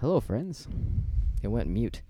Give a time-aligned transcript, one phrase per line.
[0.00, 0.68] Hello, friends.
[1.42, 2.02] It went mute.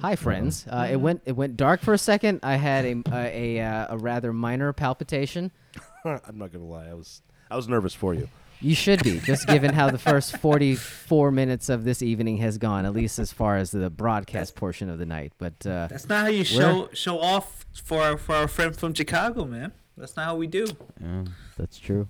[0.00, 0.66] Hi, friends.
[0.68, 2.40] Uh, it went it went dark for a second.
[2.42, 5.52] I had a a, a, uh, a rather minor palpitation.
[6.04, 6.88] I'm not gonna lie.
[6.88, 8.28] I was I was nervous for you.
[8.60, 12.86] You should be, just given how the first 44 minutes of this evening has gone,
[12.86, 15.32] at least as far as the broadcast portion of the night.
[15.38, 18.94] But uh, That's not how you show show off for our, for our friend from
[18.94, 19.72] Chicago, man.
[19.96, 20.66] That's not how we do.
[21.00, 21.24] Yeah,
[21.56, 22.08] that's true.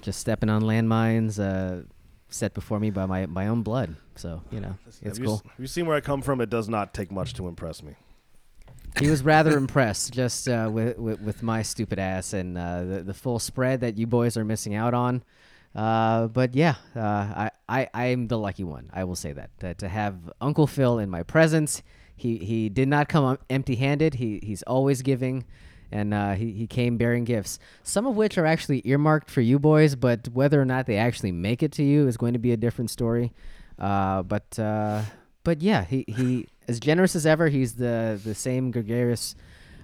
[0.00, 1.82] just stepping on landmines uh,
[2.30, 3.96] set before me by my, my own blood.
[4.16, 5.34] So, you know, it's have, you, cool.
[5.34, 6.40] s- have you seen where I come from?
[6.40, 7.94] It does not take much to impress me.
[8.98, 13.02] he was rather impressed just uh, with, with with my stupid ass and uh, the
[13.02, 15.22] the full spread that you boys are missing out on.
[15.74, 18.90] Uh, but yeah, uh, I I I'm the lucky one.
[18.92, 21.82] I will say that that to have Uncle Phil in my presence.
[22.16, 24.14] He he did not come empty handed.
[24.14, 25.44] He he's always giving.
[25.92, 29.58] And uh, he, he came bearing gifts, some of which are actually earmarked for you
[29.58, 32.52] boys, but whether or not they actually make it to you is going to be
[32.52, 33.32] a different story.
[33.78, 35.02] Uh, but uh,
[35.42, 37.48] but yeah, he, he as generous as ever.
[37.48, 39.34] He's the the same gregarious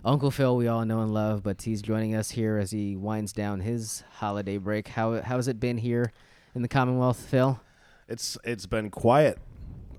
[0.05, 1.43] Uncle Phil we all know and love.
[1.43, 4.89] But he's joining us here as he winds down his holiday break.
[4.89, 6.13] How how's it been here
[6.55, 7.61] in the Commonwealth, Phil?
[8.09, 9.39] It's it's been quiet.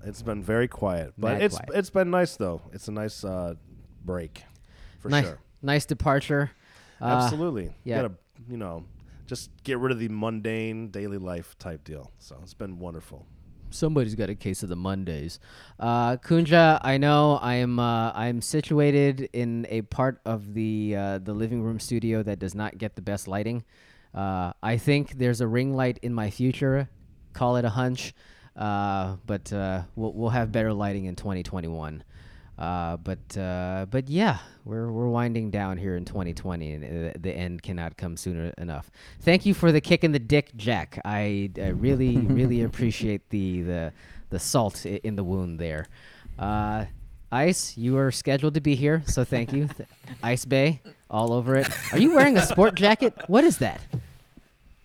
[0.04, 1.70] It's been very quiet, but Mad it's quiet.
[1.74, 2.62] it's been nice though.
[2.72, 3.54] It's a nice uh,
[4.04, 4.44] break,
[5.00, 5.38] for nice sure.
[5.62, 6.50] Nice departure.
[7.00, 7.74] Uh, Absolutely.
[7.84, 7.96] yeah.
[7.96, 8.14] You gotta
[8.48, 8.84] you know
[9.26, 12.10] just get rid of the mundane daily life type deal.
[12.18, 13.26] So it's been wonderful.
[13.70, 15.38] Somebody's got a case of the Mondays.
[15.78, 21.18] Uh, Kunja, I know I am uh, I'm situated in a part of the uh,
[21.18, 23.64] the living room studio that does not get the best lighting.
[24.14, 26.88] Uh, I think there's a ring light in my future.
[27.34, 28.14] Call it a hunch,
[28.56, 32.02] uh, but uh, we'll we'll have better lighting in 2021.
[32.58, 37.30] Uh, but uh, but yeah, we're we're winding down here in 2020, and uh, the
[37.32, 38.90] end cannot come sooner enough.
[39.20, 41.00] Thank you for the kick in the dick, Jack.
[41.04, 43.92] I, I really really appreciate the the
[44.30, 45.86] the salt i- in the wound there.
[46.38, 46.86] Uh,
[47.30, 49.68] Ice, you are scheduled to be here, so thank you.
[50.22, 51.68] Ice Bay, all over it.
[51.92, 53.14] Are you wearing a sport jacket?
[53.28, 53.80] What is that?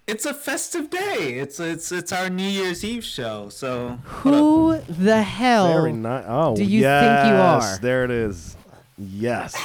[0.06, 1.36] It's a festive day.
[1.40, 3.48] It's it's it's our New Year's Eve show.
[3.50, 5.68] So Who the hell?
[5.74, 6.26] Very nice.
[6.28, 7.80] Oh, do you think you yes, are?
[7.80, 8.58] There it is.
[8.98, 9.56] Yes.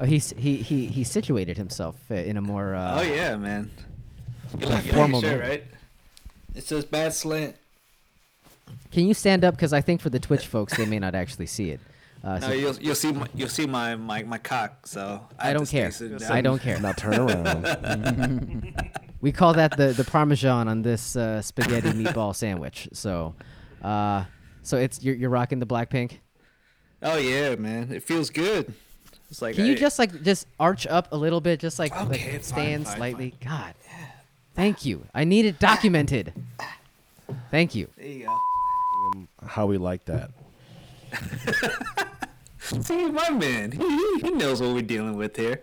[0.00, 2.74] Oh, he's he he he situated himself uh, in a more.
[2.74, 3.70] Uh, oh yeah, man.
[4.58, 5.64] You like, you Formal like your shirt, right?
[6.56, 7.54] It says bad slant.
[8.90, 9.54] Can you stand up?
[9.54, 11.80] Because I think for the Twitch folks, they may not actually see it.
[12.24, 14.86] Uh, No, so you'll you'll see my, you'll see my, my, my cock.
[14.86, 15.92] So I have don't care.
[16.28, 16.80] I don't care.
[16.80, 18.74] Now turn around.
[19.20, 22.88] We call that the the parmesan on this uh, spaghetti meatball sandwich.
[22.92, 23.34] So,
[23.82, 24.24] uh,
[24.62, 26.20] so it's you're, you're rocking the black pink.
[27.02, 27.92] Oh yeah, man.
[27.92, 28.72] It feels good.
[29.30, 32.08] It's like Can you just like just arch up a little bit, just like, like
[32.08, 33.34] Okay, fine, stand fine, slightly?
[33.44, 33.74] God,
[34.54, 35.06] thank you.
[35.14, 36.32] I need it documented.
[37.50, 37.88] Thank you.
[37.96, 39.26] There you go.
[39.46, 40.30] How we like that.
[42.82, 45.62] See, my man, he, he- he knows what we're dealing with here.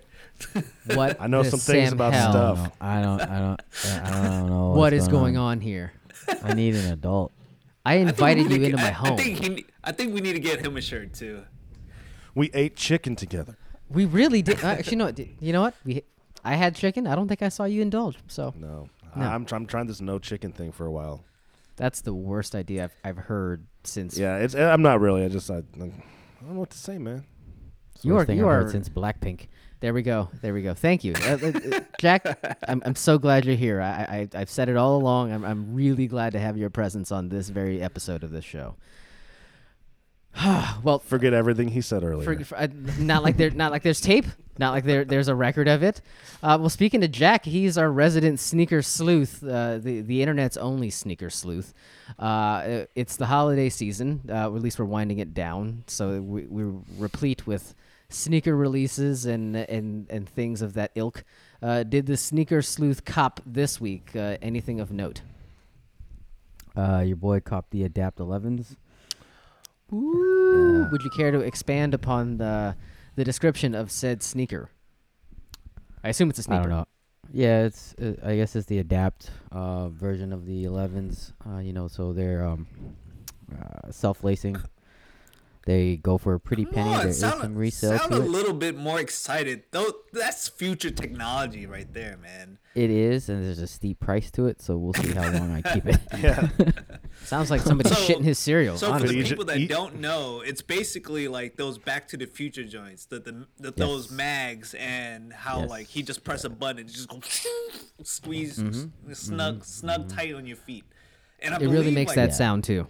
[0.94, 2.32] What I know the some things about hell?
[2.32, 2.72] stuff.
[2.80, 3.22] I don't.
[3.22, 3.62] I don't.
[4.04, 4.68] I don't know.
[4.70, 5.94] What what's is going on here?
[6.44, 7.32] I need an adult.
[7.86, 9.14] I I think we invited need you to into get- my I, home.
[9.14, 11.44] I think he, I think we need to get him a shirt too.
[12.36, 13.58] We ate chicken together.
[13.90, 14.64] we really did.
[14.64, 15.12] Actually, no.
[15.12, 15.74] d- You know what?
[15.84, 16.04] We,
[16.46, 17.08] I had chicken.
[17.08, 18.18] I don't think I saw you indulge.
[18.28, 18.90] So No.
[19.16, 19.24] No.
[19.26, 21.24] I'm, tr- I'm trying this no chicken thing for a while.
[21.78, 24.18] that's the worst idea I've, I've heard since.
[24.20, 24.54] Yeah, it's.
[24.54, 25.24] I'm not really.
[25.26, 25.50] I just.
[25.50, 25.64] I,
[26.40, 27.26] I don't know what to say, man.
[27.94, 29.48] It's the you are, thing you I've heard are- since Blackpink.
[29.80, 30.30] There we go.
[30.42, 30.74] There we go.
[30.74, 32.58] Thank you, uh, uh, uh, Jack.
[32.68, 33.80] I'm, I'm so glad you're here.
[33.80, 35.32] I, I I've said it all along.
[35.32, 38.76] I'm I'm really glad to have your presence on this very episode of this show.
[40.84, 42.24] well, Forget everything he said earlier.
[42.38, 42.68] for, for, uh,
[43.00, 44.26] not like there not like there's tape.
[44.60, 46.02] Not like there there's a record of it.
[46.42, 50.90] Uh, well, speaking to Jack, he's our resident sneaker sleuth, uh, the the internet's only
[50.90, 51.74] sneaker sleuth.
[52.18, 54.22] Uh, it's the holiday season.
[54.28, 57.76] Uh, or at least we're winding it down, so we, we're replete with
[58.10, 61.24] sneaker releases and and and things of that ilk.
[61.62, 65.22] Uh, did the sneaker sleuth cop this week uh, anything of note?
[66.76, 68.76] Uh, your boy copped the Adapt 11s.
[69.94, 70.90] Ooh, Yeah.
[70.92, 72.76] Would you care to expand upon the
[73.16, 74.70] the description of said sneaker?
[76.04, 76.60] I assume it's a sneaker.
[76.60, 76.86] I don't know.
[77.34, 77.94] Yeah, it's.
[77.96, 81.34] Uh, I guess it's the Adapt uh, version of the 11s.
[81.46, 82.68] Uh, you know, so they're um,
[83.52, 84.56] uh, self-lacing.
[85.68, 86.90] They go for a pretty Come penny.
[86.94, 89.64] on, there is sound, some resale sound to a little bit more excited.
[89.72, 92.58] Though that's future technology right there, man.
[92.74, 94.62] It is, and there's a steep price to it.
[94.62, 96.00] So we'll see how long I keep it.
[96.20, 96.48] yeah.
[97.26, 98.78] Sounds like somebody So- shitting his cereal.
[98.78, 102.28] So for the people that you- don't know, it's basically like those Back to the
[102.28, 105.70] Future joints, the, the, the those mags, and how Yes.
[105.70, 107.20] like he just press a button and just go
[108.04, 109.12] squeeze Mm-hmm.
[109.14, 110.86] snug snug tight on your feet.
[111.42, 112.36] And I it really makes like, that Yeah.
[112.36, 112.88] sound too.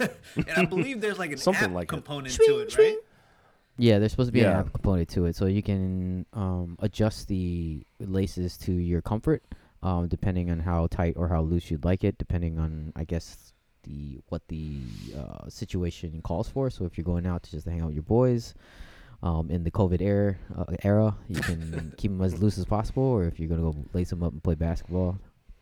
[0.00, 1.88] And I believe there's like an Something app like it.
[1.88, 2.96] component to it, right?
[3.76, 4.50] Yeah, there's supposed to be Yeah.
[4.52, 9.42] an app component to it, so you can um, adjust the laces to your comfort,
[9.82, 13.52] um, depending on how tight or how loose you'd like it, depending on I guess
[13.84, 14.80] the what the
[15.16, 16.70] uh, situation calls for.
[16.70, 18.54] So if you're going out to just hang out with your boys,
[19.22, 23.02] um, in the COVID era, uh, era, you can keep them as loose as possible.
[23.04, 25.18] Or if you're gonna go lace them up and play basketball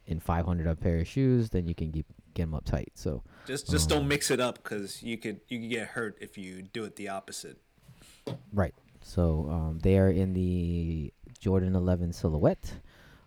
[0.07, 2.93] in 500 up pair of shoes, then you can keep get them up tight.
[2.95, 3.97] So Just just Oh.
[3.97, 6.95] don't mix it up because you could you could get hurt if you do it
[6.97, 7.59] the opposite.
[8.53, 8.75] Right.
[9.03, 12.73] So um, they are in the Jordan 11 silhouette.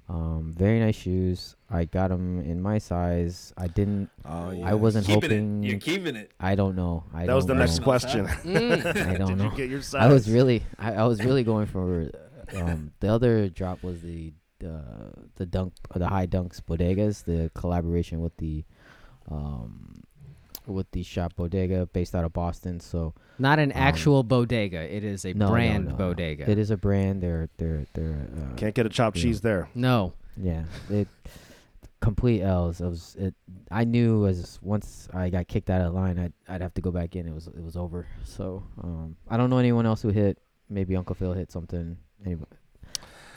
[0.09, 1.55] Um, very nice shoes.
[1.69, 3.53] I got them in my size.
[3.57, 4.09] I didn't.
[4.25, 4.65] Oh, yeah.
[4.67, 5.63] I wasn't keeping hoping.
[5.63, 5.67] it.
[5.69, 6.31] You're keeping it.
[6.39, 7.03] I don't know.
[7.13, 8.25] I That was the don't next question.
[8.45, 9.51] I don't Did know.
[9.51, 10.01] you get your size?
[10.01, 10.63] I was really.
[10.79, 12.09] I, I was really going for.
[12.55, 14.33] Um, the other drop was the
[14.65, 18.65] uh, the dunk the high dunks bodegas the collaboration with the
[19.31, 20.01] um
[20.65, 22.79] with the shop bodega based out of Boston.
[22.79, 24.81] So Not an Um, actual bodega.
[24.95, 25.97] It is a no, no, brand no, no.
[25.97, 26.49] bodega.
[26.49, 27.21] It is a brand.
[27.23, 28.27] They're they're they're.
[28.37, 29.23] Uh, Can't get a chopped Yeah.
[29.23, 29.69] cheese there.
[29.73, 30.13] No.
[30.37, 31.07] Yeah, it
[32.01, 32.79] complete L's.
[32.81, 33.33] It was it.
[33.71, 36.91] I knew as once I got kicked out of line, I'd I'd have to go
[36.91, 37.27] back in.
[37.27, 38.05] It was it was over.
[38.23, 40.37] So um, I don't know anyone else who hit.
[40.69, 41.97] Maybe Uncle Phil hit something.
[42.25, 42.51] Anybody?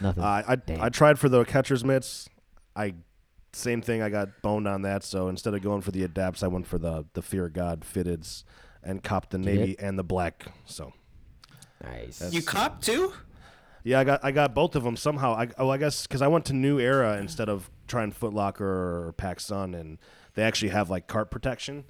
[0.00, 0.22] Nothing.
[0.22, 0.80] Uh, I Damn.
[0.82, 2.28] I tried for the catcher's mitts.
[2.76, 2.94] I
[3.52, 4.02] same thing.
[4.02, 5.02] I got boned on that.
[5.04, 7.80] So instead of going for the adapts, I went for the the Fear of God
[7.82, 8.44] fitteds
[8.82, 10.46] and copped the Did navy and the black.
[10.64, 10.92] So
[11.82, 12.18] nice.
[12.18, 13.12] That's- You copped too?
[13.84, 15.34] yeah, I got I got both of them somehow.
[15.34, 18.64] I oh I guess because I went to New Era instead of trying Foot Locker
[19.08, 19.98] or Pac Sun, and
[20.34, 21.84] they actually have like cart protection.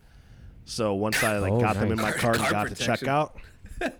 [0.64, 2.74] So once I like Oh, got them in my Cart- cart and cart got to
[2.76, 3.08] protection.
[3.08, 3.32] checkout,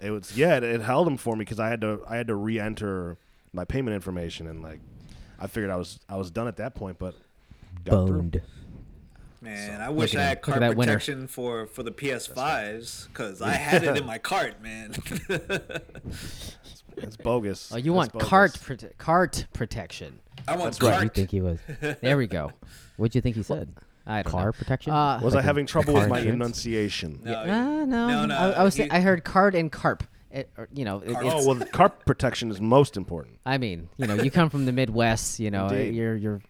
[0.01, 2.29] it was yeah, it, it held them for me because I had to I had
[2.29, 3.19] to re-enter
[3.53, 4.81] my payment information and like
[5.39, 7.32] I figured I was I was done at that point, but got through.
[7.85, 8.43] Boned.
[9.41, 10.25] Man, I wish I him.
[10.29, 10.93] had Look cart that winner.
[10.93, 14.95] protection for for the PS5s because I had it in my cart, man.
[16.97, 17.73] It's bogus.
[17.73, 18.29] Oh, you It's want bogus.
[18.29, 20.19] cart prote- cart protection.
[20.47, 20.99] I want That's What right.
[21.01, 21.59] do you think he was?
[22.03, 22.53] There we go.
[22.97, 23.73] What'd you think he said?
[24.07, 24.53] I don't Car know.
[24.53, 24.93] protection?
[24.93, 26.35] Uh, Was Like I a having trouble with my insurance?
[26.35, 27.21] enunciation?
[27.25, 28.75] No, Uh, no, no, no, I, I was.
[28.77, 30.05] he- I heard card and carp.
[30.31, 33.39] It, or, you know, it, it's, Oh well, the carp protection is most important.
[33.47, 35.39] I mean, you know, you come from the Midwest.
[35.41, 35.95] You know, Indeed.
[35.95, 36.41] you're you're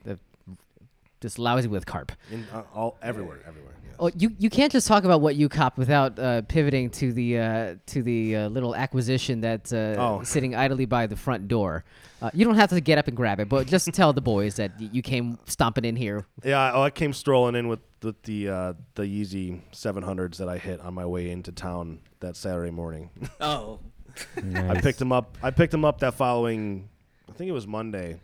[1.23, 2.13] just lousy with carp.
[2.31, 3.73] In uh, all everywhere, everywhere.
[3.87, 3.95] Yes.
[3.99, 7.39] Oh, you you can't just talk about what you cop without uh, pivoting to the
[7.39, 10.23] uh, to the uh, little acquisition that's uh, Oh.
[10.25, 11.85] sitting idly by the front door.
[12.21, 14.57] Uh, you don't have to get up and grab it, but just tell the boys
[14.57, 16.25] that y- you came stomping in here.
[16.45, 20.49] Yeah, I, oh, I came strolling in with the the, uh, the Yeezy 700s that
[20.49, 23.11] I hit on my way into town that Saturday morning.
[23.41, 23.79] Oh,
[24.55, 25.37] I picked them up.
[25.43, 26.89] I picked them up that following.
[27.29, 28.21] I think it was Monday.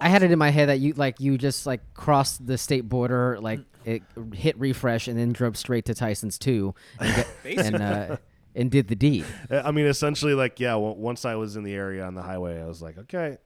[0.00, 2.88] I had it in my head that you like you just like crossed the state
[2.88, 4.02] border, like it
[4.34, 7.26] hit refresh, and then drove straight to Tyson's two, and, get,
[7.66, 8.16] and, uh,
[8.54, 9.24] and did the deed.
[9.50, 10.72] Uh, I mean, essentially, like yeah.
[10.72, 13.38] w- Once I was in the area on the highway, I was like, okay.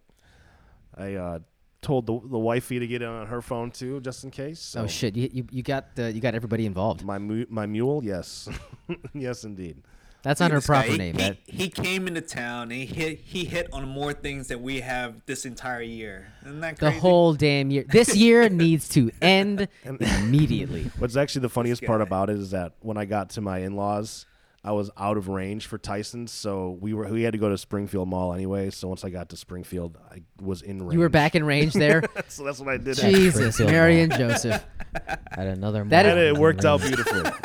[0.97, 1.39] I uh,
[1.83, 4.61] told the the wifey to get in on her phone too, just in case.
[4.61, 5.17] So Oh shit!
[5.17, 7.05] You you, you got uh, you got everybody involved.
[7.05, 8.49] My mu- my mule, yes,
[9.15, 9.83] yes, indeed.
[10.25, 10.75] That's not her this guy.
[10.75, 11.15] proper He- name.
[11.15, 14.63] He, That, he came into town and he hit he hit on more things than
[14.63, 16.33] we have this entire year.
[16.45, 16.95] Isn't that crazy?
[16.95, 17.85] the whole damn year.
[17.89, 20.91] This year needs to end immediately.
[20.99, 24.27] What's actually the funniest part about it is that when I got to my in-laws,
[24.67, 27.59] I was out of range for Tyson's, so we were we had to go to
[27.59, 28.71] Springfield Mall anyway.
[28.71, 30.95] So once I got to Springfield, I was in range.
[30.95, 32.03] You were back in range there.
[32.29, 32.97] so that's what I did.
[32.97, 34.03] Jesus, Springfield Mary Mall.
[34.05, 34.65] and Joseph.
[35.33, 37.31] At another That and mall it worked out beautifully.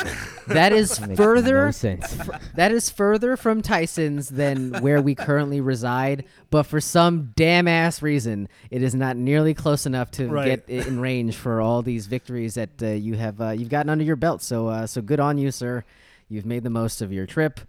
[0.47, 1.65] That is further.
[1.65, 2.17] No sense.
[2.55, 8.01] That is further from Tyson's than where we currently reside, but for some damn ass
[8.01, 10.65] reason, it is not nearly close enough to Right.
[10.65, 14.03] get in range for all these victories that uh, you have uh, you've gotten under
[14.03, 14.41] your belt.
[14.41, 15.83] So, uh, so good on you, sir.
[16.29, 17.59] You've made the most of your trip.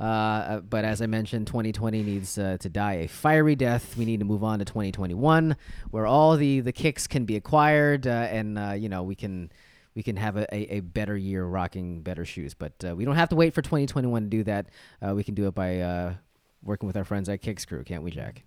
[0.00, 0.04] Uh,
[0.48, 3.96] Uh, but as I mentioned, 2020 needs uh, to die a fiery death.
[3.96, 5.56] We need to move on to 2021,
[5.90, 9.50] where all the the kicks can be acquired, uh, and uh, you know we can
[9.96, 12.54] we can have a, a, a better year rocking better shoes.
[12.54, 14.68] But uh, we don't have to wait for 2021 to do that.
[15.02, 16.16] We can do it by
[16.62, 18.44] working with our friends at Kicks Crew, can't we, Jack?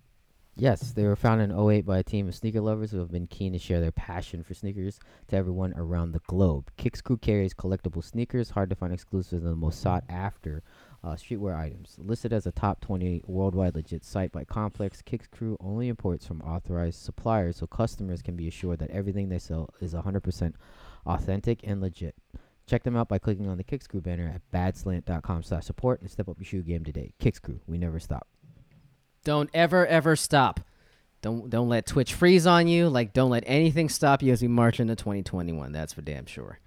[0.54, 3.26] Yes, they were founded in 08 by a team of sneaker lovers who have been
[3.26, 6.70] keen to share their passion for sneakers to everyone around the globe.
[6.76, 10.62] Kicks Crew carries collectible sneakers, hard to find exclusives, and the most sought after
[11.02, 11.96] uh, streetwear items.
[11.98, 16.42] Listed as a top 20 worldwide legit site by Complex, Kicks Crew only imports from
[16.42, 20.52] authorized suppliers so customers can be assured that everything they sell is 100%
[21.06, 22.14] authentic and legit.
[22.66, 26.10] Check them out by clicking on the Kicks Crew banner at badslant.com slash support and
[26.10, 27.14] step up your shoe game today.
[27.18, 28.28] Kicks Crew, we never stop.
[29.24, 30.60] Don't ever ever stop.
[31.20, 32.88] Don't don't let Twitch freeze on you.
[32.88, 35.70] Like don't let anything stop you as we march into 2021.
[35.72, 36.58] That's for damn sure.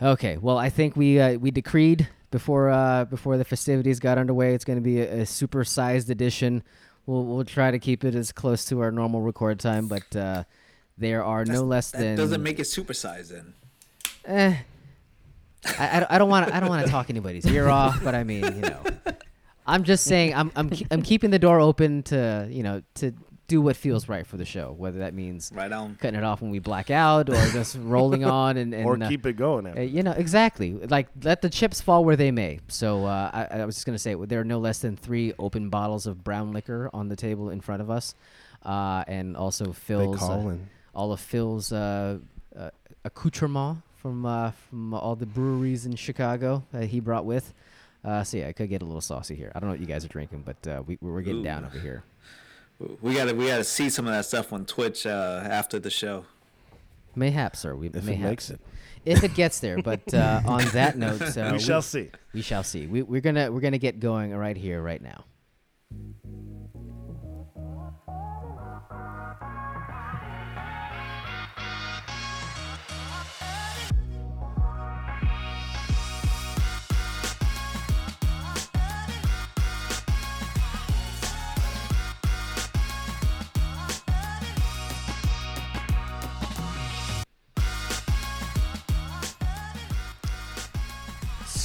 [0.00, 4.54] Okay, well, I think we uh, we decreed before uh, before the festivities got underway.
[4.54, 6.62] It's going to be a, a super sized edition.
[7.06, 10.44] We'll we'll try to keep it as close to our normal record time, but uh,
[10.98, 13.54] there are no less that than doesn't make it supersized then.
[14.24, 14.56] Eh,
[15.78, 18.14] I, I don't- I don't want I don't want to talk anybody's ear off, but
[18.14, 18.80] I mean, you know,
[19.66, 23.12] I'm just saying I'm I'm ke- I'm keeping the door open to you know to
[23.48, 25.96] do what feels right for the show, whether that means Right on.
[26.00, 29.08] cutting it off when we black out or just rolling on and, and or uh,
[29.08, 29.66] keep it going.
[29.66, 32.60] uh, you know exactly like let the chips fall where they may.
[32.68, 35.68] So uh, I, I was just gonna say there are no less than three open
[35.68, 38.14] bottles of brown liquor on the table in front of us,
[38.64, 40.56] uh, and also Phil's uh,
[40.94, 42.18] all of Phil's uh,
[42.56, 42.70] uh,
[43.04, 47.52] accoutrement from uh, from all the breweries in Chicago that he brought with.
[48.04, 49.52] Uh, so yeah, I could get a little saucy here.
[49.54, 51.78] I don't know what you guys are drinking, but uh, we we're getting down over
[51.78, 52.02] here.
[53.00, 56.24] We gotta we gotta see some of that stuff on Twitch uh, after the show.
[57.16, 57.74] Mayhap, sir.
[57.76, 58.30] We If it mayhap.
[58.30, 58.60] makes it,
[59.04, 59.80] if it gets there.
[59.82, 62.10] But uh, on that note, uh, we shall see.
[62.32, 62.86] We shall see.
[62.86, 65.24] We, we're gonna we're gonna get going right here, right now.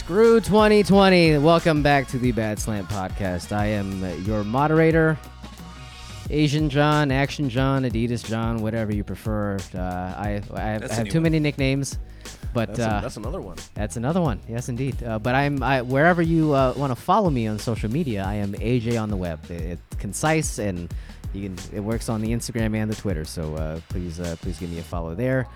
[0.07, 1.37] Screw 2020.
[1.39, 3.51] Welcome back to the Bad Slant Podcast.
[3.53, 5.17] I am your moderator,
[6.29, 9.57] Asian John, Action John, Adidas John, whatever you prefer.
[9.75, 11.23] Uh, I I have, That's have too one.
[11.23, 11.99] many nicknames,
[12.53, 13.57] but That's, uh, a, that's another one.
[13.73, 14.39] that's another one.
[14.47, 15.03] Yes, indeed.
[15.03, 18.23] Uh, but I'm I, wherever you uh, want to follow me on social media.
[18.25, 19.39] I am AJ on the web.
[19.51, 20.89] It- it's concise and
[21.33, 21.57] you can.
[21.75, 23.25] It works on the Instagram and the Twitter.
[23.25, 25.47] So uh, please uh, please give me a follow there.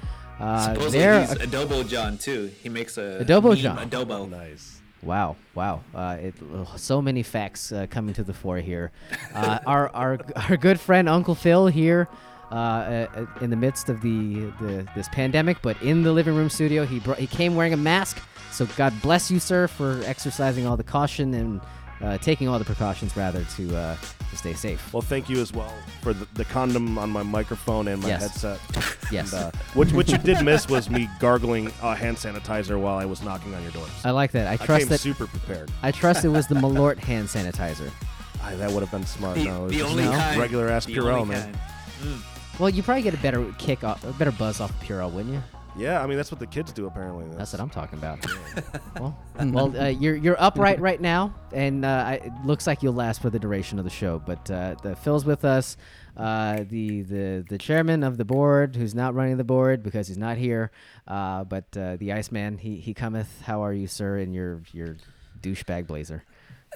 [0.41, 1.19] Uh, Supposedly there.
[1.21, 2.51] he's Adobo John too.
[2.63, 3.77] He makes a Adobo meme John.
[3.89, 4.29] Adobo.
[4.29, 4.79] Nice.
[5.03, 5.81] Wow, wow!
[5.95, 8.91] Uh, it, ugh, so many facts uh, coming to the fore here.
[9.35, 12.07] Uh, our our our good friend Uncle Phil here,
[12.51, 16.49] uh, uh, in the midst of the, the this pandemic, but in the living room
[16.49, 18.21] studio, he brought, he came wearing a mask.
[18.51, 21.61] So God bless you, sir, for exercising all the caution and
[22.01, 23.95] uh, taking all the precautions rather to uh,
[24.29, 24.91] to stay safe.
[24.93, 28.21] Well, thank you as well for the, the condom on my microphone and my Yes.
[28.43, 28.59] headset.
[29.11, 32.97] Yes, And, uh, what, what you did miss was me gargling uh, hand sanitizer while
[32.97, 33.89] I was knocking on your doors.
[34.03, 34.47] I like that.
[34.47, 34.99] I I trust came that.
[34.99, 35.69] super prepared.
[35.83, 37.91] I trust it was the Malort hand sanitizer.
[38.43, 39.35] I, that would have been smart.
[39.35, 40.11] The, no, it was the just only No?
[40.11, 40.39] kind.
[40.39, 41.53] regular ass the Purell, only man.
[41.53, 42.21] kind.
[42.59, 45.43] Well, you probably get a better kick off, a better buzz off Purell, wouldn't you?
[45.77, 47.25] Yeah, I mean that's what the kids do apparently.
[47.37, 48.19] That's what I'm talking about.
[48.99, 52.93] well, well, uh, you're you're upright right now, and uh, I, it looks like you'll
[52.93, 54.19] last for the duration of the show.
[54.19, 55.77] But uh, the Phil's with us,
[56.17, 60.17] uh, the the the chairman of the board, who's not running the board because he's
[60.17, 60.71] not here.
[61.07, 63.41] Uh, but uh, the Iceman, he he cometh.
[63.43, 64.17] How are you, sir?
[64.17, 64.97] In your your
[65.41, 66.23] douchebag blazer.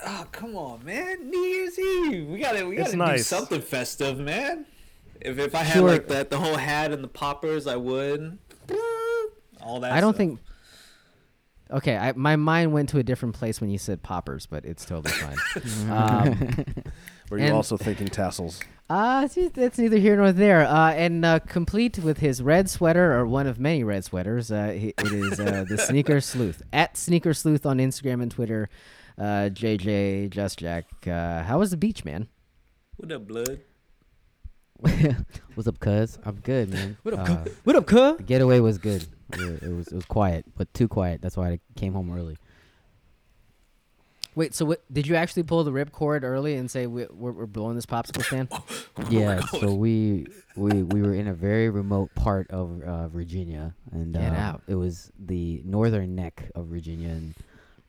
[0.05, 1.29] Oh come on, man!
[1.29, 2.27] New Year's Eve.
[2.29, 3.27] We gotta we It's gotta do nice.
[3.27, 4.65] something festive, man.
[5.19, 5.87] If if I had Sure.
[5.89, 8.37] like that the whole hat and the poppers, I would.
[9.61, 9.91] All that.
[9.91, 10.17] I don't stuff.
[10.17, 10.39] think.
[11.71, 14.85] Okay, I, my mind went to a different place when you said poppers, but it's
[14.85, 15.89] totally fine.
[15.91, 16.65] um,
[17.31, 18.59] Were you and- also thinking tassels?
[18.87, 20.61] Uh, it's- that's neither here nor there.
[20.67, 24.71] Uh, and uh, complete with his red sweater, or one of many red sweaters, uh,
[24.75, 26.61] it is uh, the Sneaker Sleuth.
[26.71, 28.69] At Sneaker Sleuth on Instagram and Twitter.
[29.17, 30.85] Uh, JJ, Just Jack.
[31.07, 32.27] Uh, how was the beach, man?
[32.97, 33.61] What up, blood?
[35.55, 36.19] What's up, cuz?
[36.25, 36.97] I'm good, man.
[37.03, 37.53] What up, Uh, cuz?
[37.63, 38.13] What up, cuh?
[38.17, 39.07] The getaway was good.
[39.33, 41.21] It, it was it was quiet, but too quiet.
[41.21, 42.37] That's why I came home early.
[44.35, 47.45] Wait, so what, did you actually pull the ripcord early and say we, we're, we're
[47.45, 48.49] blowing this popsicle stand?
[49.09, 50.27] yeah, so we
[50.57, 54.61] we we were in a very remote part of uh, Virginia, and Get uh, out.
[54.67, 57.33] it was the northern neck of Virginia, and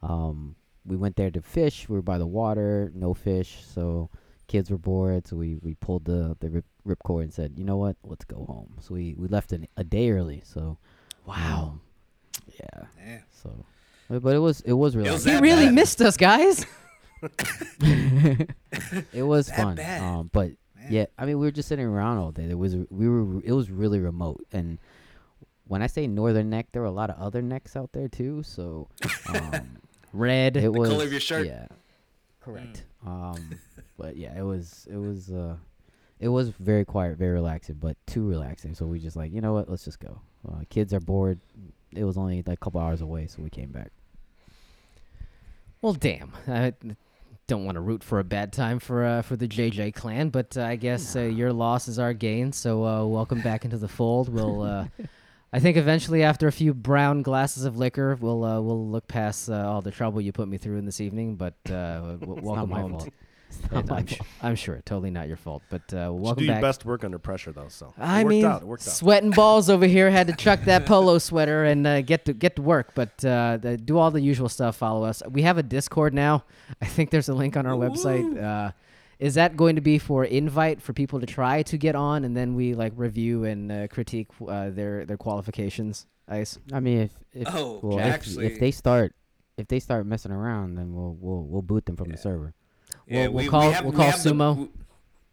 [0.04, 1.88] um, we went there to fish.
[1.88, 4.08] We were by the water, no fish, so
[4.48, 5.26] kids were bored.
[5.26, 8.44] So we, we pulled the the rip, ripcord and said, you know what, let's go
[8.44, 8.74] home.
[8.80, 10.42] So we we left an, a day early.
[10.44, 10.78] So
[11.26, 11.62] Wow.
[11.72, 11.80] um,
[12.60, 12.84] yeah.
[12.96, 13.22] Damn.
[13.42, 13.64] So,
[14.08, 15.74] but, but it was it was really was He really bad?
[15.74, 16.64] missed us, guys.
[17.80, 19.80] it was That fun.
[19.80, 20.86] Um, but Man.
[20.92, 22.46] yeah, I mean, we were just sitting around all day.
[22.46, 24.78] There was we were it was really remote, and
[25.66, 28.42] when I say northern neck, there were a lot of other necks out there too.
[28.44, 28.88] So
[29.34, 29.78] um,
[30.12, 30.56] Red.
[30.56, 31.46] it was color of your shirt.
[31.46, 31.66] Yeah,
[32.40, 32.84] correct.
[33.04, 33.58] Um,
[33.96, 35.56] but yeah, it was it was uh,
[36.20, 38.74] it was very quiet, very relaxing, but too relaxing.
[38.74, 40.20] So we just like you know what, let's just go.
[40.48, 41.40] Uh, kids are bored.
[41.92, 43.90] It was only like a couple hours away, so we came back.
[45.82, 46.32] Well, damn.
[46.48, 46.72] I
[47.46, 50.56] don't want to root for a bad time for uh, for the JJ clan, but
[50.56, 52.52] uh, I guess uh, your loss is our gain.
[52.52, 54.28] So uh, welcome back into the fold.
[54.28, 54.62] We'll.
[54.62, 54.86] Uh,
[55.52, 59.48] I think eventually, after a few brown glasses of liquor, we'll uh, we'll look past
[59.48, 61.36] uh, all the trouble you put me through in this evening.
[61.36, 62.98] But uh, w- welcome home.
[63.56, 63.70] Fault.
[63.70, 64.18] to- It's not my I'm, fault.
[64.20, 65.62] su- I'm sure, totally not your fault.
[65.70, 67.68] But uh, Should welcome do your best work under pressure though.
[67.68, 68.62] So it I worked mean, out.
[68.62, 68.92] It worked out.
[68.94, 70.10] sweating balls over here.
[70.10, 72.92] Had to chuck that polo sweater and uh, get to get to work.
[72.94, 74.76] But uh, the, do all the usual stuff.
[74.76, 75.22] Follow us.
[75.28, 76.44] We have a Discord now.
[76.80, 78.42] I think there's a link on our website.
[78.42, 78.72] Uh,
[79.18, 82.36] is that going to be for invite for people to try to get on, and
[82.36, 86.06] then we like review and uh, critique uh, their their qualifications?
[86.28, 86.58] Ice.
[86.72, 89.14] I mean, if if Oh, well, if, actually- if they start
[89.56, 92.52] if they start messing around, then we'll we'll we'll boot them from the server.
[93.08, 94.48] We'll- we'll call- we'll call have the- Sumo.
[94.54, 94.70] w-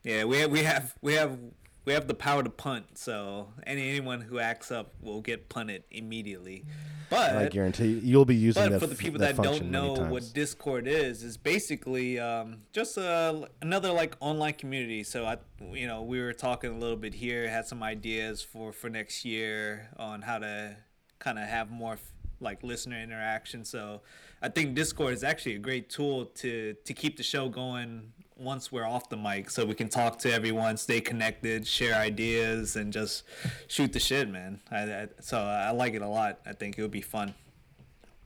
[0.04, 1.38] yeah, we have, we have we have
[1.86, 2.98] we have the power to punt.
[2.98, 6.66] So any anyone who acts up will get punted immediately.
[7.10, 8.80] But I guarantee you, you'll be using but that.
[8.80, 10.32] for the f- people that that, function don't know what.
[10.34, 15.04] Discord is, is basically um, just a, another like online community.
[15.04, 15.38] So I,
[15.74, 19.26] you know, we were talking a little bit here, had some ideas for for next
[19.26, 20.76] year on how to
[21.20, 23.64] kind of have more f- like listener interaction.
[23.64, 24.02] So
[24.44, 28.72] I think Discord is actually a great tool to to keep the show going once
[28.72, 32.92] we're off the mic, so we can talk to everyone, stay connected, share ideas, and
[32.92, 33.24] just
[33.68, 34.60] shoot the shit, man.
[34.70, 36.40] I, I, so I like it a lot.
[36.46, 37.34] I think it would be fun.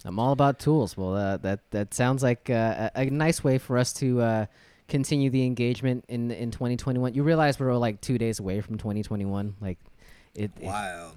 [0.06, 0.98] I'm all about tools.
[0.98, 4.46] Well, uh, that that sounds like uh, a, a nice way for us to uh,
[4.88, 7.14] continue the engagement in in 2021.
[7.14, 9.56] You realize we're like two days away from 2021.
[9.62, 9.78] Like,
[10.34, 11.14] it, it- Wild.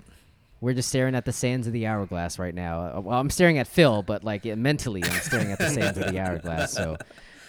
[0.60, 2.80] We're just staring at the sands of the hourglass right now.
[2.96, 5.98] Uh, well, I'm staring at Phil, but like yeah, mentally, I'm staring at the sands
[5.98, 6.72] of the hourglass.
[6.72, 6.96] So.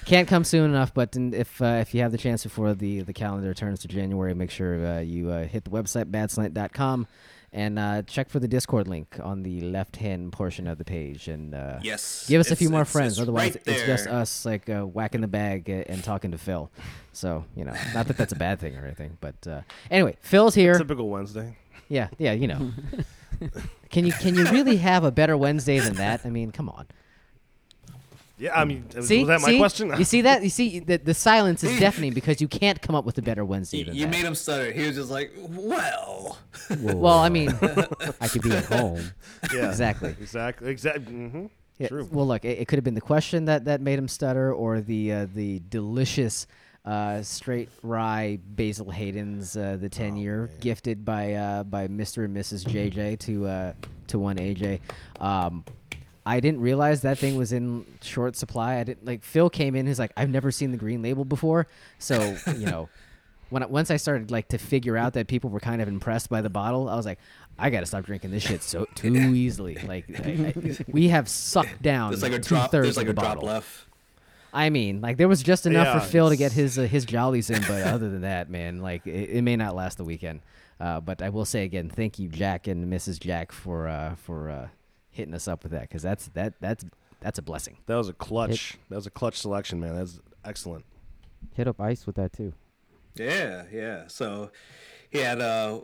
[0.03, 3.13] Can't come soon enough, but if uh, if you have the chance before the, the
[3.13, 7.05] calendar turns to January, make sure uh, you uh, hit the website badslant.com
[7.53, 11.27] and uh, check for the Discord link on the left hand portion of the page.
[11.27, 12.25] And uh, Yes.
[12.27, 13.13] Give us a few more it's- friends.
[13.13, 16.39] it's Otherwise, right it's just us like uh, whacking the bag uh, and talking to
[16.39, 16.71] Phil.
[17.13, 20.55] So you know, not that that's a bad thing or anything, but uh, anyway, Phil's
[20.55, 20.79] here.
[20.79, 21.57] Typical Wednesday.
[21.91, 22.71] Yeah, yeah, you know.
[23.89, 26.21] can you can you really have a better Wednesday than that?
[26.23, 26.87] I mean, come on.
[28.37, 29.57] Yeah, I mean, was, See, was that my see?
[29.59, 29.93] question?
[29.97, 30.41] You see that?
[30.41, 33.43] You see the the silence is deafening because you can't come up with a better
[33.43, 34.11] Wednesday You, than you that.
[34.11, 34.71] made him stutter.
[34.71, 36.37] He was just like, "Well,
[36.79, 37.49] well, I mean,
[38.21, 39.11] I could be at home.
[39.53, 40.15] yeah, exactly.
[40.19, 41.13] exactly, exactly.
[41.13, 41.45] hmm
[41.77, 42.07] Yeah, True.
[42.09, 44.79] Well, look, it, it could have been the question that, that made him stutter, or
[44.79, 46.47] the uh, the delicious
[46.85, 52.25] uh, straight rye Basil Hayden's uh, the ten year gifted by uh, by Mr.
[52.25, 52.65] and Mrs.
[52.65, 53.73] JJ to uh,
[54.07, 54.79] to one AJ.
[55.19, 55.63] Um,
[56.25, 58.77] I didn't realize that thing was in short supply.
[58.77, 59.87] I didn't like Phil came in.
[59.87, 61.67] He's like, I've never seen the green label before,
[61.99, 62.89] so you know.
[63.49, 66.29] When I, once I started like to figure out that people were kind of impressed
[66.29, 67.19] by the bottle, I was like,
[67.59, 69.75] I gotta stop drinking this shit so too easily.
[69.75, 72.71] Like I, I, we have sucked down there's like a drop.
[72.71, 73.49] There's like a the drop bottle.
[73.49, 73.87] left."
[74.53, 77.05] I mean, like there was just enough Yeah, for Phil to get his uh, his
[77.05, 80.41] jollies in, but other than that, man, like it, it may not last the weekend.
[80.79, 83.19] Uh, but I will say again, thank you, Jack and Mrs.
[83.19, 84.67] Jack, for uh, for uh,
[85.11, 86.83] hitting us up with that because that's that that's
[87.19, 87.77] that's a blessing.
[87.85, 88.77] That was a clutch.
[88.89, 89.95] That was a clutch selection, man.
[89.95, 90.85] That's excellent.
[91.53, 92.53] Hit up ice with that too.
[93.15, 94.07] Yeah, yeah.
[94.07, 94.51] So
[95.09, 95.81] he had a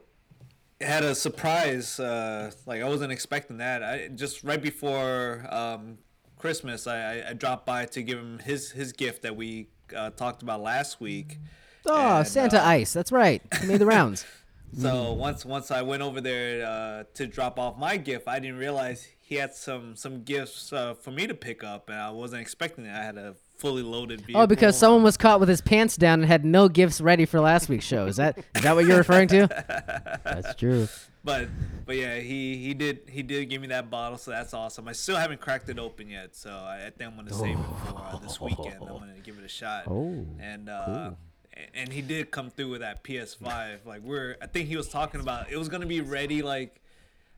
[0.81, 1.99] had a surprise.
[1.99, 3.83] Uh, like I wasn't expecting that.
[3.83, 5.99] I just right before um,
[6.37, 10.43] Christmas, I, I, dropped by to give him his his gift that we uh, talked
[10.43, 11.39] about last week.
[11.85, 13.41] Oh, And, Santa uh, Ice, that's right.
[13.61, 14.25] He made the rounds.
[14.77, 18.57] So once once I went over there uh, to drop off my gift, I didn't
[18.57, 22.41] realize he had some some gifts uh, for me to pick up, and I wasn't
[22.41, 22.91] expecting it.
[22.91, 24.41] I had a fully loaded vehicle.
[24.41, 27.39] Oh, because someone was caught with his pants down and had no gifts ready for
[27.39, 28.05] last week's show.
[28.05, 29.47] Is that is that what you're referring to?
[30.23, 30.87] That's true.
[31.23, 31.49] But
[31.85, 34.87] but yeah, he he did he did give me that bottle, so that's awesome.
[34.87, 37.65] I still haven't cracked it open yet, so I, I think I'm gonna save it
[37.89, 38.75] for uh, this weekend.
[38.81, 39.85] I'm gonna give it a shot.
[39.87, 41.11] Oh, and uh,
[41.53, 43.85] a- and he did come through with that PS5.
[43.85, 46.79] Like we're I think he was talking about it was gonna be ready like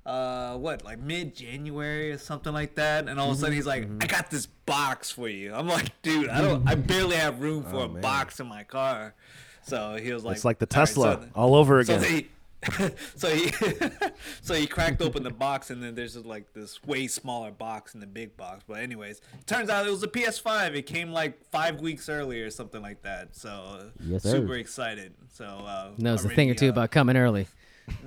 [0.09, 3.07] uh what like mid January or something like that.
[3.07, 5.53] And all of a sudden he's like, I got this box for you.
[5.53, 8.01] I'm like, dude, I don't I barely have room for Oh, a man.
[8.01, 9.13] box in my car.
[9.61, 12.07] So he was like, it's like the "All right, Tesla so- all over again." so
[12.07, 12.21] again.
[12.23, 12.27] they,
[13.15, 13.51] so he,
[14.41, 17.93] so he cracked open the box, and then there's just like this way smaller box
[17.93, 18.63] in the big box.
[18.67, 20.75] But anyways, turns out it was a PS5.
[20.75, 23.35] It came like five weeks earlier, or something like that.
[23.35, 25.13] So Yes, super excited.
[25.31, 27.47] So uh, Knows a thing or two uh, about coming early.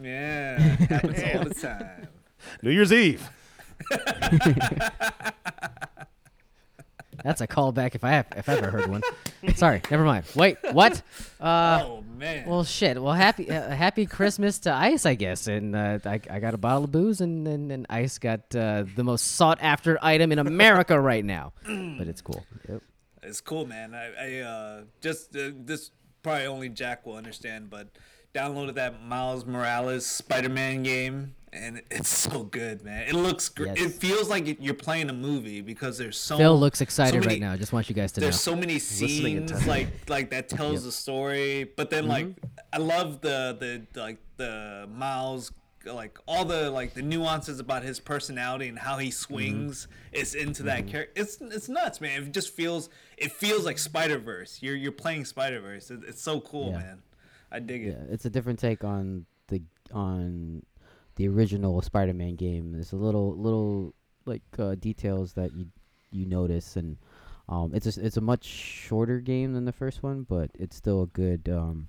[0.02, 2.08] Yeah, happens all the time.
[2.62, 3.28] New Year's Eve.
[7.22, 9.02] That's a callback if I have if I ever heard one.
[9.54, 10.24] Sorry, never mind.
[10.34, 11.02] Wait, what?
[11.40, 12.48] Uh, oh man.
[12.48, 13.00] well, shit.
[13.00, 15.46] Well, happy uh, happy Christmas to Ice, I guess.
[15.46, 18.84] And uh, I, I got a bottle of booze, and and, and Ice got uh,
[18.96, 21.52] the most sought after item in America right now.
[21.64, 22.44] But it's cool.
[22.68, 22.82] yep.
[23.22, 23.94] It's cool, man.
[23.94, 25.90] I, I uh, just uh, this
[26.22, 27.88] probably only Jack will understand, but
[28.34, 33.06] downloaded that Miles Morales Spider-Man game, and it's so good, man.
[33.06, 33.76] It looks great.
[33.76, 37.34] It feels like you're playing a movie because there's so Phil looks so excited many-
[37.34, 37.52] right now.
[37.52, 38.26] I Just want you guys to know.
[38.26, 42.46] There's so many scenes like like that tells the story, but then like mm-hmm.
[42.72, 43.56] I love the
[43.94, 45.52] the like the Miles
[45.84, 49.12] like all the like the nuances about his personality and how he mm-hmm.
[49.12, 50.88] swings is into that mm-hmm.
[50.88, 51.20] character.
[51.20, 52.22] It's it's nuts, man.
[52.22, 54.58] It just feels it feels like Spider Verse.
[54.62, 55.90] You're you're playing Spider Verse.
[55.90, 56.78] It, it's so cool, Yeah.
[56.78, 57.02] man.
[57.52, 58.08] I dig Yeah, it.
[58.10, 59.62] it's a different take on the
[59.92, 60.62] on
[61.16, 62.72] the original Spider-Man game.
[62.72, 65.66] There's a little little like uh, details that you
[66.10, 66.96] you notice, and
[67.48, 71.02] um, it's a, it's a much shorter game than the first one, but it's still
[71.02, 71.88] a good um,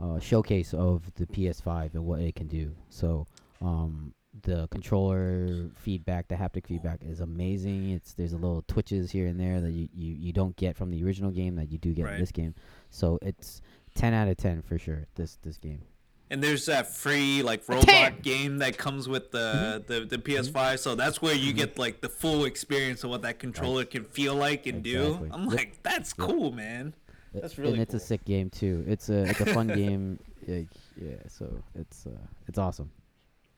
[0.00, 2.72] uh, showcase of the PS5 and what it can do.
[2.88, 3.26] So
[3.62, 7.90] um, the controller feedback, the haptic feedback is amazing.
[7.90, 10.90] It's there's a little twitches here and there that you, you, you don't get from
[10.90, 12.14] the original game that you do get Right.
[12.14, 12.54] in this game.
[12.90, 13.62] So it's
[13.96, 15.06] 10 out of 10 for sure.
[15.14, 15.82] This this game.
[16.28, 19.92] And there's that free like robot game that comes with the mm-hmm.
[19.92, 20.58] the, the mm-hmm.
[20.58, 21.58] PS5, so that's where you mm-hmm.
[21.58, 25.28] get like the full experience of what that controller can feel like and Exactly.
[25.28, 25.34] do.
[25.34, 26.94] I'm like, that's cool, man.
[27.32, 28.84] That's really and it's a sick game too.
[28.88, 30.18] It's a it's a fun game.
[30.46, 30.68] Like,
[31.00, 32.10] yeah, so it's uh
[32.48, 32.90] it's awesome.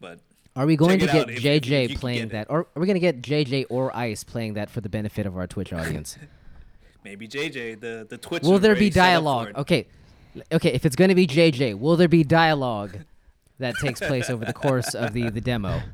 [0.01, 0.21] But
[0.55, 2.87] Are we going to get if you- JJ you playing get that, or are we
[2.87, 6.19] going to get JJ or Ice playing that for the benefit of our Twitch audience?
[7.05, 8.43] maybe JJ, the the Twitch.
[8.43, 9.53] will there be set up for dialogue?
[9.57, 9.87] Okay,
[10.53, 10.73] okay.
[10.73, 12.99] If it's going to be JJ, will there be dialogue
[13.59, 15.83] that takes place over the course of the the demo?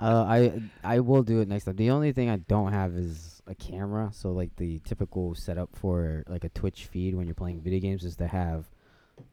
[0.00, 1.76] Uh, I I will do it next time.
[1.76, 4.10] The only thing I don't have is a camera.
[4.14, 8.04] So like the typical setup for like a Twitch feed when you're playing video games
[8.04, 8.64] is to have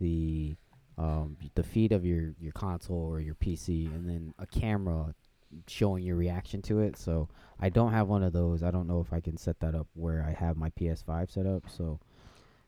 [0.01, 0.55] the
[0.97, 5.15] um the feed of your your console or your PC and then a camera
[5.67, 6.97] showing your reaction to it.
[6.97, 7.29] So
[7.61, 8.61] I don't have one of those.
[8.61, 11.45] I don't know if I can set that up where I have my PS5 set
[11.45, 11.63] up.
[11.69, 12.01] So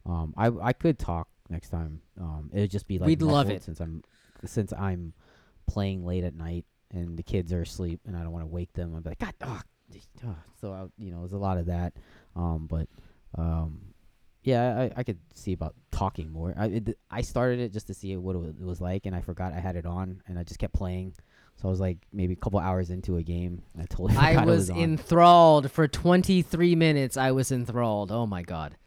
[0.05, 2.01] um I I could talk next time.
[2.19, 3.63] Um it'd just be like We'd love it.
[3.63, 4.03] since I'm
[4.45, 5.13] since I'm
[5.67, 8.73] playing late at night and the kids are asleep and I don't want to wake
[8.73, 8.95] them.
[8.95, 9.61] I'm like, God, oh,
[10.25, 11.93] uh, so I, you know, there's a lot of that.
[12.35, 12.87] Um, but
[13.37, 13.81] um,
[14.43, 16.53] yeah, I, I could see about talking more.
[16.57, 19.53] I it, I started it just to see what it was, like, and I forgot
[19.53, 21.13] I had it on, and I just kept playing.
[21.57, 24.41] So I was like maybe a couple hours into a game, and I totally I
[24.41, 24.77] it was on.
[24.77, 27.17] enthralled for 23 minutes.
[27.17, 28.11] I was enthralled.
[28.11, 28.77] Oh my god.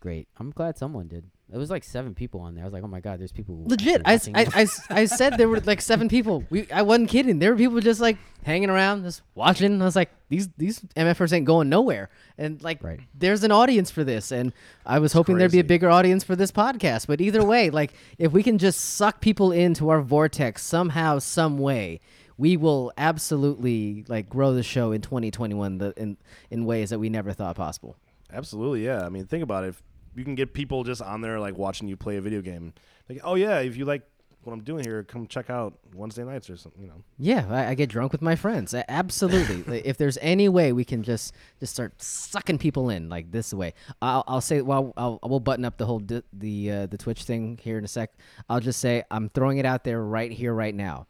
[0.00, 0.28] Great.
[0.38, 1.24] I'm glad someone did.
[1.52, 2.62] It was like seven people on there.
[2.62, 4.54] I was like, oh my god, there's people Legit, actually I, s- watching I, this.
[4.54, 6.44] I s- I said there were like seven people.
[6.50, 7.38] We, I wasn't kidding.
[7.40, 9.82] There were people just like hanging around, just watching.
[9.82, 12.08] I was like, these these MFers ain't going nowhere.
[12.38, 13.00] And like, Right.
[13.14, 14.30] there's an audience for this.
[14.30, 14.52] And
[14.86, 17.06] I was hoping there'd be a bigger audience for this podcast.
[17.08, 21.58] But either way, like, if we can just suck people into our vortex somehow, some
[21.58, 22.00] way,
[22.38, 26.16] we will absolutely like grow the show in 2021 the, in
[26.50, 27.96] in ways that we never thought possible.
[28.32, 29.04] Absolutely, yeah.
[29.04, 29.68] I mean, think about it.
[29.68, 29.82] If
[30.14, 32.74] you can get people just on there like watching you play a video game,
[33.08, 34.02] like, oh yeah, if you like
[34.42, 36.80] what I'm doing here, come check out Wednesday nights or something.
[36.80, 38.74] You know, Yeah, I, I get drunk with my friends.
[38.88, 39.62] Absolutely.
[39.70, 43.52] Like, if there's any way we can just just start sucking people in like this
[43.52, 44.62] way, I'll, I'll say.
[44.62, 47.84] Well, I'll, we'll button up the whole di- the uh, the Twitch thing here in
[47.84, 48.12] a sec.
[48.48, 51.06] I'll just say I'm throwing it out there right here, right now.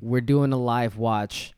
[0.00, 1.54] We're doing a live watch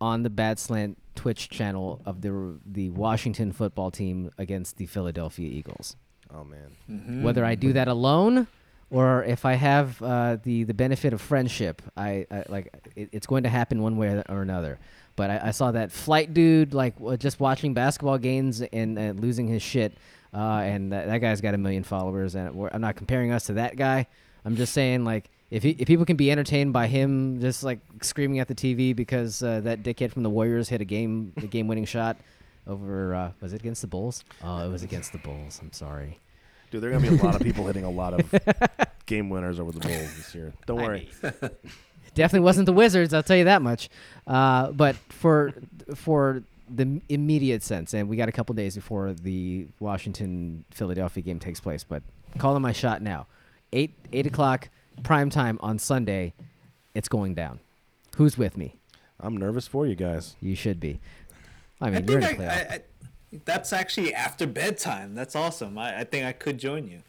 [0.00, 5.48] on the Bad Slant Twitch channel of the the Washington football team against the Philadelphia
[5.48, 5.96] Eagles.
[6.32, 8.46] oh man, Whether I do that alone
[8.90, 13.26] or if I have uh, the the benefit of friendship, I, I like it, it's
[13.26, 14.78] going to happen one way or another.
[15.16, 19.48] But I, I saw that flight dude like just watching basketball games and uh, losing
[19.48, 19.96] his shit,
[20.32, 22.34] uh, and that, that guy's got a million followers.
[22.34, 24.06] And we're, I'm not comparing us to that guy.
[24.44, 27.78] I'm just saying like if he, if people can be entertained by him just like
[28.02, 31.46] screaming at the TV because uh, that dickhead from the Warriors hit a game the
[31.46, 32.18] game winning shot
[32.66, 34.22] over uh, was it against the Bulls?
[34.44, 35.58] Oh, it was against the Bulls.
[35.62, 36.20] I'm sorry.
[36.70, 38.34] dude, there are gonna be a lot of people hitting a lot of
[39.06, 40.52] game winners over the Bulls this year.
[40.66, 41.08] Don't worry.
[42.14, 43.14] definitely wasn't the Wizards.
[43.14, 43.88] I'll tell you that much.
[44.26, 45.54] Uh, but for
[45.94, 51.38] for the immediate sense, and we got a couple days before the Washington Philadelphia game
[51.38, 51.82] takes place.
[51.82, 52.02] But
[52.36, 53.26] calling my shot now,
[53.72, 54.68] eight eight o'clock
[55.02, 56.34] prime time on Sunday.
[56.94, 57.60] It's going down.
[58.16, 58.76] Who's with me?
[59.20, 60.36] I'm nervous for you guys.
[60.40, 61.00] You should be.
[61.80, 62.70] I I mean, you're in a think I, playoff.
[62.70, 62.80] I, I,
[63.44, 65.14] that's actually after bedtime.
[65.14, 65.76] That's awesome.
[65.78, 67.02] I, I think I could join you.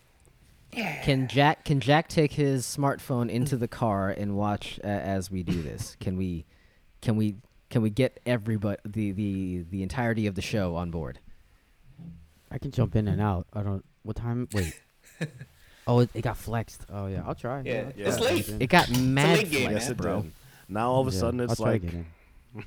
[0.73, 1.01] Yeah.
[1.03, 5.43] Can Jack can Jack take his smartphone into the car and watch uh, as we
[5.43, 5.95] do this?
[5.99, 6.45] Can we
[7.01, 7.35] can we
[7.69, 11.19] can we get everybody the, the the entirety of the show on board?
[12.51, 13.47] I can jump in and out.
[13.53, 13.85] I don't.
[14.03, 14.47] What time?
[14.53, 14.79] Wait.
[15.87, 16.81] oh, it, it got flexed.
[16.91, 17.61] Oh yeah, I'll try.
[17.65, 18.49] Yeah, I'll it's try to late.
[18.61, 20.21] It got mad late game, flex, Yes, it bro.
[20.21, 20.31] did.
[20.69, 21.93] Now all of a Yeah, sudden I'll it's try like get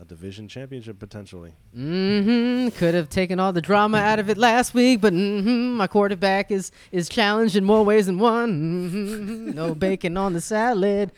[0.00, 1.52] a division championship potentially.
[1.76, 2.76] Mm-hmm.
[2.76, 6.50] Could have taken all the drama out of it last week, but mm-hmm, my quarterback
[6.50, 8.90] is is challenged in more ways than one.
[8.90, 9.50] Mm-hmm.
[9.52, 11.12] No bacon on the salad.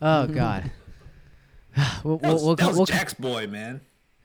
[0.00, 0.70] Oh God.
[2.04, 3.80] we'll, That was, we'll, that we'll, was we'll- Jack's boy, man.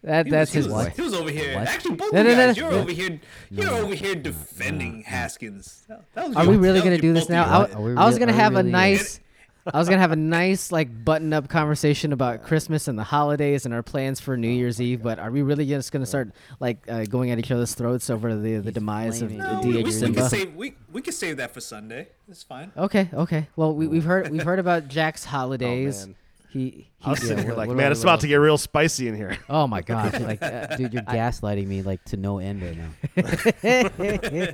[0.08, 0.88] That He that's was, his he was.
[0.96, 1.56] He was over here.
[1.56, 1.68] What?
[1.68, 2.70] Actually, both No, of no, you no, guys, no.
[2.70, 3.20] you're over here.
[3.52, 5.84] You're over here defending Haskins.
[5.88, 7.44] That- that was Are your- we really gonna do this now?
[7.46, 7.74] I, you.
[7.76, 9.20] Are we I was real- gonna are we have a nice.
[9.74, 13.66] I was gonna have a nice like button up conversation about Christmas and the holidays
[13.66, 16.78] and our plans for New Year's Eve, but are we really just gonna start like
[16.88, 19.46] uh, going at each other's throats over the the demise of flaming.
[19.46, 20.20] No, we, DH we, we Simba?
[20.22, 22.08] can save we we can save that for Sunday.
[22.30, 22.72] It's fine.
[22.78, 23.48] Okay, okay.
[23.58, 26.06] Well, we, we've heard we've heard about Jack's holidays.
[26.08, 26.16] man.
[26.58, 28.36] He, he I was yeah, sitting here what- like, what man, it's about to get
[28.36, 29.38] real spicy in here.
[29.50, 30.20] Oh my gosh!
[30.20, 34.54] like, uh, Dude, you're gaslighting me like to no end right now.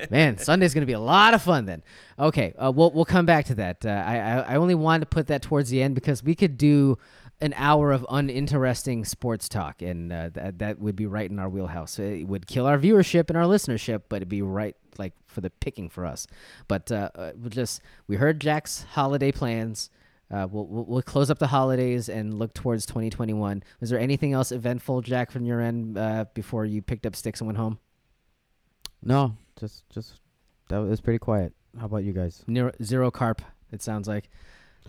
[0.10, 1.82] man, Sunday's gonna be a lot of fun then.
[2.18, 3.84] Okay, uh, we'll we'll come back to that.
[3.84, 6.56] Uh, I, I I only wanted to put that towards the end because we could
[6.58, 6.98] do
[7.40, 11.48] an hour of uninteresting sports talk, and uh, that that would be right in our
[11.48, 11.98] wheelhouse.
[11.98, 15.50] It would kill our viewership and our listenership, but it'd be right like for the
[15.50, 16.26] picking for us.
[16.68, 19.90] But uh, uh, just we heard Jack's holiday plans.
[20.30, 23.62] Uh, we'll, we'll we'll close up the holidays and look towards 2021.
[23.80, 27.40] Was there anything else eventful, Jack, from your end uh, before you picked up sticks
[27.40, 27.78] and went home?
[29.02, 30.20] No, just just
[30.68, 31.52] that was pretty quiet.
[31.78, 32.44] How about you guys?
[32.52, 33.42] Zero, zero carp.
[33.72, 34.28] It sounds like.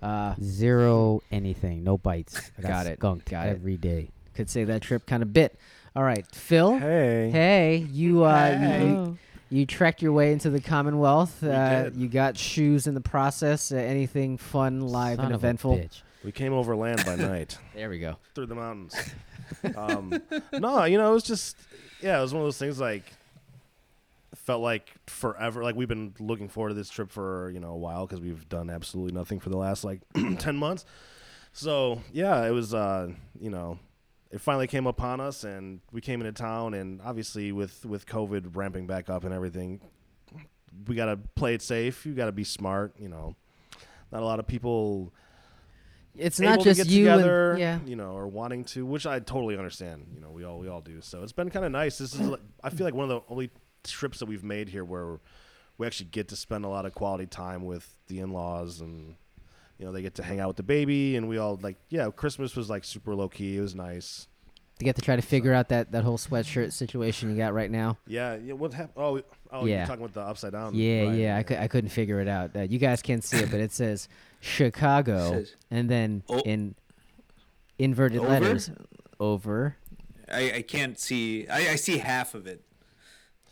[0.01, 2.51] Uh, Zero anything, no bites.
[2.58, 3.51] I Got it, Skunked got it.
[3.51, 4.10] every day.
[4.34, 5.60] could say that trip kind of bit.
[5.95, 6.77] All right, Phil.
[6.80, 7.30] Hey.
[7.32, 8.88] Hey, you uh, Hey.
[8.89, 9.17] you,
[9.51, 11.41] you trekked your way into the Commonwealth.
[11.41, 11.95] We Uh, did.
[11.97, 13.71] you got shoes in the process.
[13.71, 15.77] Uh, anything fun, live, Son and of a eventful?
[15.77, 16.01] bitch.
[16.23, 18.17] We came over land by night There we go.
[18.33, 18.95] through the mountains.
[19.75, 20.19] Um,
[20.53, 21.57] no, you know, it was just
[22.01, 23.03] yeah, it was one of those things like
[24.35, 25.63] felt like forever.
[25.63, 28.47] Like we've been looking forward to this trip for you know a while because we've
[28.49, 29.99] done absolutely nothing for the last like
[30.39, 30.85] ten months.
[31.53, 33.09] So yeah, it was uh,
[33.39, 33.79] you know
[34.32, 38.56] it finally came upon us and we came into town and obviously with with covid
[38.56, 39.82] ramping back up and everything
[40.88, 43.36] we got to play it safe you got to be smart you know.
[44.12, 45.13] Not a lot of people
[46.17, 47.80] It's able not to just get you together and yeah.
[47.86, 50.82] you know or wanting to which i totally understand you know we all we all
[50.82, 51.02] do.
[51.02, 51.98] So it's been kind of nice.
[51.98, 53.50] This is like, i feel like one of the only
[53.84, 55.20] trips that we've made here where
[55.78, 59.15] we actually get to spend a lot of quality time with the in-laws and
[59.82, 62.08] you know they get to hang out with the baby and we all like yeah
[62.15, 64.28] christmas was like super low key it was nice
[64.78, 67.70] To get to try to figure out that, that whole sweatshirt situation you got right
[67.70, 67.98] now.
[68.08, 68.54] Yeah, yeah.
[68.54, 68.98] What happened?
[68.98, 69.78] Oh, oh, Yeah.
[69.78, 70.74] you're talking about the upside down.
[70.74, 71.38] Yeah, right, yeah.
[71.38, 72.56] I, cou- I couldn't figure it out.
[72.56, 76.74] Uh, you guys can't see it, but it says Chicago, Says- and then O- in
[77.78, 78.30] inverted Over?
[78.30, 78.72] letters
[79.20, 79.78] over.
[80.32, 81.48] I, I can't see.
[81.48, 82.63] I, I see half of it.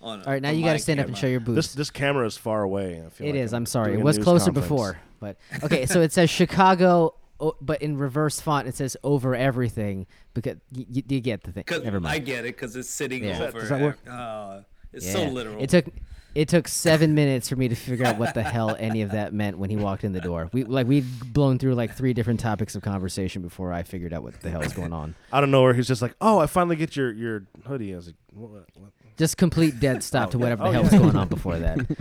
[0.01, 1.55] On, All right, now on you got to stand up and show your boobs.
[1.57, 3.03] This this camera is far away.
[3.05, 3.53] I feel It like is.
[3.53, 3.93] I'm sorry.
[3.93, 4.65] It was closer conference.
[4.67, 5.85] before, but okay.
[5.85, 10.85] So it says Chicago, o- but in reverse font it says over everything because y-
[10.93, 11.63] y- you get the thing.
[11.83, 12.13] Never mind.
[12.15, 13.43] I get it because it's sitting Yeah.
[13.43, 13.59] Over.
[13.59, 13.99] does that work?
[14.09, 14.61] Uh,
[14.93, 15.13] it's Yeah.
[15.13, 15.61] so literal.
[15.61, 15.85] It took
[16.35, 19.33] it took seven minutes for me to figure out what the hell any of that
[19.33, 20.47] meant when he walked in the door.
[20.53, 24.21] We like we'd blown through like three different topics of conversation before I figured out
[24.21, 25.15] what the hell was going on.
[25.33, 27.93] I don't know where he's just like, oh, I finally get your your hoodie.
[27.93, 28.49] I was like, what?
[28.51, 28.91] what?
[29.17, 30.43] Just complete dead stop Oh, to yeah.
[30.43, 30.91] whatever Oh, the hell yeah.
[30.91, 31.79] was going on before that.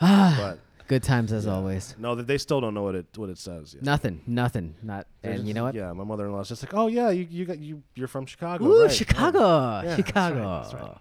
[0.00, 0.58] But
[0.92, 1.94] Good times as always.
[1.98, 3.72] no, they, they still don't know what it what it says.
[3.72, 3.82] Yet.
[3.82, 5.06] Nothing, nothing, not.
[5.22, 5.74] They're And you know what?
[5.74, 8.64] Yeah, my mother-in-law's just like, oh yeah, you you got you you're from Chicago.
[8.66, 10.60] Ooh, right, right." Chicago, Yeah, that's right, Chicago.
[10.62, 10.98] that's right.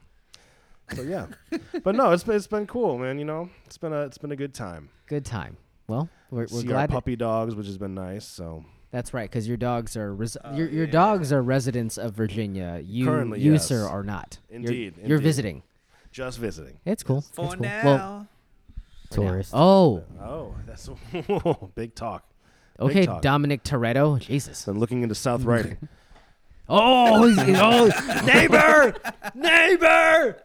[0.95, 1.27] So yeah,
[1.83, 3.19] but no, it's been, it's been cool, man.
[3.19, 4.89] You know, it's been a it's been a good time.
[5.07, 5.57] Good time.
[5.87, 6.81] Well, we're, we're See glad.
[6.83, 8.25] our puppy dogs, which has been nice.
[8.25, 10.91] So That's right, because your dogs are res- Oh, your your yeah.
[10.91, 12.81] dogs are residents of Virginia.
[12.83, 13.67] You Currently, you yes.
[13.67, 14.37] sir are not.
[14.49, 15.63] You're- Indeed, you're, visiting.
[16.13, 16.77] just visiting.
[16.85, 17.21] It's cool.
[17.33, 17.61] For it's cool.
[17.63, 17.83] now.
[17.83, 18.27] Well,
[19.11, 19.51] Tourist.
[19.53, 20.89] oh, Oh, that's
[21.75, 22.23] big talk.
[22.79, 23.21] okay, talk.
[23.21, 24.19] Dominic Toretto.
[24.19, 24.65] Jesus.
[24.65, 25.77] Been looking into South Riding.
[26.69, 28.95] Oh, he's- he's- oh, neighbor,
[29.35, 30.41] neighbor.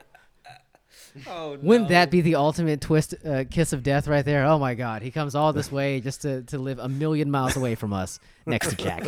[1.29, 4.44] oh, Wouldn't that be the ultimate twist, uh, kiss of death right there?
[4.44, 7.57] Oh my God, he comes all this way just to, to live a million miles
[7.57, 9.05] away from us, next to Jack.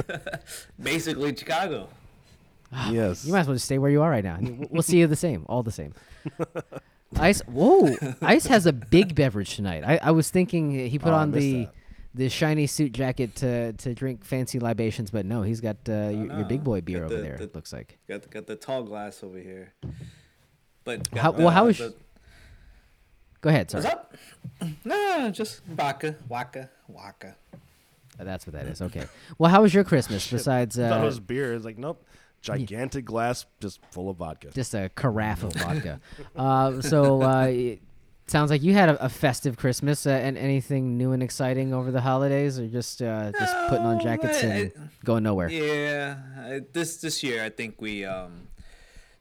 [0.80, 1.88] basically Chicago?
[2.90, 3.24] yes.
[3.24, 4.38] You might as well just stay where you are right now.
[4.40, 5.92] We'll- We'll see you the same, all the same.
[7.16, 7.96] Ice, whoa!
[8.22, 9.82] Ice has a big beverage tonight.
[9.84, 11.74] I, I was thinking he put Oh, on the that.
[12.14, 16.10] the shiny suit jacket to to drink fancy libations, but no, he's got uh, your,
[16.10, 16.44] your no.
[16.44, 17.36] big boy beer Got over the- there.
[17.38, 17.98] the- it looks like.
[18.08, 19.72] Got the, got the tall glass over here.
[20.84, 21.94] But How- got well, how the-
[23.40, 24.16] Go ahead, What's up?
[24.84, 27.36] No, just vodka, waka, waka.
[28.18, 28.82] Uh, That's what that is.
[28.82, 29.04] Okay.
[29.38, 31.54] Well, how was your Christmas besides I thought it uh, was beer.
[31.54, 32.04] It's like nope,
[32.42, 34.50] gigantic glass just full of vodka.
[34.50, 36.00] just a carafe of vodka?
[36.36, 37.78] uh, so uh, y-
[38.26, 40.06] sounds like you had a, a festive Christmas.
[40.06, 44.00] Uh, and anything new and exciting over the holidays, or just uh, just putting on
[44.00, 45.48] jackets I- and I- going nowhere?
[45.50, 48.48] Yeah, uh, this this year I think we um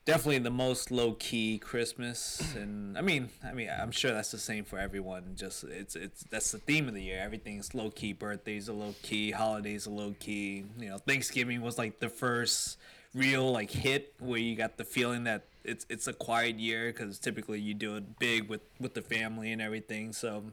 [0.04, 4.38] definitely the most low key Christmas, and I mean I mean I'm sure that's the
[4.38, 5.34] same for everyone.
[5.36, 7.20] Just it's it's that's the theme of the year.
[7.20, 8.12] Everything's low key.
[8.12, 9.32] Birthdays are low key.
[9.32, 10.64] Holidays are low key.
[10.78, 12.78] You know, Thanksgiving was like the first
[13.14, 17.18] real like hit where you got the feeling that it's it's a quiet year because
[17.18, 20.12] typically you do it big with with the family and everything.
[20.12, 20.44] So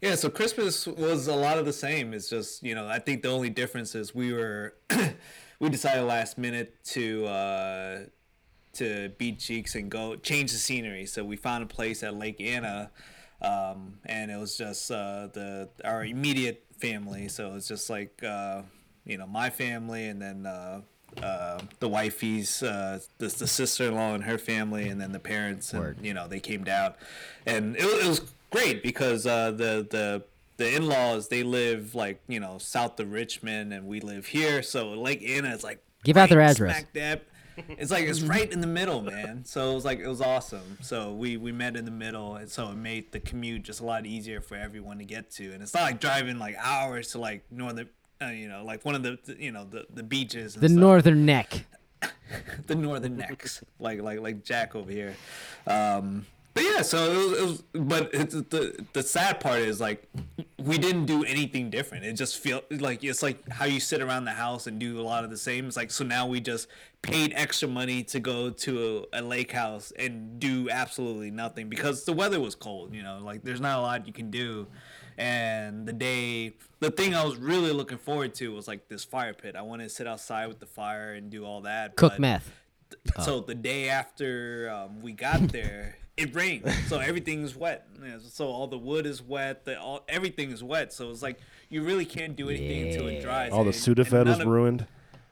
[0.00, 2.14] yeah, so Christmas was a lot of the same.
[2.14, 4.74] It's just you know I think the only difference is we were
[5.60, 7.98] we decided last minute to uh,
[8.74, 11.06] to beat cheeks and go change the scenery.
[11.06, 12.90] So we found a place at Lake Anna,
[13.42, 17.28] um, and it was just uh, the our immediate family.
[17.28, 18.62] So it's just like uh,
[19.04, 20.46] you know my family, and then.
[20.46, 20.82] Uh,
[21.22, 25.82] uh, the wifey's, uh, the, the sister-in-law and her family, and then the parents, and
[25.82, 25.98] Word.
[26.02, 26.94] you know they came down,
[27.46, 30.22] and it, it was great because uh, the the
[30.58, 34.90] the in-laws they live like you know south of Richmond, and we live here, so
[34.90, 36.76] Lake Anna is like Give out their address.
[37.70, 39.44] It's like it's right in the middle, man.
[39.44, 40.78] So it was like it was awesome.
[40.80, 43.84] So we we met in the middle, and so it made the commute just a
[43.84, 45.52] lot easier for everyone to get to.
[45.52, 47.88] And it's not like driving like hours to like northern,
[48.22, 50.54] uh, you know, like one of the you know the the beaches.
[50.54, 51.66] The stuff northern neck.
[52.66, 55.16] the northern necks, like like like Jack over here.
[55.66, 59.80] Um, but yeah, so it was, it was but it's, the the sad part is
[59.80, 60.08] like
[60.58, 62.04] we didn't do anything different.
[62.04, 65.02] It just feel like it's like how you sit around the house and do a
[65.02, 65.68] lot of the same.
[65.68, 66.66] It's like so now we just
[67.02, 72.04] paid extra money to go to a, a lake house and do absolutely nothing because
[72.04, 72.92] the weather was cold.
[72.92, 74.66] You know, like there's not a lot you can do.
[75.18, 79.34] And the day, the thing I was really looking forward to was like this fire
[79.34, 79.56] pit.
[79.56, 81.96] I wanted to sit outside with the fire and do all that.
[81.96, 82.52] Cook but- meth.
[83.24, 87.86] so the day after um, we got there, it rained, so everything's wet.
[88.30, 89.64] So all the wood is wet.
[89.64, 90.92] The all everything is wet.
[90.92, 93.52] So it's like you really can't do anything until it dries.
[93.52, 94.86] All the and- and Sudafed was of- ruined.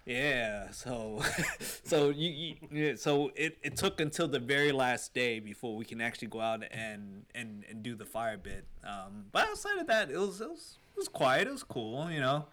[0.07, 0.71] Yeah.
[0.71, 1.23] So,
[1.85, 5.85] so you, you yeah, so it, it took until the very last day before we
[5.85, 8.65] can actually go out and and, and do the fire bit.
[8.85, 11.49] Um, but outside of that, it was it was it was quiet.
[11.49, 12.09] It was cool.
[12.11, 12.47] You know.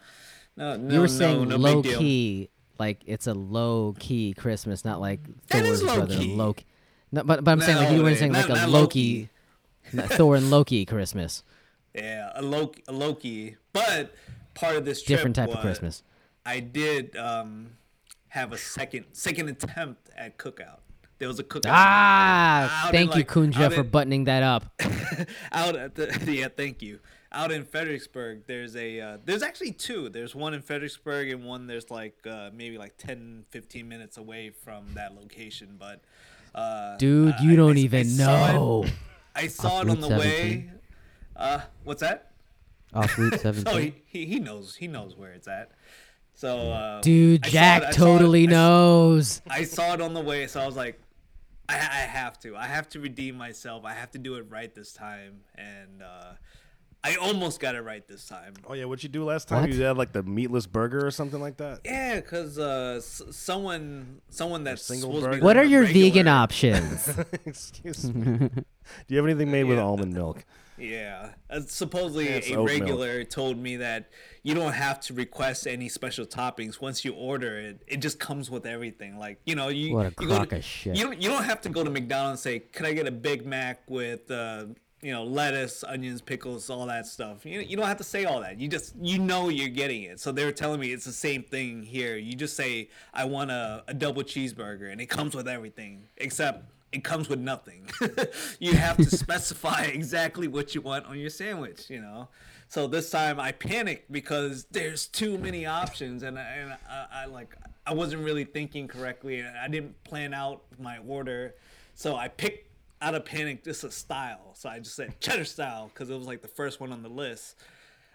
[0.58, 2.00] No, no, You were saying no low big deal.
[2.00, 6.36] key, like it's a low key Christmas, not like That Thor's low brother key.
[6.36, 6.66] Loki.
[7.12, 9.30] No, but but I'm saying like you No, were saying not- like a Loki,
[9.94, 11.44] not Thor and Loki Christmas,
[11.96, 13.58] Yeah, a Loki, a Loki.
[13.74, 14.14] But
[14.56, 16.04] part of this trip different type of Christmas.
[16.46, 17.72] I did um,
[18.30, 20.80] have a second second attempt at cookout.
[21.20, 24.44] There was a cookout Ah, Out in, thank you, like, Kunja, for in- buttoning that
[24.44, 24.66] up.
[25.52, 27.00] out at the yeah, thank you.
[27.32, 30.10] Out in Fredericksburg, there's a uh, there's actually two.
[30.10, 34.50] There's one in Fredericksburg and one there's like uh, maybe like 10 15 minutes away
[34.52, 36.02] from that location, but
[36.54, 38.86] uh, Dude, you I- don't I- I even it- know.
[39.36, 40.70] I saw Off it on the way.
[40.70, 40.72] 17?
[41.36, 42.34] Uh, what's that?
[42.94, 43.82] Off Route Oh, 17.
[43.82, 45.72] he, he, he knows he knows where it's at.
[46.36, 49.42] So uh, Dude, I Jack it- I saw it- totally I saw- knows.
[49.50, 51.00] I saw it on the way, so I was like,
[51.70, 52.56] I, I have to.
[52.58, 53.86] I have to redeem myself.
[53.86, 56.34] I have to do it right this time, and uh,
[57.04, 58.54] I almost got it right this time.
[58.68, 59.62] Oh yeah, what you do last time?
[59.62, 59.72] What?
[59.72, 61.80] You had like the meatless burger or something like that.
[61.86, 65.46] Yeah, cause uh, s- someone, someone that's single supposed to be burger?
[65.46, 67.10] What are your regular- vegan options?
[67.46, 68.38] Excuse me.
[68.50, 68.66] do
[69.08, 69.84] you have anything made with Yeah.
[69.86, 70.44] almond milk?
[70.84, 72.68] Yeah, uh, supposedly a oat milk.
[72.70, 74.10] regular told me that
[74.44, 77.82] you don't have to request any special toppings once you order it.
[77.88, 79.18] It just comes with everything.
[79.18, 80.96] Like you know, you What a you go to- of shit.
[80.98, 83.12] You don't you don't have to go to McDonald's and say, "Can I get a
[83.12, 84.66] Big Mac with uh,
[85.02, 88.42] you know lettuce, onions, pickles, all that stuff?" You you don't have to say all
[88.42, 88.60] that.
[88.60, 90.20] You just you know you're getting it.
[90.20, 92.18] So they were telling me it's the same thing here.
[92.18, 96.66] You just say, "I want a, a double cheeseburger," and it comes with everything except
[96.94, 97.90] it comes with nothing.
[98.60, 102.30] you have to specify exactly what you want on your sandwich, you know.
[102.68, 107.26] So this time I panicked because there's too many options, and, I- and I, I
[107.26, 111.56] like I wasn't really thinking correctly, and I didn't plan out my order.
[111.96, 112.70] So I picked
[113.02, 114.52] out of panic just a style.
[114.56, 117.10] So I just said cheddar style because it was like the first one on the
[117.10, 117.58] list,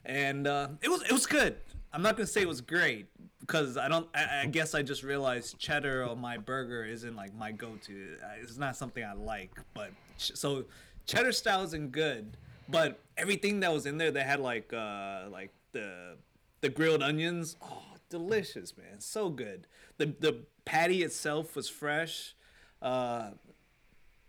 [0.05, 1.57] and uh, it was it was good.
[1.92, 3.07] I'm not gonna say it was great
[3.40, 4.07] because I don't.
[4.14, 8.16] I, I guess I just realized cheddar on my burger isn't like my go-to.
[8.42, 9.53] It's not something I like.
[9.74, 10.64] But ch- so
[11.07, 12.37] cheddar style isn't good.
[12.68, 16.17] But everything that was in there, they had like uh like the
[16.60, 17.56] the grilled onions.
[17.63, 19.00] Oh, delicious, man!
[19.00, 19.67] So good.
[19.96, 20.37] The the
[20.67, 22.35] patty itself was fresh.
[22.83, 23.31] Uh,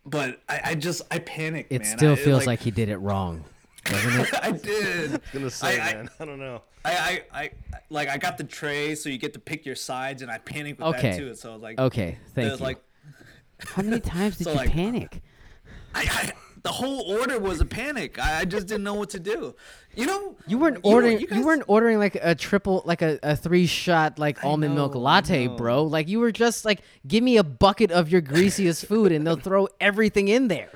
[0.05, 1.71] but I, I just I panicked.
[1.73, 1.97] It man.
[1.97, 3.43] still I- feels like, he did it wrong?
[4.41, 5.09] I did.
[5.11, 6.09] I was gonna say, I- I- man.
[6.19, 6.61] I don't know.
[6.85, 7.49] I, I, I,
[7.89, 10.79] like I got the tray, so you get to pick your sides, and I panicked
[10.79, 11.11] with Okay.
[11.11, 11.35] that too.
[11.35, 12.65] So I was like, Okay, thank there's you.
[12.65, 12.79] like,
[13.59, 15.21] How many times did So, you like, panic?
[15.93, 16.31] I, I,
[16.63, 18.17] the whole order was a panic.
[18.19, 19.55] I, I just didn't know what to do.
[19.95, 21.19] You know, You weren't you know, ordering.
[21.19, 24.75] You, guys- weren't ordering like a triple, like a, a three shot like I almond
[24.75, 25.83] milk know, I latte, bro.
[25.83, 29.35] Like you were just like, give me a bucket of your greasiest food, and they'll
[29.35, 30.69] throw everything in there.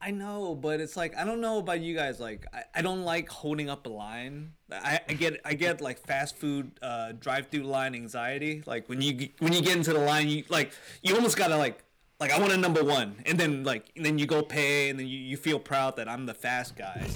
[0.00, 2.20] I know, but it's like I don't know about you guys.
[2.20, 4.52] Like I, I don't like holding up a line.
[4.70, 8.62] I, I get I get like fast food uh, drive through line anxiety.
[8.64, 10.72] Like when you when you get into the line, you like
[11.02, 11.82] you almost gotta like
[12.20, 14.98] like I want a number one, and then like and then you go pay, and
[14.98, 17.06] then you, you feel proud that I'm the fast guy.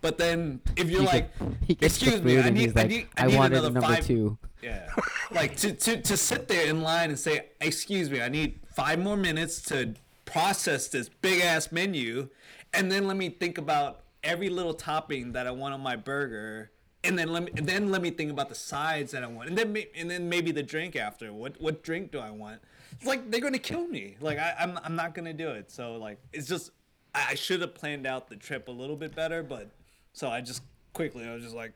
[0.00, 3.36] But then if you're He like, gets excuse me, I need I need I need
[3.36, 4.06] wanted another number five.
[4.06, 4.38] two.
[4.62, 4.88] Yeah.
[5.30, 8.98] Like to, to, to sit there in line and say, excuse me, I need five
[8.98, 9.94] more minutes to
[10.30, 12.28] process this big ass menu.
[12.72, 16.70] And then let me think about every little topping that I want on my burger.
[17.02, 19.48] And then let me then let me think about the sides that I want.
[19.48, 21.32] And then and then maybe the drink after.
[21.32, 22.60] What what drink do I want?
[22.92, 24.16] It's like they're gonna kill me.
[24.20, 25.70] Like I, I'm I'm not gonna do it.
[25.70, 26.70] So like it's just
[27.14, 29.70] I, should have planned out the trip a little bit better, but
[30.12, 30.62] so I just
[30.92, 31.72] quickly I was just like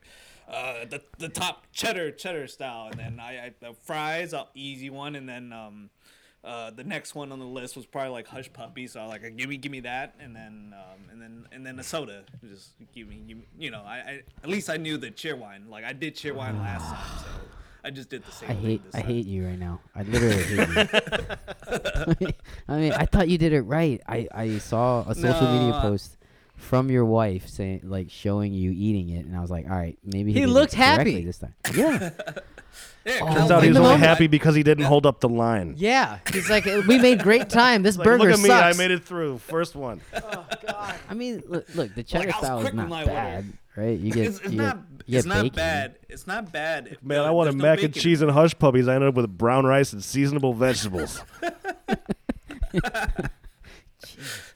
[0.48, 5.16] uh, the the top cheddar cheddar style, and then I, I the fries, easy one,
[5.16, 5.90] and then um,
[6.44, 8.86] uh, the next one on the list was probably like hush puppy.
[8.86, 11.64] So I was like give me give me that, and then um, and then and
[11.66, 12.24] then a soda.
[12.48, 15.68] Just give me, give me you know I, I at least I knew the Cheerwine.
[15.68, 17.26] Like I did Cheerwine last time, so
[17.84, 18.50] I just did the same.
[18.50, 19.10] I thing hate this I time.
[19.10, 19.80] hate you right now.
[19.94, 20.58] I literally hate
[22.20, 22.28] you.
[22.68, 24.00] I mean, I thought you did it right.
[24.06, 26.16] I I saw a social media No, I- post
[26.56, 29.98] from your wife saying like showing you eating it, and I was like, all right,
[30.04, 31.22] maybe He did it looked happy.
[31.24, 31.54] this time.
[31.74, 32.10] Yeah,
[33.04, 34.84] Yeah, 'cause Oh, Turns out like, he was in only moment- happy because he didn't
[34.84, 35.74] hold up the line.
[35.76, 37.82] Yeah, he's like, we made great time.
[37.82, 38.76] This Like, burger look at me, sucks.
[38.76, 39.38] I made it through.
[39.38, 40.00] First one.
[40.76, 43.00] Oh, I mean, look, look the cheddar I was style is quick with not my
[43.02, 43.12] order.
[43.12, 43.98] bad, right?
[43.98, 44.76] You get It's, it's you not.
[45.06, 45.94] get, It's get not bad.
[46.08, 46.96] It's not bad.
[47.02, 48.02] Man, no, I wanted there's no mac and bacon.
[48.02, 48.88] cheese and hush puppies.
[48.88, 51.22] I ended up with brown rice and seasonable vegetables.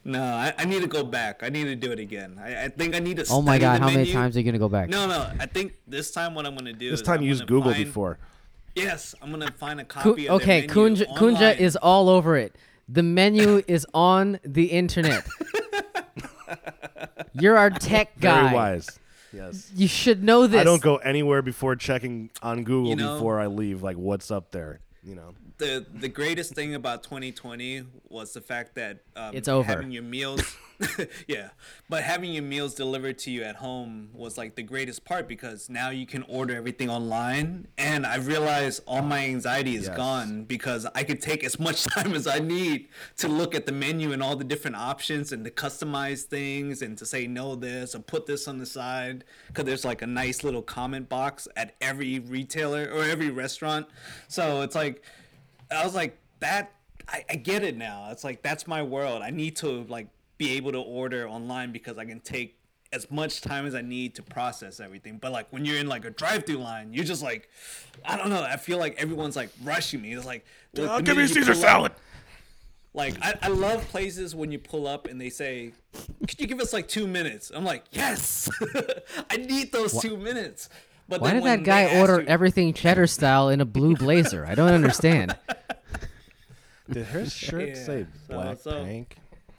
[0.04, 1.42] No, I, I need to go back.
[1.42, 2.40] I need to do it again.
[2.42, 3.26] I, I think I need to.
[3.30, 4.88] Oh my god, the how many times are you gonna go back?
[4.88, 5.30] No, no.
[5.38, 6.90] I think this time what I'm gonna do.
[6.90, 8.18] this is time I'm you used Google find- before.
[8.74, 10.28] Yes, I'm gonna find a Ku- copy.
[10.28, 12.54] of okay, their menu Kunja, Kunja is all over it.
[12.88, 15.26] The menu is on the internet.
[17.34, 18.42] You're our tech guy.
[18.44, 18.98] Very wise.
[19.32, 19.70] Yes.
[19.74, 20.60] You should know this.
[20.60, 23.82] I don't go anywhere before checking on Google You know- before I leave.
[23.82, 24.80] Like, what's up there?
[25.04, 25.34] You know.
[25.58, 29.64] The the greatest thing about 2020 was the fact that um, It's over.
[29.66, 30.56] Having your meals,
[31.26, 31.48] yeah,
[31.88, 35.68] but having your meals delivered to you at home was like the greatest part because
[35.68, 39.96] now you can order everything online, and I realized all my anxiety is Yes.
[39.96, 42.88] gone because I could take as much time as I need
[43.18, 46.96] to look at the menu and all the different options and to customize things and
[46.98, 50.44] to say no this or put this on the side because there's like a nice
[50.44, 53.86] little comment box at every retailer or every restaurant.
[54.28, 55.02] So it's like
[55.70, 56.72] I was like that.
[57.08, 58.08] I, I get it now.
[58.10, 59.22] It's like that's my world.
[59.22, 62.58] I need to like be able to order online because I can take
[62.92, 65.18] as much time as I need to process everything.
[65.18, 67.48] But like when you're in like a drive-through line, you're just like,
[68.04, 68.42] I don't know.
[68.42, 70.12] I feel like everyone's like rushing me.
[70.14, 70.44] It's like,
[70.74, 71.98] look, the minute you pull up-
[72.94, 75.72] like I, I love places when you pull up and they say,
[76.26, 78.48] "Could you give us like two minutes?" I'm like, "Yes,
[79.30, 80.68] I need those two minutes."
[81.08, 84.44] But Why did that guy order you- everything cheddar style in a blue blazer?
[84.46, 85.36] I don't understand.
[86.90, 89.16] Did his shirt Yeah, say so- black so- tank?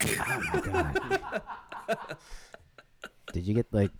[3.32, 3.90] Did you get like?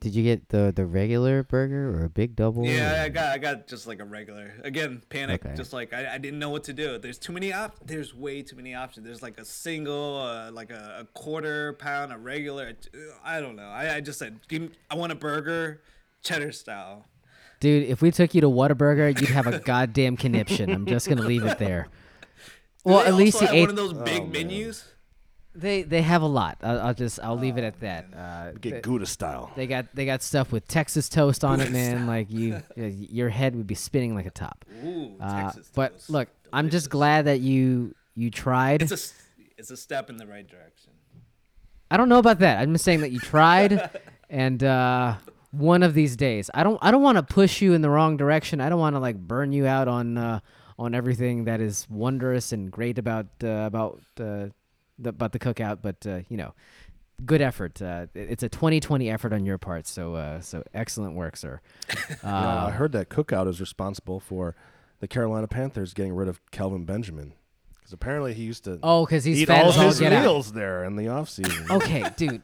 [0.00, 2.64] Did you get the the regular burger or a big double?
[2.64, 4.52] Yeah, or- I got I got just like a regular.
[4.62, 5.44] Again, panic.
[5.44, 5.56] Okay.
[5.56, 6.98] Just like I, I didn't know what to do.
[6.98, 7.76] There's too many op.
[7.84, 9.04] There's way too many options.
[9.06, 12.74] There's like a single, uh, like a, a quarter pound, a regular.
[13.24, 13.68] I don't know.
[13.68, 15.82] I, I just said, give me, I want a burger,
[16.28, 17.06] cheddar style.
[17.60, 20.70] Dude, if we took you to Whataburger, you'd have a goddamn conniption.
[20.70, 21.88] I'm just gonna leave it there.
[22.84, 23.60] Do Well, they at least also you have ate.
[23.62, 24.84] one of those big Oh, menus.
[25.54, 26.58] They they have a lot.
[26.62, 28.06] I'll, I'll just I'll leave it at that.
[28.16, 29.50] Uh, Get they, Gouda style.
[29.56, 32.06] they got they got stuff with Texas toast on it, man.
[32.06, 34.64] Like you, your head would be spinning like a top.
[34.84, 36.10] Ooh, Uh, Texas but toast.
[36.10, 38.82] look, I'm just glad that you you tried.
[38.82, 39.14] It's a s-
[39.56, 40.92] it's a step in the right direction.
[41.90, 42.60] I don't know about that.
[42.60, 43.90] I'm just saying that you tried,
[44.30, 45.16] and uh,
[45.50, 48.16] one of these days, I don't I don't want to push you in the wrong
[48.16, 48.60] direction.
[48.60, 50.40] I don't want to like burn you out on uh,
[50.78, 54.48] on everything that is wondrous and great about uh, about uh,
[54.98, 55.78] the about the cookout.
[55.82, 56.54] But uh, you know,
[57.24, 57.80] good effort.
[57.80, 59.86] Uh, it's a 2020 effort on your part.
[59.86, 61.60] So uh, so excellent work, sir.
[62.24, 64.56] Uh, I heard that Cookout is responsible for
[65.00, 67.34] the Carolina Panthers getting rid of Kelvin Benjamin.
[67.88, 70.12] Because apparently he used to Oh, because he's eat fat all as all his get
[70.12, 70.22] out.
[70.22, 71.64] meals there in the off season.
[71.70, 72.42] Okay, dude.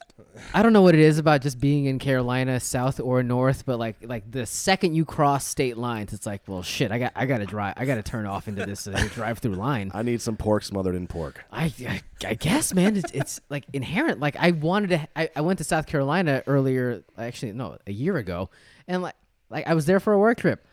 [0.55, 3.79] I don't know what it is about just being in Carolina, south or north, but
[3.79, 7.27] like like the second you cross state lines, it's like, well, shit, I got I
[7.27, 9.91] got to drive, I got to turn off into this uh, drive-through line.
[9.93, 11.45] I need some pork smothered in pork.
[11.53, 14.21] I, I, I guess, man, it's, it's like inherent.
[14.21, 18.17] Like I wanted to, I, I went to South Carolina earlier, actually, no, a year
[18.17, 18.49] ago,
[18.89, 19.15] and like
[19.51, 20.67] like I was there for a work trip.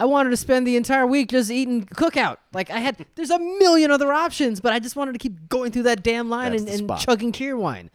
[0.00, 2.36] I wanted to spend the entire week just eating cookout.
[2.52, 5.72] Like I had, there's a million other options, but I just wanted to keep going
[5.72, 7.90] through that damn line That's and, and chugging Cheerwine.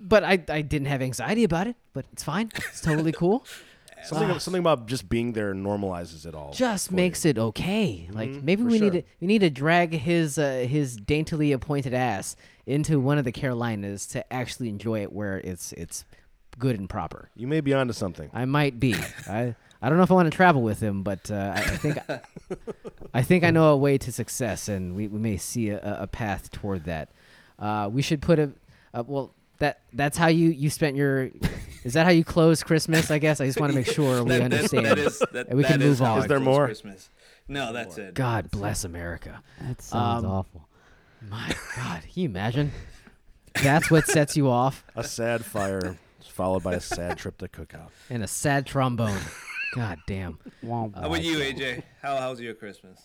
[0.00, 1.76] but I, I didn't have anxiety about it.
[1.92, 2.50] But it's fine.
[2.56, 3.44] It's totally cool.
[4.04, 6.52] Something something about just being there normalizes it all.
[6.52, 7.30] just makes you.
[7.30, 8.08] it okay.
[8.12, 11.50] Like Mhm, maybe for we need to we need to drag his uh, his daintily
[11.50, 12.36] appointed ass
[12.66, 16.04] into one of the Carolinas to actually enjoy it where it's it's
[16.58, 17.30] good and proper.
[17.34, 18.30] You may be onto something.
[18.32, 18.94] I might be.
[19.28, 21.76] I I don't know if I want to travel with him, but uh, I, I
[21.76, 21.98] think
[23.14, 26.06] I think I know a way to success, and we, we may see a, a
[26.06, 27.10] path toward that.
[27.58, 28.52] Uh, we should put a,
[28.94, 29.32] a well.
[29.58, 31.30] That that's how you you spent your.
[31.82, 33.10] Is that how you close Christmas?
[33.10, 34.86] I guess I just want to make sure we That- that- understand.
[34.86, 36.18] that is, that, and we can that is move on.
[36.18, 36.66] Is there more?
[36.66, 37.08] Christmas.
[37.48, 38.12] No, that's it.
[38.12, 39.42] God bless America.
[39.62, 40.68] That sounds Um, awful.
[41.30, 42.72] My God, can you imagine?
[43.62, 47.88] That's what sets you off, A sad fire followed by a sad trip to cookout.
[48.10, 49.18] and a sad trombone.
[49.74, 50.38] God damn.
[50.66, 51.82] How about you, AJ?
[52.02, 53.00] How how's your Christmas?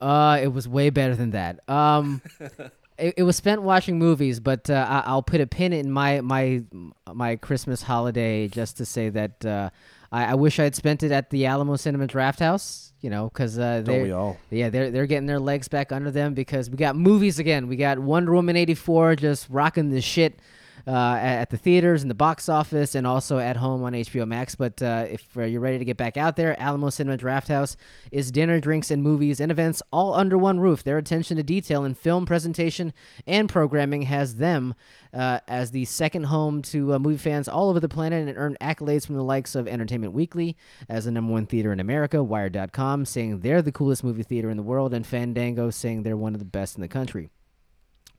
[0.00, 1.60] Uh, it was way better than that.
[1.68, 2.22] Um,
[2.98, 6.20] it, it was spent watching movies, but uh, I, I'll put a pin in my
[6.20, 6.62] my
[7.12, 9.70] my Christmas holiday just to say that uh,
[10.12, 12.88] I, I wish I had spent it at the Alamo Cinema Drafthouse.
[13.00, 14.36] You know, because uh, Don't we they all?
[14.50, 17.66] yeah they're they're getting their legs back under them because we got movies again.
[17.66, 20.38] We got Wonder Woman eighty four just rocking the shit.
[20.86, 24.54] Uh, at, the theaters and the box office, and also at home on HBO Max.
[24.54, 27.76] But uh, if uh, you're ready to get back out there, Alamo Cinema Drafthouse
[28.12, 30.84] is dinner, drinks, and movies and events all under one roof.
[30.84, 32.92] Their attention to detail in film presentation
[33.26, 34.74] and programming has them
[35.12, 38.58] uh, as the second home to uh, movie fans all over the planet and earned
[38.60, 40.56] accolades from the likes of Entertainment Weekly
[40.88, 44.56] as the number one theater in America, Wired.com saying they're the coolest movie theater in
[44.56, 47.30] the world, and Fandango saying they're one of the best in the country.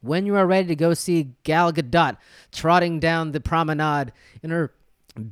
[0.02, 2.18] When you are ready to go see Gal Gadot
[2.52, 4.74] trotting down the promenade in her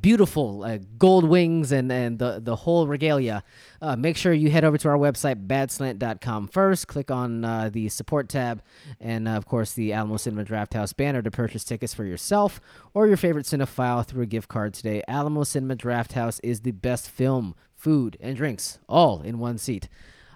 [0.01, 3.43] beautiful uh, gold wings and, and the, the whole regalia,
[3.81, 6.87] uh, make sure you head over to our website, badslant.com first.
[6.87, 8.61] Click on uh, the support tab
[8.99, 12.59] and, uh, of course, the Alamo Cinema Drafthouse banner to purchase tickets for yourself
[12.93, 15.01] or your favorite cinephile through a gift card today.
[15.07, 19.87] Alamo Cinema Drafthouse is the best film, food, and drinks all in one seat.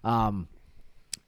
[0.04, 0.48] Um,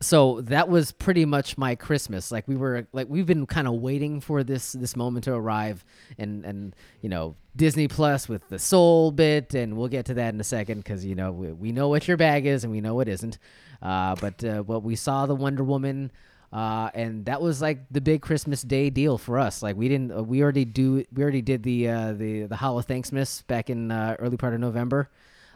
[0.02, 3.76] so that was pretty much my christmas like we were like we've been kind of
[3.76, 5.86] waiting for this this moment to arrive
[6.18, 10.34] and and you know disney plus with the soul bit and we'll get to that
[10.34, 12.82] in a second because you know we, we know what your bag is and we
[12.82, 13.38] know what isn't
[13.82, 16.12] uh, but uh, what we saw the wonder woman
[16.56, 19.62] uh, and that was like the big Christmas Day deal for us.
[19.62, 22.82] Like we didn't, uh, we already do, we already did the uh, the the Hollow
[22.82, 25.10] Thanksmas back in uh, early part of November.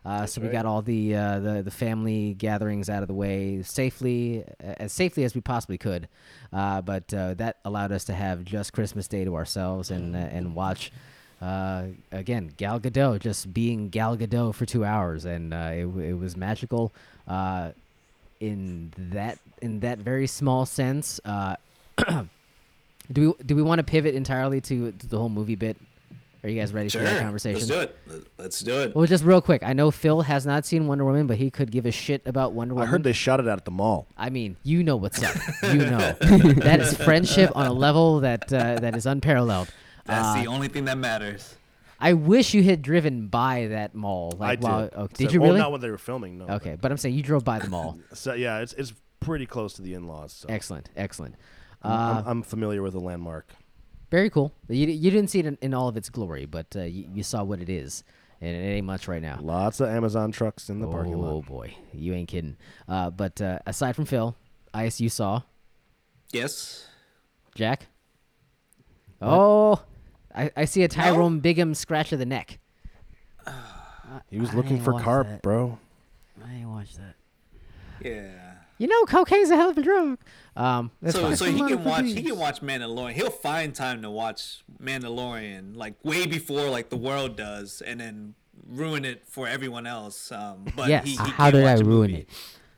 [0.05, 0.53] Uh, so we right.
[0.53, 5.23] got all the, uh, the the family gatherings out of the way safely, as safely
[5.23, 6.07] as we possibly could.
[6.51, 10.19] Uh, but uh, that allowed us to have just Christmas Day to ourselves and uh,
[10.19, 10.91] and watch.
[11.41, 16.13] Uh, again, Gal Gadot just being Gal Gadot for two hours, and uh, it, it
[16.13, 16.91] was magical.
[17.27, 17.71] Uh,
[18.39, 21.55] in that in that very small sense, uh,
[23.11, 25.77] do we do we want to pivot entirely to, to the whole movie bit?
[26.43, 27.01] Are you guys ready Sure.
[27.01, 27.67] for that conversation?
[27.67, 28.27] Let's do it.
[28.37, 28.95] Let's do it.
[28.95, 31.69] Well, just real quick, I know Phil has not seen Wonder Woman, but he could
[31.69, 32.87] give a shit about Wonder Woman.
[32.87, 34.07] I heard they shot it out at the mall.
[34.17, 35.35] I mean, you know what's up.
[35.63, 39.69] you know that is friendship on a level that uh, that is unparalleled.
[40.05, 41.55] That's Uh, the only thing that matters.
[41.99, 44.33] I wish you had driven by that mall.
[44.39, 44.93] Like, I while, did.
[44.95, 45.59] oh, So- did you well, really?
[45.59, 46.37] not when they were filming.
[46.37, 46.47] No.
[46.55, 47.99] okay, but I'm saying you drove by the mall.
[48.13, 50.31] So yeah, it's it's pretty close to the in-laws.
[50.31, 51.35] So excellent, excellent.
[51.83, 53.53] Uh, I'm, I'm familiar with the landmark.
[54.11, 54.51] Very cool.
[54.67, 57.23] You, you didn't see it in, in all of its glory, but uh, you, you
[57.23, 58.03] saw what it is,
[58.41, 59.39] and it ain't much right now.
[59.41, 61.31] Lots of Amazon trucks in the parking lot.
[61.31, 62.57] oh boy, you ain't kidding.
[62.87, 64.35] Uh, but uh, aside from Phil,
[64.73, 65.41] Ice, you saw
[66.31, 66.85] Yes.
[67.55, 67.87] Jack.
[69.21, 69.81] Oh,
[70.33, 72.59] I, I see a Tyrone Biggums scratch of the neck.
[74.29, 75.41] He was I looking for carp, that.
[75.41, 75.77] bro.
[76.43, 77.15] I ain't watched that.
[78.03, 78.48] Yeah.
[78.79, 80.17] You know, cocaine's a hell of a drug.
[80.55, 81.35] Um, so fine.
[81.35, 83.13] so he can watch he can watch Mandalorian.
[83.13, 88.35] He'll find time to watch Mandalorian like way before like the world does, and then
[88.67, 90.31] ruin it for everyone else.
[90.31, 91.03] Um, but Yes.
[91.05, 92.29] he, he How did I ruin it?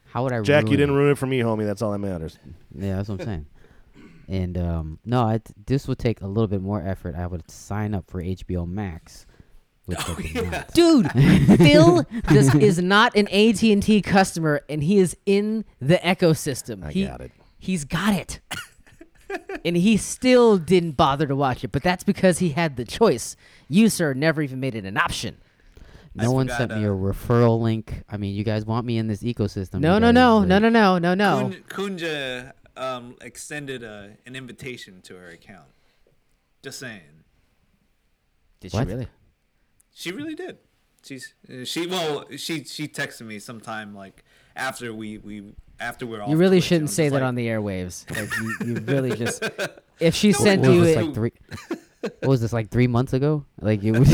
[0.05, 0.47] How would I ruin it?
[0.47, 0.97] Jack, ruin you didn't it?
[0.97, 1.65] ruin it for me, homie.
[1.65, 2.37] That's all that matters.
[2.75, 3.45] Yeah, that's what I'm saying.
[4.27, 7.15] And um, no, I t- this would take a little bit more effort.
[7.15, 9.25] I would sign up for HBO Max.
[9.85, 10.63] Which Oh, yeah.
[10.73, 11.11] Dude,
[11.57, 16.83] Phil just is not an AT and T customer, and he is in the ecosystem.
[16.85, 17.31] I he, got it.
[17.57, 18.39] He's got it.
[19.65, 23.35] and he still didn't bother to watch it, but that's because he had the choice.
[23.67, 25.37] You, sir, never even made it an option.
[26.13, 28.03] No I one forgot, sent me a uh, referral link.
[28.09, 29.79] I mean, you guys want me in this ecosystem.
[29.79, 31.51] No, no, no, no, no, no, no, no.
[31.69, 35.69] Kunja um, extended a, an invitation to her account.
[36.61, 37.01] Just saying.
[38.59, 38.87] Did What?
[38.87, 39.07] she really?
[39.93, 40.57] She really did.
[41.03, 44.23] She's uh, she well she she texted me sometime like
[44.55, 46.29] after we we after we're all.
[46.29, 48.09] You really shouldn't say that like, on the airwaves.
[48.09, 49.43] Like you, you really just.
[49.99, 51.31] If she sent you, it- like three?
[52.01, 53.45] what was this like three months ago?
[53.59, 54.11] Like it was.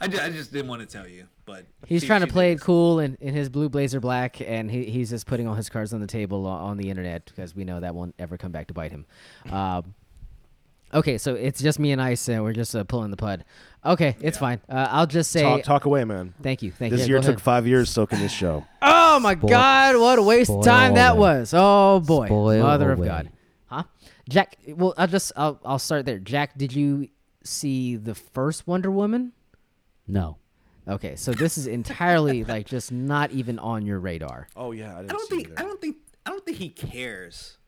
[0.00, 2.52] I, ju- I just didn't want to tell you, but he's she- trying to play
[2.52, 5.68] it cool in, in his blue blazer black, and he, he's just putting all his
[5.68, 8.68] cards on the table on the internet because we know that won't ever come back
[8.68, 9.04] to bite him.
[9.50, 9.94] Um,
[10.94, 13.44] okay, so it's just me and Ice, and we're just uh, pulling the pud.
[13.84, 14.40] Okay, it's Yeah.
[14.40, 14.60] fine.
[14.68, 16.34] Uh, I'll just say Talk, talk away, man.
[16.42, 16.98] thank you, thank you.
[16.98, 17.12] This you.
[17.14, 17.42] year Go took ahead.
[17.42, 18.64] five years soaking this show.
[19.12, 19.96] Oh my Spoil- God!
[20.00, 21.52] What a waste of time that spoil was.
[21.56, 23.02] Oh boy, Spoil mother of.
[23.02, 23.28] God,
[23.66, 23.82] huh?
[24.28, 24.56] Jack.
[24.68, 26.20] Well, I'll just I'll I'll start there.
[26.20, 27.08] Jack, did you
[27.42, 29.32] see the first Wonder Woman?
[30.06, 30.36] no.
[30.88, 34.46] Okay, so this is entirely like just not even on your radar.
[34.56, 35.58] Oh yeah, I, I didn't don't see think either.
[35.58, 37.58] I don't think I don't think he cares.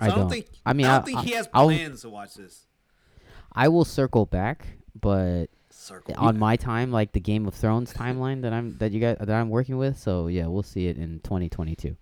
[0.00, 0.28] So I don't.
[0.28, 2.66] think I mean, I don't I- think he I- has I'll- plans to watch this.
[3.52, 4.66] I will circle back,
[5.00, 9.00] but Circle on my time, like the Game of Thrones timeline that I'm that you
[9.00, 9.98] guys that I'm working with.
[9.98, 11.96] So yeah, we'll see it in 2022.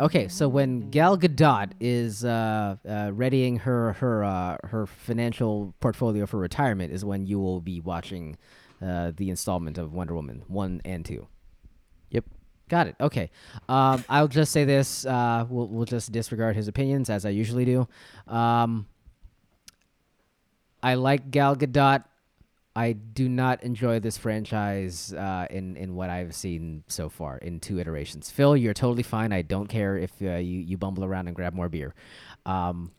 [0.00, 6.26] Okay, so when Gal Gadot is uh, uh, readying her her uh, her financial portfolio
[6.26, 8.36] for retirement, is when you will be watching
[8.82, 11.26] uh, the installment of Wonder Woman one and two.
[12.68, 12.96] Got it.
[13.00, 13.30] Okay.
[13.68, 15.06] Um, I'll just say this.
[15.06, 17.88] Uh, we'll we'll just disregard his opinions as I usually do.
[18.26, 18.86] Um,
[20.82, 22.04] I like Gal Gadot.
[22.76, 27.58] I do not enjoy this franchise uh, in in what I've seen so far in
[27.58, 28.30] two iterations.
[28.30, 29.32] Phil, you're totally fine.
[29.32, 31.94] I don't care if uh, you you bumble around and grab more beer.
[32.46, 32.92] Um,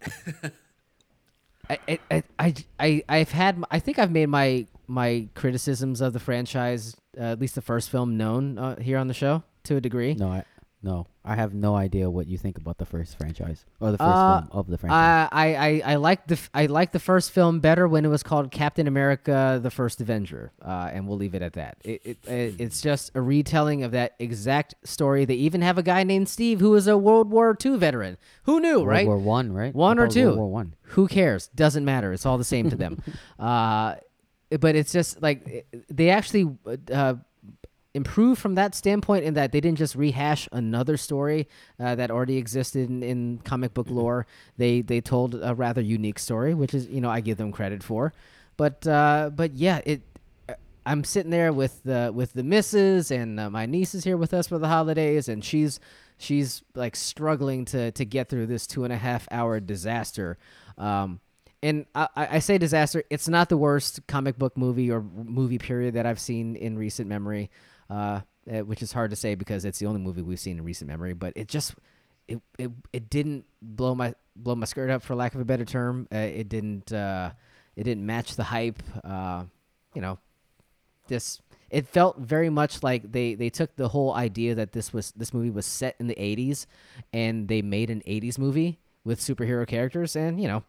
[1.70, 3.64] I, I, I, I, I, I've had.
[3.70, 7.90] I think I've made my my criticisms of the franchise, uh, at least the first
[7.90, 10.14] film, known uh, here on the show to a degree.
[10.14, 10.44] No, I
[10.82, 14.10] no, I have no idea what you think about the first franchise or the first
[14.10, 15.30] Uh, film of the franchise.
[15.30, 18.50] I, I, I, like the I like the first film better when it was called
[18.50, 21.78] Captain America: The First Avenger, uh, and we'll leave it at that.
[21.84, 25.26] It, it, it it's just a retelling of that exact story.
[25.26, 28.18] They even have a guy named Steve who is a World War II veteran.
[28.44, 29.06] Who knew, World right?
[29.08, 29.76] War One, right?
[29.76, 30.38] One or was World two.
[30.38, 30.76] War One.
[30.94, 31.48] Who cares?
[31.50, 32.14] Doesn't matter.
[32.14, 33.04] It's all the same to them.
[33.40, 33.96] uh,
[34.62, 36.56] but it's just like they actually
[36.92, 37.16] uh,
[37.94, 41.48] improved from that standpoint in that they didn't just rehash another story
[41.80, 44.28] uh, that already existed in, in comic book lore.
[44.58, 47.84] They they told a rather unique story, which is you know I give them credit
[47.84, 48.14] for.
[48.58, 50.02] But uh, but yeah, it.
[50.86, 54.34] I'm sitting there with the with the missus and uh, my niece is here with
[54.34, 55.80] us for the holidays, and she's
[56.18, 60.38] she's like struggling to to get through this two and a half hour disaster.
[60.78, 61.20] Um,
[61.62, 63.04] and I, I I say disaster.
[63.10, 67.08] It's not the worst comic book movie or movie period that I've seen in recent
[67.08, 67.50] memory,
[67.90, 70.64] uh, eh, which is hard to say because it's the only movie we've seen in
[70.64, 71.14] recent memory.
[71.14, 71.76] But it just
[72.28, 75.66] it it, it didn't blow my blow my skirt up for lack of a better
[75.66, 76.08] term.
[76.14, 77.32] Uh, it didn't uh,
[77.76, 78.82] it didn't match the hype.
[79.04, 79.44] Uh,
[79.94, 80.18] you know,
[81.08, 85.12] this it felt very much like they they took the whole idea that this was
[85.16, 86.66] this movie was set in the 80s
[87.14, 90.64] and they made an 80s movie with superhero characters and you know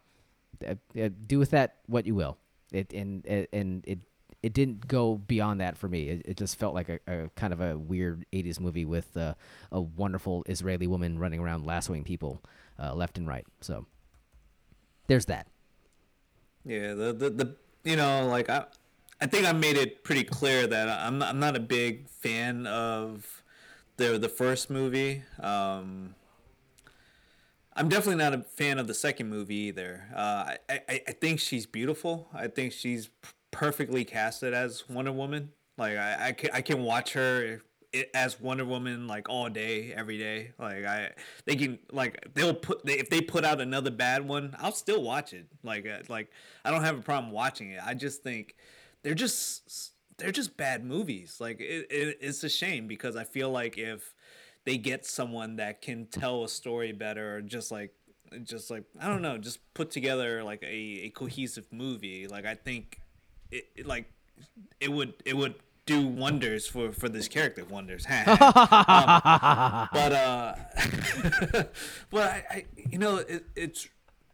[0.67, 2.37] uh, uh, do with that what you will
[2.71, 3.99] it and and- and it
[4.43, 7.53] it didn't go beyond that for me it, it just felt like a, a kind
[7.53, 9.33] of a weird 80s movie with uh,
[9.71, 12.41] a wonderful israeli woman running around lassoing people
[12.79, 13.85] uh, left and right so
[15.07, 15.47] there's that
[16.63, 18.65] Yeah, the, the the you know like I
[19.19, 22.67] I think I made it pretty clear that I'm not, I'm not a big fan
[22.67, 23.43] of
[23.97, 25.23] the the first movie.
[25.39, 26.15] Um,
[27.73, 30.05] I'm definitely not a fan of the second movie either.
[30.13, 32.27] Uh, I, I I think she's beautiful.
[32.33, 33.09] I think she's
[33.51, 35.51] perfectly casted as Wonder Woman.
[35.77, 37.61] Like I I can, I can watch her
[38.13, 40.51] as Wonder Woman like all day, every day.
[40.57, 41.11] Like I,
[41.45, 45.03] they can like they'll put they, if they put out another bad one, I'll still
[45.03, 45.47] watch it.
[45.63, 46.29] Like uh, like
[46.63, 47.81] I don't have a problem watching it.
[47.85, 48.55] I just think
[49.03, 51.37] they're just they're just bad movies.
[51.39, 54.13] Like it, it it's a shame because I feel like if
[54.65, 57.93] they get someone that can tell a story better, or just like
[58.43, 62.27] just like I don't know, just put together like a, a cohesive movie.
[62.27, 63.00] Like I think
[63.51, 64.11] it, it like
[64.79, 68.37] it would it would do wonders for for this character wonders um,
[69.91, 70.55] but uh
[72.09, 73.87] but I, I you know it, it's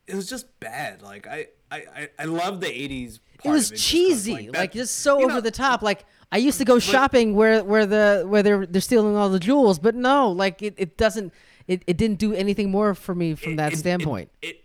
[0.07, 4.33] it was just bad like i i i, love the 80s it was 'cause, cheesy,
[4.33, 5.83] like, like, just so over know, the top.
[5.83, 9.37] Like I used to go shopping where where the where they're they're stealing all the
[9.39, 11.31] jewels, but no, like it, it doesn't
[11.67, 14.31] it, it didn't do anything more for me from it- that it- it- standpoint.
[14.41, 14.63] It,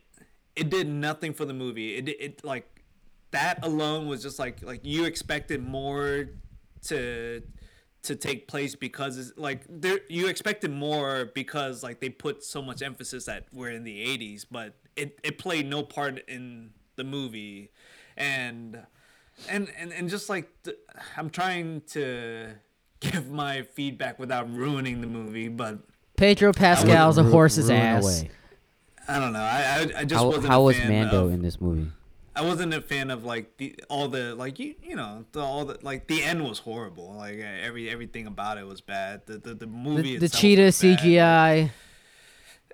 [0.57, 1.96] it did nothing for the movie.
[1.96, 2.66] It it like
[3.33, 6.28] that alone was just like like you expected more
[6.85, 7.43] to
[8.03, 12.61] to take place because it's like there you expected more because like they put so
[12.62, 17.05] much emphasis that we're in the 80s but it, it played no part in the
[17.05, 17.70] movie
[18.16, 18.78] and
[19.49, 20.76] and and, and just like the,
[21.16, 22.49] i'm trying to
[23.01, 25.78] give my feedback without ruining the movie but
[26.16, 28.03] Pedro Pascal's a Ru- horse's ass.
[28.05, 28.30] away.
[29.09, 31.41] i don't know i i, I just How, wasn't how a was Mando of- in
[31.43, 31.91] this movie?
[32.35, 35.64] I wasn't a fan of like the all the like you you know the, all
[35.66, 39.55] the like the end was horrible like every everything about it was bad the the,
[39.55, 40.68] the movie The, the cheetah.
[40.68, 41.70] CGI.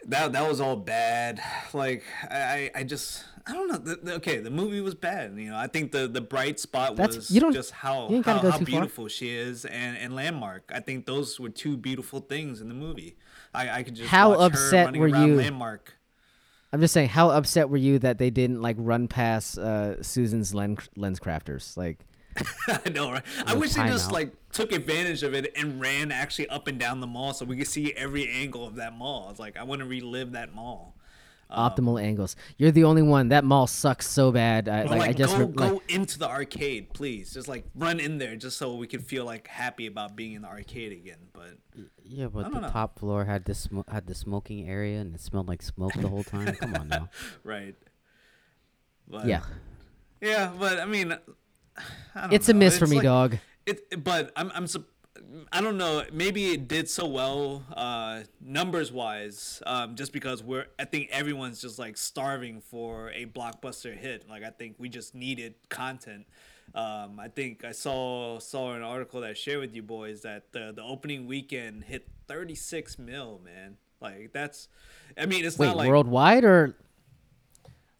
[0.07, 1.41] that that was all bad
[1.73, 5.57] like I I, just I don't know the, okay the movie was bad you know
[5.57, 8.41] I think the the bright spot That's- was you don't- just how you how, how
[8.43, 8.65] too far.
[8.65, 12.75] beautiful she is and and landmark I think those were two beautiful things in the
[12.77, 13.17] movie
[13.53, 15.37] I I could just How watch her upset running were around you?
[15.37, 15.95] landmark
[16.73, 20.55] I'm just saying, how upset were you that they didn't like run past uh, Susan's
[20.55, 21.77] lens, LensCrafters?
[21.77, 22.05] Like,
[22.69, 23.23] I know, right?
[23.47, 24.13] I wish they just timeout.
[24.13, 27.57] like took advantage of it and ran actually up and down the mall so we
[27.57, 29.29] could see every angle of that mall.
[29.31, 30.95] It's like I want to relive that mall.
[31.51, 32.37] Um, optimal angles.
[32.59, 33.29] You're the only one.
[33.31, 34.69] That mall sucks so bad.
[34.69, 37.33] I, like, like, I just go re- like, go into the arcade, please.
[37.33, 40.43] Just like run in there, just so we could feel like happy about being in
[40.43, 41.19] the arcade again.
[41.33, 41.57] But
[42.05, 42.69] Yeah, but the know.
[42.71, 46.09] top floor had this smo- had the smoking area and it smelled like smoke the
[46.09, 46.55] whole time.
[46.57, 47.09] Come on now.
[47.45, 47.75] right.
[49.11, 49.41] But, yeah,
[50.21, 51.13] Yeah, but I mean,
[52.15, 52.59] I don't it's a know.
[52.59, 53.39] miss for It's me, like- dog.
[53.65, 54.89] It, but I'm, I'm, sup-
[55.53, 56.05] I don't know.
[56.13, 60.67] Maybe it did so well, uh, numbers wise, um, just because we're.
[60.79, 64.29] I think everyone's just like starving for a blockbuster hit.
[64.29, 66.27] Like I think we just needed content.
[66.75, 70.53] Um, I think I saw saw an article that I shared with you boys that
[70.53, 73.77] the the opening weekend hit 36 mil, man.
[74.01, 74.69] Like that's.
[75.17, 76.75] I mean, it's Wait, not like worldwide or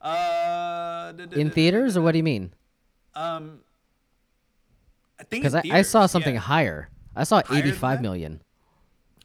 [0.01, 2.55] uh, in theaters, or what do you mean?
[3.15, 3.61] Um,
[5.19, 6.41] I think Because in I, I saw something yeah.
[6.41, 6.89] higher.
[7.19, 8.03] I saw Higher than 85 that?
[8.03, 8.41] million.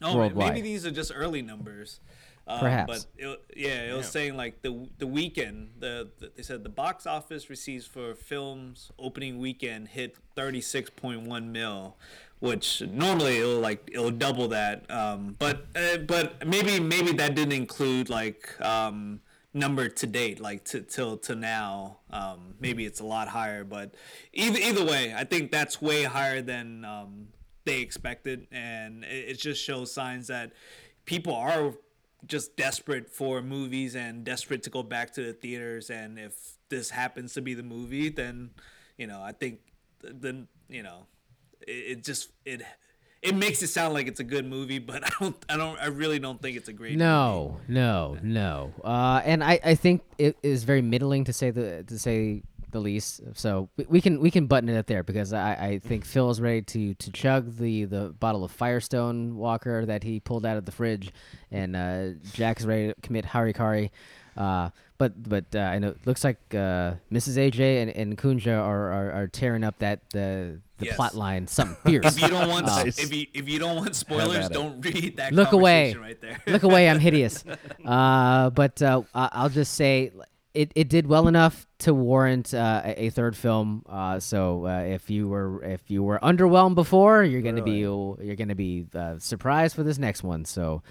[0.02, 0.54] Oh, worldwide.
[0.54, 2.00] maybe these are just early numbers.
[2.46, 2.92] Um, Perhaps.
[2.92, 5.70] but it, yeah, it was saying like the the weekend.
[5.78, 10.90] The, the they said the box office receipts for films opening weekend hit thirty six
[10.90, 11.96] point one mil,
[12.40, 14.90] which normally it'll like it'll double that.
[14.90, 19.20] Um, but uh, but maybe maybe that didn't include like um
[19.54, 23.94] number to date like to till to now um maybe it's a lot higher but
[24.32, 27.28] either either way i think that's way higher than um
[27.64, 30.52] they expected and it, it just shows signs that
[31.04, 31.74] people are
[32.26, 36.90] just desperate for movies and desperate to go back to the theaters and if this
[36.90, 38.50] happens to be the movie then
[38.96, 39.60] you know i think
[40.00, 41.06] th- then you know
[41.66, 42.62] it, it just it
[43.22, 45.86] it makes it sound like it's a good movie but i don't i don't i
[45.86, 47.04] really don't think it's a great movie.
[47.04, 48.72] No, no, no.
[48.84, 52.42] Uh, and I, I think it is very middling to say the to say
[52.74, 53.22] the least.
[53.34, 56.28] So we- we can we can button it up there because I, I think Phil
[56.28, 60.58] is ready to to chug the the bottle of Firestone Walker that he pulled out
[60.58, 61.10] of the fridge,
[61.50, 63.90] and uh, Jack is ready to commit harikari.
[64.36, 67.36] Uh, but but uh, I know it looks like uh, Mrs.
[67.38, 70.96] AJ and, and Kunja are, are, are tearing up that the the Yes.
[70.96, 72.04] plot line something fierce.
[72.16, 72.98] if you don't want Nice.
[72.98, 75.94] if you if you don't want spoilers don't read that Look away.
[75.94, 77.44] right there Look away, I'm hideous.
[77.84, 80.10] Uh, but uh, I'll just say
[80.54, 83.84] it, it did well enough to warrant uh, a, a third film.
[83.88, 88.36] Uh, so uh, if you were if you were underwhelmed before, you're gonna be you're
[88.36, 90.44] gonna be uh, surprised for this next one.
[90.44, 90.82] So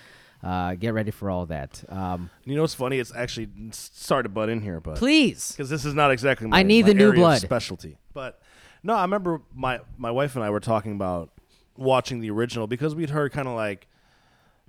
[0.43, 1.83] uh, get ready for all that.
[1.87, 2.99] Um, You know what's funny?
[2.99, 6.59] It's actually sorry to butt in here, but please, because this is not exactly my,
[6.59, 7.39] I need the new blood.
[7.39, 7.97] specialty.
[8.13, 8.41] But
[8.83, 11.29] no, I remember my my wife and I were talking about
[11.77, 13.87] watching the original because we'd heard kind of like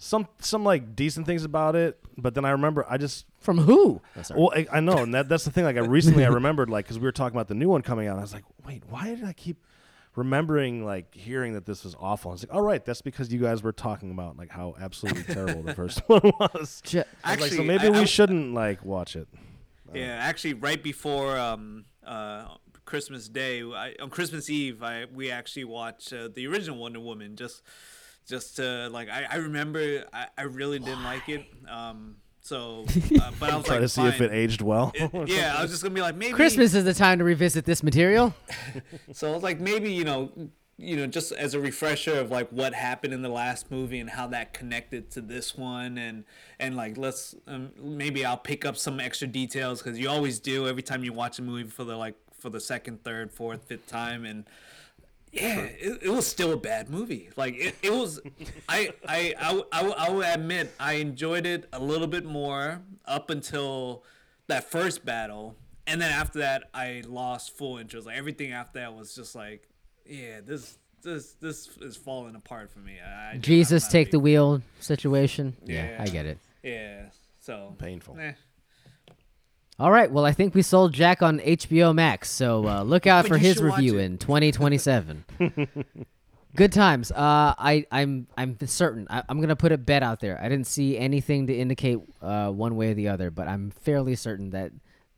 [0.05, 4.03] some some like decent things about it, but then I remember I just from who?
[4.17, 4.41] Oh, sorry.
[4.41, 5.65] well I, I know, and that that's the thing.
[5.65, 8.07] Like I recently I remembered like because we were talking about the new one coming
[8.09, 9.57] out, and I was like, wait, why did I keep
[10.17, 12.31] remembering like hearing that this was awful?
[12.31, 15.23] I was like, all right, that's because you guys were talking about like how absolutely
[15.35, 16.83] terrible the first one was.
[16.85, 19.29] Ju- I was like, so Actually, maybe I- we I- shouldn't like watch it.
[19.95, 22.49] Yeah, actually, right before um, uh,
[22.85, 27.37] Christmas Day, I, on Christmas Eve, I we actually watched uh, the original Wonder Woman.
[27.37, 27.63] Just,
[28.27, 31.45] just to like, I, I remember I, I really didn't like it.
[31.69, 32.85] Um, so,
[33.21, 34.93] uh, but I was Try like, to see if it aged well.
[34.95, 37.65] It- yeah, I was just gonna be like, maybe Christmas is the time to revisit
[37.65, 38.35] this material.
[39.13, 40.31] So I was like, maybe you know,
[40.77, 44.11] you know, just as a refresher of like what happened in the last movie and
[44.11, 46.25] how that connected to this one, and
[46.59, 50.67] and like let's um, maybe I'll pick up some extra details because you always do
[50.67, 53.87] every time you watch a movie for the like for the second, third, fourth, fifth
[53.87, 54.45] time, and
[55.35, 57.29] Yeah, it, it was still a bad movie.
[57.37, 58.21] Like it, it was.
[58.69, 59.35] I I
[59.73, 64.05] I I will admit I enjoyed it a little bit more up until
[64.47, 65.57] that first battle,
[65.87, 68.07] and then after that I lost full interest.
[68.07, 69.69] Like everything after that was just like,
[70.07, 72.99] yeah, this this this is falling apart for me.
[73.05, 75.57] I, I- Jesus take the wheel situation.
[75.65, 76.03] Yeah, Yeah.
[76.03, 76.39] I get it.
[76.63, 77.07] Yeah,
[77.41, 78.17] so Painful.
[78.21, 78.33] eh.
[79.79, 80.11] All right.
[80.11, 83.61] Well, I think we sold Jack on HBO Max, so uh, look out for his
[83.61, 85.25] review in 2027.
[86.57, 87.11] Good times.
[87.11, 89.09] Uh, I I'm I'm certain.
[89.11, 90.41] I, I'm gonna put a bet out there.
[90.41, 94.15] I didn't see anything to indicate uh, one way or the other, but I'm fairly
[94.15, 94.71] certain that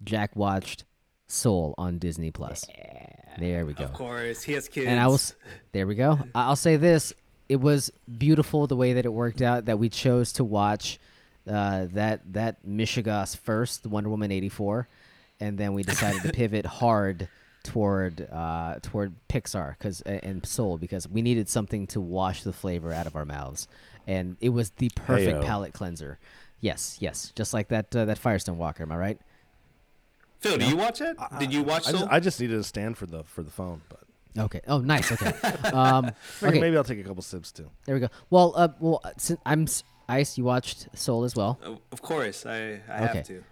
[0.03, 0.85] Jack watched
[1.27, 2.65] Soul on Disney Plus.
[3.39, 3.85] There we go.
[3.85, 4.87] Of course, he has kids.
[4.87, 5.35] And I was
[5.73, 5.87] there.
[5.87, 6.19] We go.
[6.35, 7.13] I'll say this:
[7.51, 9.67] it was beautiful the way that it worked out.
[9.67, 10.99] That we chose to watch
[11.49, 14.89] uh, that that mishegas first, Wonder Woman eighty four,
[15.41, 17.29] and then we decided to pivot hard
[17.63, 22.93] toward uh, toward Pixar because and Soul because we needed something to wash the flavor
[22.93, 23.69] out of our mouths,
[24.07, 25.45] and it was the perfect Heyo.
[25.45, 26.19] palate cleanser.
[26.61, 28.83] Yes, yes, just like that uh, that Firestone Walker.
[28.83, 29.21] Am I right?
[30.41, 31.17] Phil, do you watch it?
[31.39, 33.83] Did you watch I just, I just needed a stand for the for the phone,
[33.89, 34.01] but
[34.39, 34.61] Okay.
[34.69, 35.11] Oh, nice.
[35.13, 35.33] Okay.
[35.73, 36.61] Um, okay.
[36.61, 37.71] maybe I'll take a couple sips too.
[37.85, 38.09] There we go.
[38.31, 39.11] Well, uh, well, uh,
[39.45, 40.39] I'm s- Ice.
[40.39, 41.59] You watched Soul as well.
[41.65, 43.17] Uh, of course, I, I Okay.
[43.19, 43.45] have to.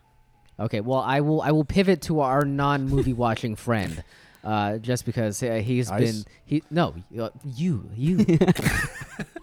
[0.60, 0.80] Okay.
[0.80, 1.42] Well, I will.
[1.42, 4.02] I will pivot to our non-movie watching friend,
[4.44, 6.00] uh, just because uh, he's Ice?
[6.00, 6.62] been he.
[6.70, 8.38] No, uh, you, you.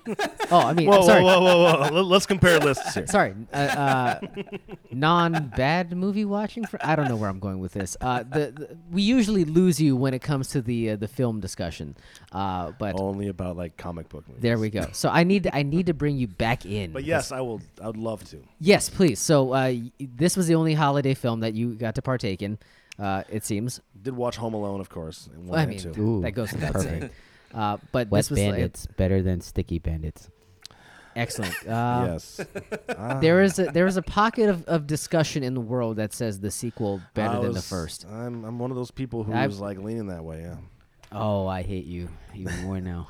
[0.52, 1.24] oh, I mean, Whoa, sorry.
[1.24, 1.94] whoa, whoa, whoa, whoa!
[1.96, 3.06] Let- Let's compare lists here.
[3.18, 4.20] Sorry, uh, uh,
[4.92, 6.66] non-bad movie watching.
[6.66, 7.98] For, I don't know where I'm going with this.
[8.02, 11.40] Uh, the, the we usually lose you when it comes to the uh, the film
[11.40, 11.96] discussion,
[12.32, 14.42] uh, but Only about like comic book movies.
[14.42, 14.88] there we go.
[14.94, 16.92] So I need I need to bring you back in.
[16.92, 17.62] But yes, I will.
[17.82, 18.38] I would love to.
[18.60, 19.20] Yes, please.
[19.20, 22.58] So uh, this was the only holiday film that you got to partake in.
[23.00, 23.80] Uh, it seems.
[24.02, 25.28] Did watch Home Alone, of course.
[25.34, 26.22] and Well, I mean, and two.
[26.22, 27.00] That goes without perfect.
[27.00, 27.10] saying.
[27.54, 30.30] Uh, but Wet this was like- bandits better than sticky bandits.
[31.16, 31.56] excellent.
[31.68, 32.40] Uh, yes.
[32.98, 33.20] Ah.
[33.22, 36.40] There is a there is a pocket of, of discussion in the world that says
[36.40, 38.06] the sequel better I than the first.
[38.10, 40.42] I'm I'm one of those people who I've- was like leaning that way.
[40.42, 40.56] Yeah.
[41.12, 43.10] Oh, I hate you even more now.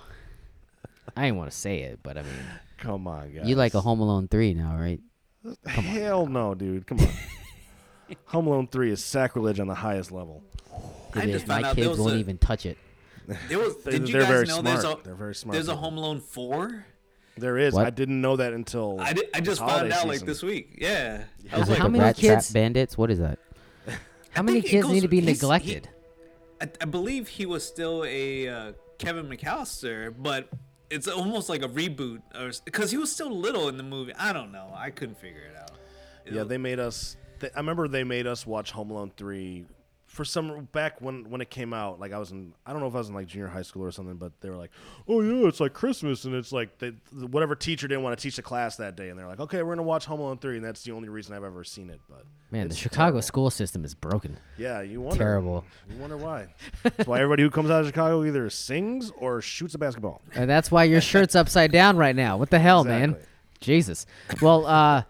[1.16, 2.32] I didn't want to say it, but I mean,
[2.80, 3.48] Come on, guys.
[3.48, 5.00] You like a Home Alone three now, right?
[5.68, 6.88] Hell no, dude.
[6.88, 7.08] Come on.
[8.26, 10.42] Home Alone three is sacrilege on the highest level.
[11.14, 11.34] I It is.
[11.42, 12.78] just My out kids won't a- even touch it.
[13.50, 13.76] There was.
[13.84, 14.66] They, Did you they're guys very know smart.
[14.66, 15.54] there's a they're very smart.
[15.54, 15.76] there's a.
[15.76, 16.86] Home Alone four?
[17.38, 17.74] There is.
[17.74, 17.86] What?
[17.88, 20.78] I didn't know that until I, did, I just found holiday out like this week.
[20.80, 21.24] Yeah.
[21.52, 22.98] I was like, how many Rat kids- Trap Bandits?
[22.98, 23.40] What is that?
[24.32, 25.90] how many think it kids need to be he's- he- neglected?
[26.62, 30.50] I, I believe he was still a uh, Kevin McAllister, but
[30.92, 34.14] it's almost like a reboot, or because he was still little in the movie.
[34.14, 34.72] I don't know.
[34.76, 35.72] I couldn't figure it out.
[36.32, 37.16] Yeah, they made us.
[37.40, 39.66] They, I remember they made us watch Home Alone three
[40.12, 42.00] for some back when when it came out.
[42.00, 43.84] Like I was in, I don't know if I was in like junior high school
[43.84, 44.72] or something, but they were like,
[45.08, 48.36] "Oh yeah, it's like Christmas," and it's like they, whatever teacher didn't want to teach
[48.36, 50.66] the class that day, and they're like, "Okay, we're gonna watch Home Alone three," and
[50.66, 52.02] that's the only reason I've ever seen it.
[52.10, 53.22] But Man, the Chicago terrible.
[53.22, 54.38] school system is broken.
[54.58, 55.18] Yeah, you wonder.
[55.18, 55.64] Terrible.
[55.90, 56.48] You wonder why.
[56.84, 60.22] That's why everybody who comes out of Chicago either sings or shoots a basketball.
[60.36, 62.36] And that's why your shirt's upside down right now.
[62.36, 63.16] What the hell, man?
[63.62, 64.06] Jesus.
[64.42, 65.04] Well, uh,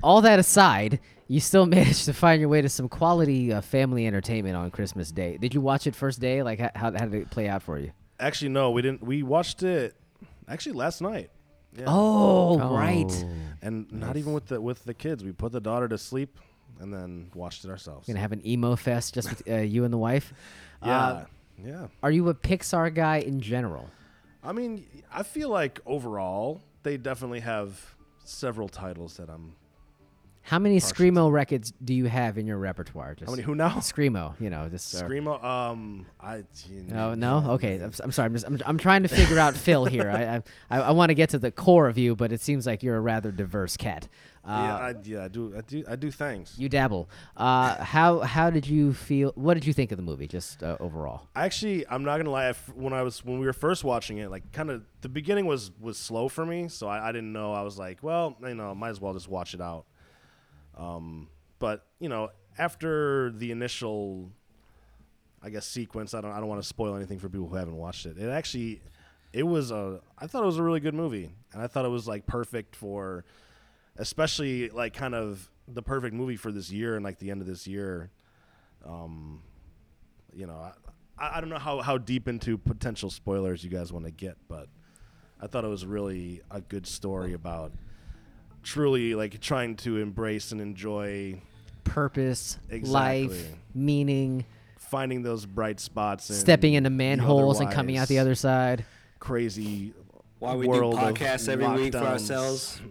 [0.00, 4.06] all that aside, you still managed to find your way to some quality uh, family
[4.06, 5.36] entertainment on Christmas Day.
[5.38, 6.42] Did you watch it first day?
[6.42, 7.92] Like, how, how, how did it play out for you?
[8.18, 9.02] Actually, no, we didn't.
[9.02, 9.94] We watched it
[10.48, 11.30] actually last night.
[11.76, 11.84] Yeah.
[11.86, 13.24] Oh, right.
[13.62, 15.22] and not even with the with the kids.
[15.22, 16.38] We put the daughter to sleep
[16.80, 18.06] and then watched it ourselves.
[18.08, 20.32] Gonna have an emo fest just with uh, you and the wife.
[20.84, 21.24] yeah, Uh,
[21.62, 21.86] yeah.
[22.02, 23.88] are you a Pixar guy in general?
[24.42, 29.54] I mean, I feel like overall they definitely have several titles that I'm.
[30.48, 33.14] How many screamo records do you have in your repertoire?
[33.14, 33.42] Just How many?
[33.42, 33.68] Who now?
[33.80, 34.40] screamo?
[34.40, 35.44] You know, just uh, Screamo.
[35.44, 36.42] Um, I.
[36.86, 37.50] No, no.
[37.50, 38.26] Okay, I'm, I'm sorry.
[38.26, 40.10] I'm, just, I'm, I'm trying to figure out Phil here.
[40.10, 40.42] I
[40.74, 42.96] I, I want to get to the core of you, but it seems like you're
[42.96, 44.08] a rather diverse cat.
[44.42, 45.54] Uh, yeah, I, yeah, I do.
[45.54, 45.84] I do.
[45.86, 46.54] I do things.
[46.56, 47.10] you dabble.
[47.36, 49.32] Uh, how how did you feel?
[49.34, 51.28] What did you think of the movie, just uh, overall?
[51.36, 52.50] Actually, I'm not gonna lie.
[52.74, 55.72] When I was when we were first watching it, like kind of the beginning was
[55.78, 57.52] was slow for me, so I, I didn't know.
[57.52, 59.84] I was like, well, you know, might as well just watch it out.
[60.78, 64.30] Um, but you know, after the initial,
[65.42, 67.76] I guess sequence, I don't I don't want to spoil anything for people who haven't
[67.76, 68.16] watched it.
[68.18, 68.80] It actually,
[69.32, 71.90] it was a I thought it was a really good movie, and I thought it
[71.90, 73.24] was like perfect for,
[73.96, 77.46] especially like kind of the perfect movie for this year and like the end of
[77.46, 78.10] this year.
[78.86, 79.42] Um,
[80.32, 80.72] you know,
[81.18, 84.36] I, I don't know how, how deep into potential spoilers you guys want to get,
[84.48, 84.68] but
[85.40, 87.72] I thought it was really a good story about
[88.68, 91.40] truly like trying to embrace and enjoy
[91.84, 93.28] Purpose, Exactly.
[93.28, 94.44] life, meaning.
[94.78, 98.84] finding those bright spots, and Stepping into manholes and coming out the other side.
[99.20, 99.94] Crazy
[100.38, 102.80] Why we do world of podcasts every week for ourselves.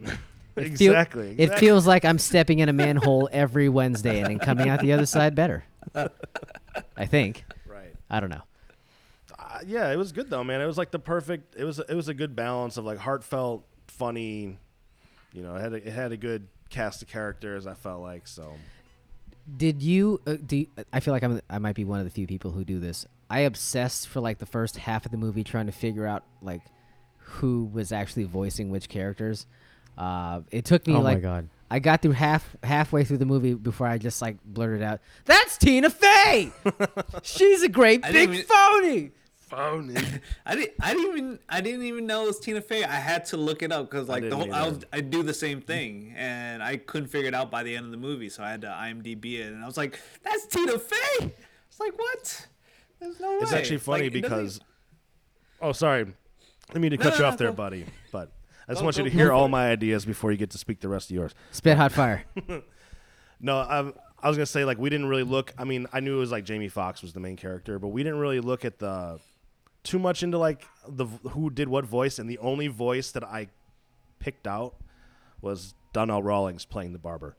[0.58, 1.36] It feel- exactly.
[1.38, 4.92] It feels like I'm stepping in a manhole every Wednesday and then coming out the
[4.92, 5.64] other side better.
[5.94, 7.46] I think.
[7.68, 7.94] right.
[8.10, 8.42] I don't know.
[9.38, 10.60] Uh, yeah, it was good though, man.
[10.60, 11.56] It was like the perfect.
[11.56, 14.58] It was it was a good balance of like heartfelt, funny.
[15.38, 17.68] You know, it had a, it had a good cast of characters.
[17.68, 18.54] I felt like so.
[19.56, 20.20] Did you?
[20.26, 21.40] Uh, do you- I feel like I'm.
[21.48, 23.06] I might be one of the few people who do this.
[23.30, 26.62] I obsessed for like the first half of the movie trying to figure out like
[27.20, 29.46] who was actually voicing which characters.
[29.98, 31.50] Uh, it took me Oh my like god.
[31.70, 35.58] I got through half halfway through the movie before I just like blurted out, "That's
[35.58, 36.52] Tina Fey.
[37.24, 39.12] She's a great I big even- phony."
[39.50, 39.96] Phony.
[40.46, 40.74] I didn't.
[40.82, 41.40] I didn't even.
[41.50, 42.84] I didn't even know it was Tina Fey.
[42.84, 44.54] I had to look it up because like the didn't whole.
[44.54, 44.80] I was.
[44.94, 47.92] I do the same thing, and I couldn't figure it out by the end of
[47.92, 48.30] the movie.
[48.30, 51.34] So I had to IMDb it, and I was like, "That's Tina Fey."
[51.70, 52.48] It's like what?
[53.00, 53.38] There's no way.
[53.42, 54.60] It's actually funny Like, it doesn't- because.
[55.62, 56.08] Oh, sorry.
[56.76, 57.54] I mean to No, cut no, you no, off there, go.
[57.56, 57.86] buddy.
[58.12, 58.32] But
[58.68, 60.82] I just Go- want you to hear all my ideas before you get to speak
[60.82, 61.34] the rest of yours.
[61.52, 62.26] Spit hot fire.
[63.40, 63.92] No, I,
[64.24, 65.54] I was gonna say like we didn't really look.
[65.60, 68.02] I mean, I knew it was like Jamie Foxx was the main character, but we
[68.04, 69.20] didn't really look at the
[69.84, 73.48] too much into like the who did what voice, and the only voice that I
[74.20, 74.76] picked out
[75.42, 77.36] was Donnell Rawlings playing the barber.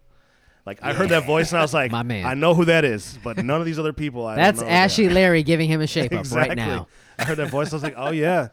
[0.67, 2.27] Like I heard that voice and I was like, My man.
[2.27, 4.27] I know who that is, but none of these other people.
[4.27, 5.11] I don't That's know who they Ashy are.
[5.13, 6.89] Larry giving him a shape up right now.
[7.19, 7.73] I heard that voice.
[7.73, 8.49] I was like, oh yeah,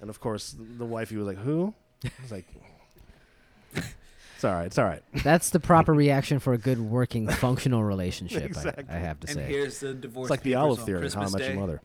[0.00, 1.74] and of course the wifey was like, who?
[2.04, 2.46] I was like,
[3.74, 4.66] it's all right.
[4.66, 5.02] It's all right.
[5.22, 8.42] That's the proper reaction for a good working functional relationship.
[8.42, 8.84] I- Exactly.
[8.88, 9.44] I, have to And say.
[9.46, 10.26] here's the divorce.
[10.26, 10.98] It's like the papers olive on theory.
[11.00, 11.54] How I Christmas met Day.
[11.54, 11.80] your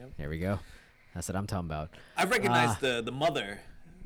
[0.00, 0.12] mother.
[0.16, 0.58] There we go.
[1.14, 1.90] That's what I'm talking about.
[2.16, 2.78] I recognize Ah.
[2.80, 3.60] the the mother.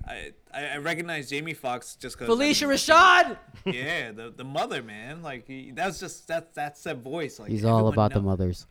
[0.07, 3.37] I, I I recognize Jamie Foxx just because Phylicia Rashad.
[3.73, 5.23] Yeah, the the mother man.
[5.23, 7.39] Like he, that's just that's that's that voice.
[7.39, 8.67] Like He's all everyone about the mothers.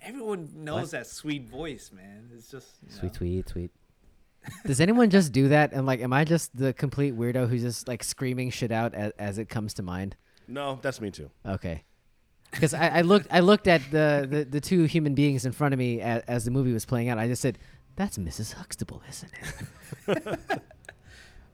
[0.03, 2.29] Everyone knows that sweet voice, man.
[2.35, 2.99] It's just you know.
[2.99, 3.71] Sweet, sweet, sweet.
[4.65, 5.73] Does anyone just do that?
[5.73, 9.11] And like, am I just the complete weirdo who's just like screaming shit out as,
[9.17, 10.15] as it comes to mind?
[10.47, 11.29] No, that's me too.
[11.45, 11.83] Okay.
[12.55, 15.73] Because I, I looked, I looked at the, the, the two human beings in front
[15.73, 17.17] of me as, as the movie was playing out.
[17.17, 17.59] I just said,
[17.95, 18.53] "That's Mrs.
[18.53, 19.31] Huxtable, isn't
[20.07, 20.61] it?"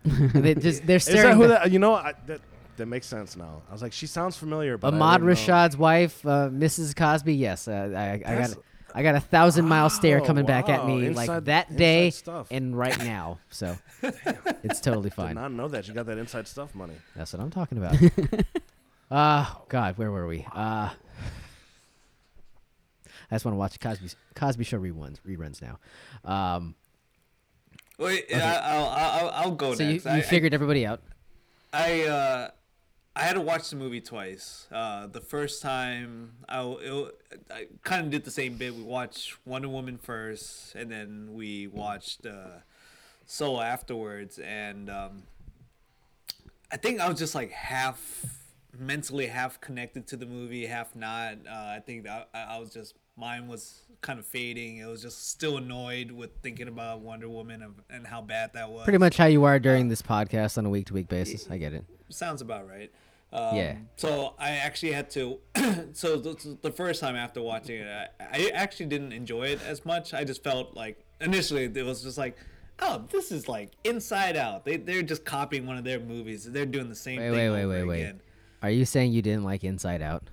[0.33, 1.71] they just they're Is that who that?
[1.71, 2.41] You know, I, that
[2.77, 3.61] that makes sense now.
[3.69, 5.33] I was like, she sounds familiar, but Ahmad didn't know.
[5.33, 6.95] Rashad's wife, uh, Mrs.
[6.95, 7.35] Cosby.
[7.35, 8.57] Yes, uh, I, I got
[8.93, 12.09] I got a thousand mile stare Wow, coming back at wow, me like that day
[12.09, 12.47] stuff.
[12.51, 13.39] and right now.
[13.49, 13.77] So
[14.63, 15.35] it's totally fine.
[15.35, 15.87] Did not know that.
[15.87, 16.95] You got that inside stuff money.
[17.15, 17.95] That's what I'm talking about.
[19.12, 20.45] uh God, where were we?
[20.53, 20.89] Uh
[23.30, 25.80] I just want to watch Cosby Cosby Show reruns reruns now.
[26.30, 26.76] Um,
[27.97, 30.05] Wait, I, I'll, I'll I'll go so you, next.
[30.05, 31.01] you I, I- figured everybody out.
[31.72, 32.49] I uh,
[33.16, 34.68] I had to watch the movie twice.
[34.72, 37.16] Uh, the first time I, it,
[37.49, 38.76] I kind of did the same bit.
[38.76, 42.59] We watched Wonder Woman first, and then we watched uh,
[43.26, 44.39] Solo afterwards.
[44.39, 45.24] And um,
[46.72, 48.26] I think I was just like half
[48.78, 51.34] mentally half connected to the movie, half not.
[51.47, 54.78] Uh, I think I, I was just mine was kind of fading.
[54.78, 58.69] It was just still annoyed with thinking about Wonder Woman and, and how bad that
[58.69, 58.84] was.
[58.84, 61.47] Pretty much how you are during this podcast on a week to week basis.
[61.49, 61.86] I get it.
[62.09, 62.91] sounds about right.
[63.34, 63.76] Um, Yeah.
[63.95, 65.39] So I actually had to.
[65.93, 69.86] so the, the first time after watching it, I, I actually didn't enjoy it as
[69.86, 70.13] much.
[70.13, 72.38] I just felt like initially it was just like,
[72.80, 74.65] oh, this is like Inside Out.
[74.65, 76.45] They they're just copying one of their movies.
[76.51, 78.15] They're doing the same Wait, thing wait, over wait, wait, wait.
[78.62, 78.68] Again.
[78.70, 80.24] Are you saying you didn't like Inside Out?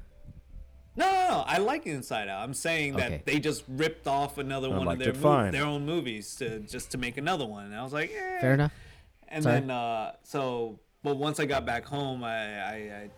[0.97, 2.43] No, no, no, I like Inside Out.
[2.43, 3.22] I'm saying that Okay.
[3.24, 5.53] they just ripped off another one of their it mov- fine.
[5.53, 7.66] their own movies to just to make another one.
[7.66, 8.41] And I was like, eh.
[8.41, 8.72] Fair enough.
[9.29, 9.61] And Sorry.
[9.61, 13.11] then uh, so, but once I got back home, I, I, I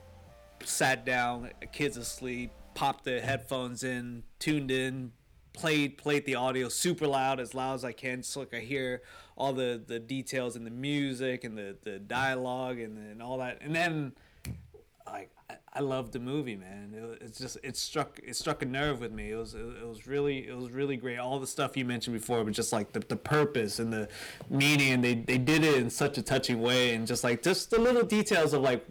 [0.64, 5.12] sat down, kids asleep, popped the headphones in, tuned in,
[5.54, 9.02] played played the audio super loud, as loud as I can, so like I hear
[9.38, 13.58] all the the details and the music and the the dialogue and and all that.
[13.62, 14.12] And then
[15.12, 16.92] like I, I loved the movie, man.
[16.94, 19.32] It, it's just it struck it struck a nerve with me.
[19.32, 21.18] It was it, it was really it was really great.
[21.18, 24.08] All the stuff you mentioned before, but just like the, the purpose and the
[24.48, 27.80] meaning, they they did it in such a touching way, and just like just the
[27.80, 28.84] little details of like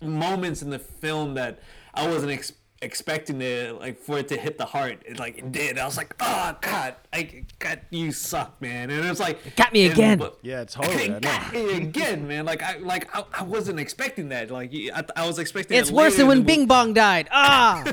[0.00, 1.60] moments in the film that
[1.94, 2.52] I wasn't ex-
[2.82, 5.02] expecting it like for it to hit the heart.
[5.04, 5.78] It like it did.
[5.78, 8.90] I was like, oh god, I God, you suck, man.
[8.90, 10.18] And it was like got me and- again.
[10.18, 11.10] but- Yeah, totally.
[11.12, 12.44] I it got me again, man.
[12.46, 14.50] Like I like I, I wasn't expecting that.
[14.50, 15.76] Like I, I was expecting.
[15.76, 16.42] It's it worse than when.
[16.42, 17.28] Bing Bong died.
[17.32, 17.84] Ah!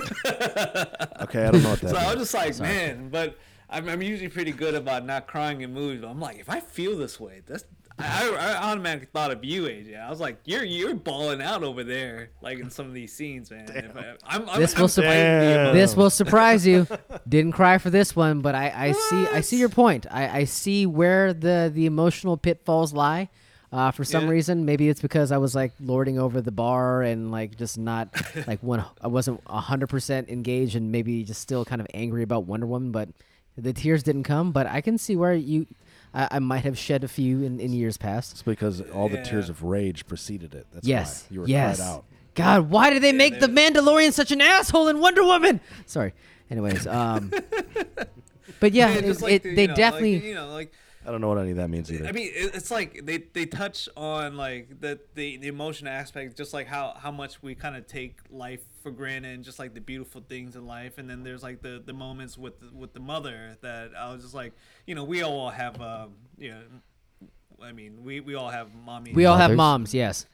[1.21, 3.37] Okay, I don't know what that So I was just like, man, but
[3.69, 6.01] I'm, I'm usually pretty good about not crying in movies.
[6.01, 7.65] But I'm like, if I feel this way, that's
[7.99, 9.99] I, I automatically thought of you, AJ.
[9.99, 13.49] I was like, you're you're balling out over there, like in some of these scenes,
[13.49, 13.65] man.
[13.69, 16.85] If I, I'm, I'm, This I'm will fighting the This will surprise you.
[17.27, 20.05] Didn't cry for this one, but I, I see I see your point.
[20.11, 23.29] I, I see where the, the emotional pitfalls lie.
[23.69, 24.29] Uh, for some Yeah.
[24.31, 28.09] reason, maybe it's because I was like lording over the bar and like just not
[28.47, 28.85] like one.
[29.01, 32.91] I wasn't hundred percent engaged and maybe just still kind of angry about Wonder Woman.
[32.91, 33.09] But
[33.57, 34.51] the tears didn't come.
[34.51, 35.65] But I can see where you,
[36.17, 38.31] I, I might have shed a few in, in years past.
[38.31, 40.65] It's because all the tears of rage preceded it.
[40.73, 41.77] That's yes, why you were yes.
[41.77, 42.03] cried out.
[42.33, 45.59] God, why did they make the they- Mandalorian such an asshole in Wonder Woman?
[45.85, 46.13] Sorry.
[46.49, 47.29] Anyways, um,
[48.59, 50.27] but yeah, Yeah, it, just it- the- they you know, like, definitely.
[50.27, 50.73] you know, like
[51.07, 52.05] I don't know what any of that means either.
[52.05, 56.53] I mean, it's like they, they touch on like the, the the emotion aspect, just
[56.53, 59.79] like how how much we kind of take life for granted, and just like the
[59.79, 60.97] beautiful things in life.
[60.97, 64.21] And then there's like the the moments with the, with the mother that I was
[64.21, 64.51] just like,
[64.85, 66.61] you know, we all have, um, you know.
[67.61, 69.13] I mean, we, we all have mommy.
[69.13, 70.27] we all have moms, yes.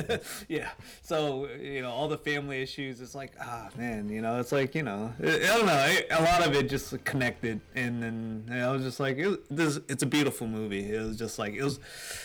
[0.48, 0.70] yeah.
[1.02, 3.00] So you know, all the family issues.
[3.00, 4.08] It's like, ah, man.
[4.08, 5.96] You know, it's like you know, I, don't know.
[6.10, 9.40] A lot of it just connected, and then you know, I was just like, it,
[9.54, 9.78] this.
[9.88, 10.92] It's a beautiful movie.
[10.92, 11.80] It was just like it was,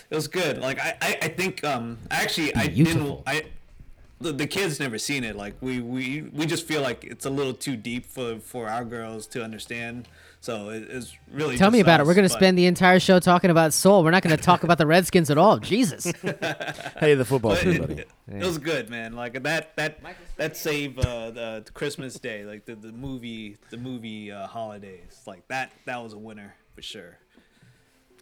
[0.09, 0.59] it was good.
[0.59, 3.21] Like I, I, I think, um, actually, I didn't.
[3.27, 3.45] I.
[4.21, 5.35] The, the kids never seen it.
[5.35, 8.85] Like we, we, we just feel like it's a little too deep for, for our
[8.85, 10.07] girls to understand.
[10.39, 11.57] So it, it's really.
[11.57, 12.05] Tell me just about it.
[12.05, 14.03] We're going to but- spend the entire show talking about Soul.
[14.03, 15.57] We're not going to talk about the Redskins at all.
[15.57, 16.05] Jesus.
[16.97, 17.93] hey, the football But team, buddy.
[17.99, 19.13] it- it was good, man.
[19.13, 19.99] Like that that
[20.37, 25.21] that save uh, the, the Christmas Day, like the, the movie the movie uh, holidays,
[25.27, 27.17] like that that was a winner for sure.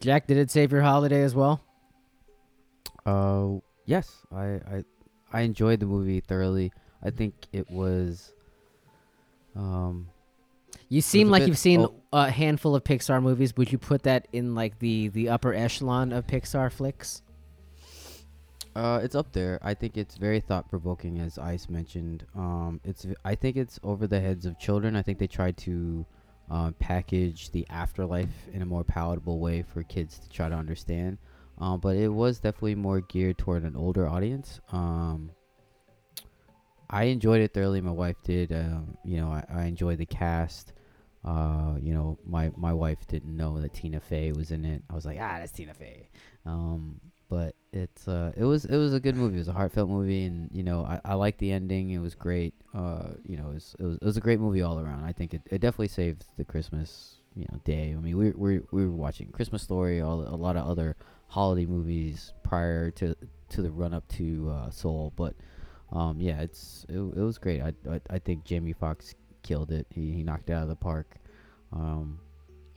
[0.01, 1.61] Jack, did it save your holiday as well?
[3.05, 4.83] Uh, yes, I, I,
[5.33, 6.71] I enjoyed the movie thoroughly.
[7.03, 8.31] I think it was,
[9.55, 10.07] um,
[10.89, 11.93] You seem like bit- you've seen oh.
[12.13, 13.57] a handful of Pixar movies.
[13.57, 17.21] Would you put that in like the the upper echelon of Pixar flicks?
[18.75, 19.59] Uh, it's up there.
[19.61, 22.25] I think it's very thought provoking, as Ice mentioned.
[22.35, 24.95] Um, it's I think it's over the heads of children.
[24.95, 26.05] I think they tried to
[26.49, 31.17] uh, package the afterlife in a more palatable way for kids to try to understand.
[31.59, 34.59] Um, but it was definitely more geared toward an older audience.
[34.71, 35.31] Um,
[36.89, 37.81] I enjoyed it thoroughly.
[37.81, 38.51] My wife did.
[38.51, 40.73] Um, you know, I, I enjoyed the cast.
[41.25, 44.83] Uh, you know, my my wife didn't know that Tina Fey was in it.
[44.89, 46.09] I was like, ah, that's Tina Fey.
[46.45, 46.99] Um,
[47.29, 49.35] but it's uh, it was it was a good movie.
[49.35, 51.91] It was a heartfelt movie, and you know, I, I liked the ending.
[51.91, 52.53] It was great.
[52.75, 55.03] Uh, you know, it was, it was it was a great movie all around.
[55.03, 57.95] I think it, it definitely saved the Christmas you know day.
[57.97, 60.95] I mean, we we we were watching Christmas Story, all a lot of other
[61.33, 63.15] holiday movies prior to
[63.49, 65.33] to the run up to uh, Soul, but
[65.91, 67.61] um, yeah, it's it, it was great.
[67.61, 69.87] I, I I think Jamie Foxx killed it.
[69.89, 71.15] He he knocked it out of the park.
[71.71, 72.19] Um,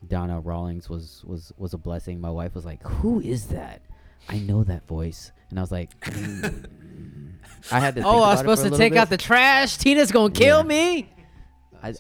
[0.09, 2.21] Donnell Rawlings was was was a blessing.
[2.21, 3.83] My wife was like, "Who is that?"
[4.29, 6.69] I know that voice, and I was like, "Mm."
[7.73, 8.03] I had to.
[8.03, 9.77] Oh, I was supposed to take out the trash.
[9.77, 10.65] Tina's gonna kill Yeah.
[10.65, 11.09] me.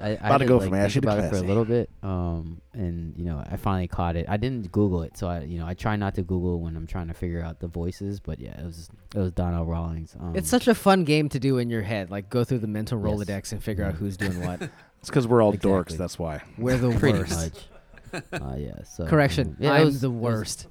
[0.00, 1.36] I, I, I About had to go like, from think ashy to about it for
[1.36, 4.26] a little bit, um, and you know, I finally caught it.
[4.28, 6.86] I didn't Google it, so I, you know, I try not to Google when I'm
[6.86, 8.20] trying to figure out the voices.
[8.20, 10.14] But yeah, it was it was Donnell Rawlings.
[10.20, 12.66] Um, It's such a fun game to do in your head, like go through the
[12.66, 13.06] mental Yes.
[13.28, 14.68] Rolodex and figure out who's doing what.
[15.00, 15.96] It's because we're all dorks.
[15.96, 16.42] That's why.
[16.58, 17.68] We're the pretty worst.
[18.12, 18.22] much.
[18.32, 18.82] uh, yeah.
[18.84, 20.66] So Correction, um, yeah, I'm was- the it was- worst.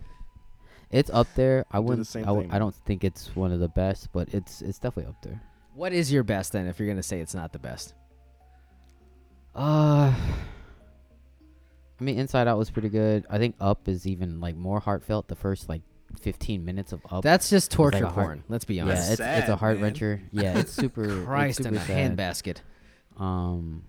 [0.92, 1.66] It's up there.
[1.72, 2.08] I wouldn't.
[2.08, 4.78] same I, w- thing, I don't think it's one of the best, but it's it's
[4.80, 5.42] definitely up there.
[5.74, 6.68] What is your best then?
[6.68, 7.94] If you're gonna say it's not the best,
[9.56, 10.14] Uh,
[12.00, 13.26] I mean, Inside Out was pretty good.
[13.30, 15.28] I think Up is even like more heartfelt.
[15.28, 15.82] The first like
[16.20, 17.24] 15 minutes of Up.
[17.24, 18.44] that's just like torture heart- porn.
[18.50, 19.12] Let's be yeah, honest.
[19.12, 19.94] it's it's a sad, heart man.
[19.94, 20.22] wrencher.
[20.32, 21.04] Yeah, it's super.
[21.06, 22.18] it's Christ in super a sad.
[22.18, 22.58] handbasket.
[23.18, 23.84] Um,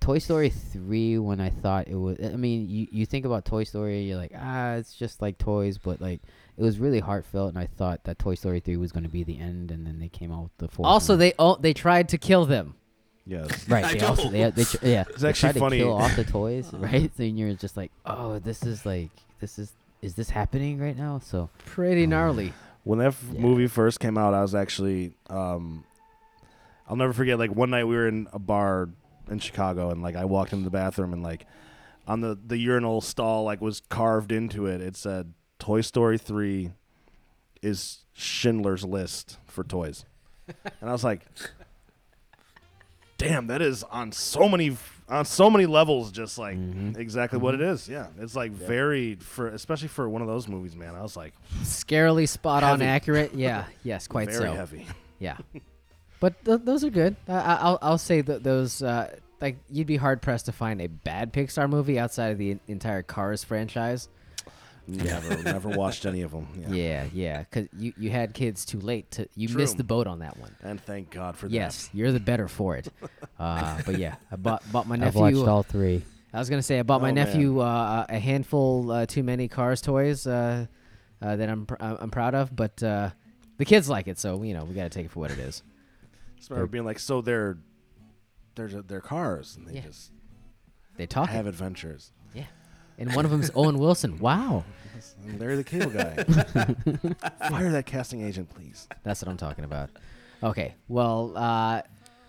[0.00, 1.18] Toy Story three.
[1.18, 4.32] When I thought it was, I mean, you you think about Toy Story, you're like,
[4.36, 6.20] ah, it's just like toys, but like
[6.56, 9.22] it was really heartfelt, and I thought that Toy Story three was going to be
[9.22, 10.86] the end, and then they came out with the fourth.
[10.86, 11.20] Also, one.
[11.20, 12.74] they oh, they tried to kill them.
[13.26, 13.68] Yes.
[13.68, 13.84] Right.
[13.84, 15.04] I They also they, they tr- yeah.
[15.08, 15.78] It's they actually tried funny.
[15.78, 17.10] to kill off the toys, right?
[17.16, 19.10] So you're just like, oh, this is like
[19.40, 19.72] this is
[20.02, 21.18] is this happening right now?
[21.18, 22.52] So Pretty gnarly.
[22.84, 23.40] When that f- Yeah.
[23.40, 25.82] movie first came out, I was actually, um,
[26.88, 27.36] I'll never forget.
[27.38, 28.90] Like one night we were in a bar
[29.28, 31.46] in Chicago, and like I walked into the bathroom, and like
[32.06, 34.80] on the the urinal stall, like was carved into it.
[34.80, 36.70] It said Toy Story three
[37.60, 40.04] is Schindler's List for toys,
[40.46, 41.22] and I was like,
[43.18, 44.76] damn, that is on so many
[45.08, 46.96] on so many levels, just like Mhm.
[46.96, 47.88] exactly what it is.
[47.88, 50.94] Yeah, it's like very for especially for one of those movies, man.
[50.94, 51.32] I was like
[51.62, 53.32] Scarily spot on accurate.
[53.34, 53.64] Yeah.
[53.84, 54.06] Yes.
[54.08, 54.52] Quite very so.
[54.54, 54.86] heavy.
[55.18, 55.38] Yeah.
[56.20, 57.16] But th- those are good.
[57.28, 60.80] Uh, I- I'll I'll say that those uh, like you'd be hard pressed to find
[60.82, 64.08] a bad Pixar movie outside of the en- entire Cars franchise.
[64.88, 66.46] Never, never watched any of them.
[66.60, 66.68] Yeah.
[66.70, 69.56] Yeah, yeah, because you you had kids too late to you True.
[69.58, 70.54] missed the boat on that one.
[70.62, 72.88] And thank God for that Yes, you're the better for it.
[73.38, 75.20] Uh, but yeah, I bought bought my nephew.
[75.20, 75.38] I've nephew.
[75.40, 76.02] watched all three.
[76.32, 77.26] I was gonna say I bought my Oh, man.
[77.26, 80.64] nephew uh, a handful uh, too many Cars toys uh,
[81.20, 83.10] uh, that I'm pr- I'm proud of, but uh,
[83.58, 85.38] the kids like it, so you know we got to take it for what it
[85.38, 85.62] is.
[86.00, 86.36] that.
[86.38, 87.58] Just remember being like, so they're
[88.54, 89.80] they're they're cars, and they Yeah.
[89.82, 90.12] just
[90.96, 92.12] They talk, have adventures.
[92.98, 94.18] And one of them is Owen Wilson.
[94.18, 94.64] Wow,
[95.26, 96.14] And Larry the Cable Guy.
[97.48, 98.88] Fire that casting agent, please.
[99.02, 99.90] that's what I'm talking about.
[100.42, 101.82] Okay, well, uh,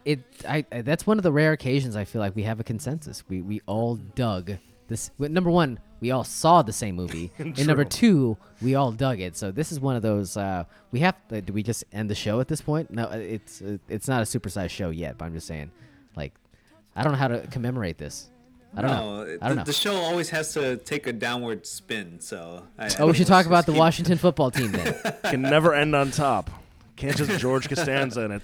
[0.05, 2.63] it I, I that's one of the rare occasions I feel like we have a
[2.63, 3.23] consensus.
[3.27, 4.53] We we all dug
[4.87, 5.11] this.
[5.17, 9.19] well, Number one, we all saw the same movie, and number two, we all dug
[9.19, 9.35] it.
[9.35, 10.37] So this is one of those.
[10.37, 11.15] Uh, we have.
[11.29, 12.89] Uh, do we just end the show at this point?
[12.91, 15.17] No, uh, it's uh, it's not a supersized show yet.
[15.17, 15.71] But I'm just saying,
[16.15, 16.33] like,
[16.95, 18.29] I don't know how to commemorate this.
[18.75, 19.21] I don't know.
[19.23, 19.63] I don't the, know.
[19.63, 22.63] The show always has to take a downward spin, so.
[22.77, 24.95] I, Oh, we should talk about the keep- Washington football team then.
[25.23, 26.49] Can never end on top.
[26.95, 28.41] Can't just George Costanza in it.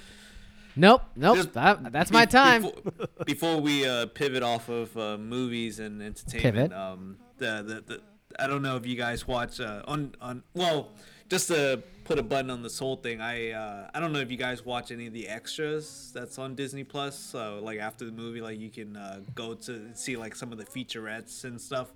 [0.76, 1.36] nope, nope.
[1.38, 2.64] Just that- that's Be- my time.
[2.64, 6.74] Before, before we uh, pivot off of uh, movies and entertainment, Pivot.
[6.74, 8.02] um, the, the the
[8.40, 10.90] I don't know if you guys watch uh, on on well,
[11.30, 13.22] just to put a button on this whole thing.
[13.22, 16.56] I uh, I don't know if you guys watch any of the extras that's on
[16.56, 17.18] Disney Plus.
[17.18, 20.58] So like after the movie, like you can uh, go to see like some of
[20.58, 21.94] the featurettes and stuff.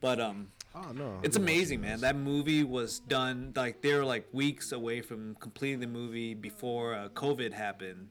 [0.00, 1.18] But um, Oh no.
[1.22, 2.00] it's amazing, man.
[2.00, 6.94] That movie was done like they were like weeks away from completing the movie before
[6.94, 8.08] uh, COVID happened,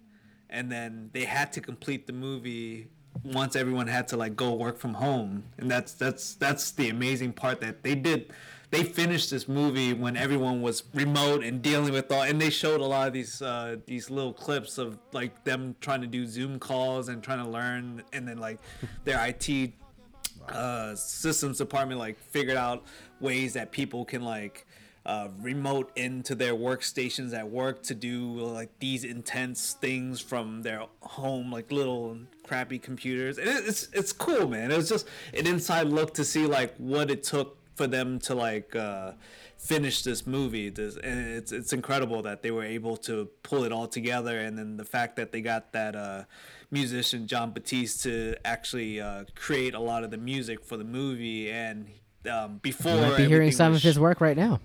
[0.49, 2.87] and then they had to complete the movie
[3.23, 7.33] once everyone had to like go work from home, and that's that's that's the amazing
[7.33, 8.31] part that they did.
[8.71, 12.81] They finished this movie when everyone was remote and dealing with all, and they showed
[12.81, 16.59] a lot of these uh, these little clips of like them trying to do Zoom
[16.59, 18.59] calls and trying to learn, and then like
[19.05, 19.73] their IT
[20.49, 22.83] uh, systems department like figured out
[23.19, 24.65] ways that people can like
[25.05, 30.83] uh, remote into their workstations at work to do like these intense things from their
[31.01, 33.37] home, like little crappy computers.
[33.37, 34.71] And it's it's cool, man.
[34.71, 38.35] It was just an inside look to see like what it took for them to
[38.35, 39.13] like uh,
[39.57, 40.67] finish this movie.
[40.69, 44.57] This, and it's it's incredible that they were able to pull it all together, and
[44.57, 46.25] then the fact that they got that uh,
[46.71, 51.49] musician Jon Batiste to actually uh, create a lot of the music for the movie,
[51.49, 51.87] and
[52.29, 54.59] um, before You might be hearing some was of his work right now.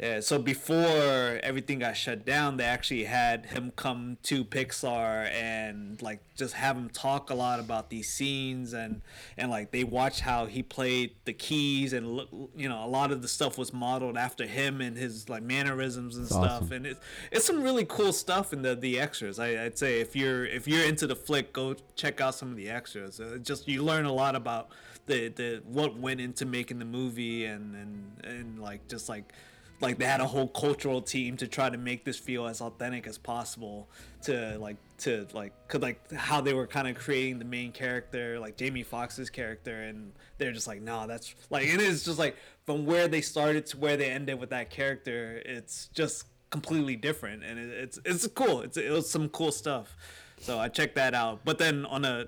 [0.00, 6.00] Yeah, so before everything got shut down, they actually had him come to Pixar and
[6.00, 9.02] like just have him talk a lot about these scenes and
[9.36, 13.12] and like they watched how he played the keys and look, you know, a lot
[13.12, 16.72] of the stuff was modeled after him and his like mannerisms and stuff awesome.
[16.72, 17.00] and it's
[17.30, 19.38] it's some really cool stuff in the the extras.
[19.38, 22.56] I, I'd say if you're if you're into the flick, go check out some of
[22.56, 23.20] the extras.
[23.20, 24.70] Uh, just you learn a lot about
[25.04, 29.34] the the what went into making the movie and and and like just like
[29.80, 33.06] like they had a whole cultural team to try to make this feel as authentic
[33.06, 33.88] as possible
[34.22, 38.38] to like to like could like how they were kind of creating the main character
[38.38, 42.36] like Jamie Foxx's character and they're just like no that's like it is just like
[42.66, 47.42] from where they started to where they ended with that character it's just completely different
[47.42, 48.60] and it, it's it's cool.
[48.60, 49.96] It's it was some cool stuff.
[50.40, 51.40] So I checked that out.
[51.44, 52.26] But then on a,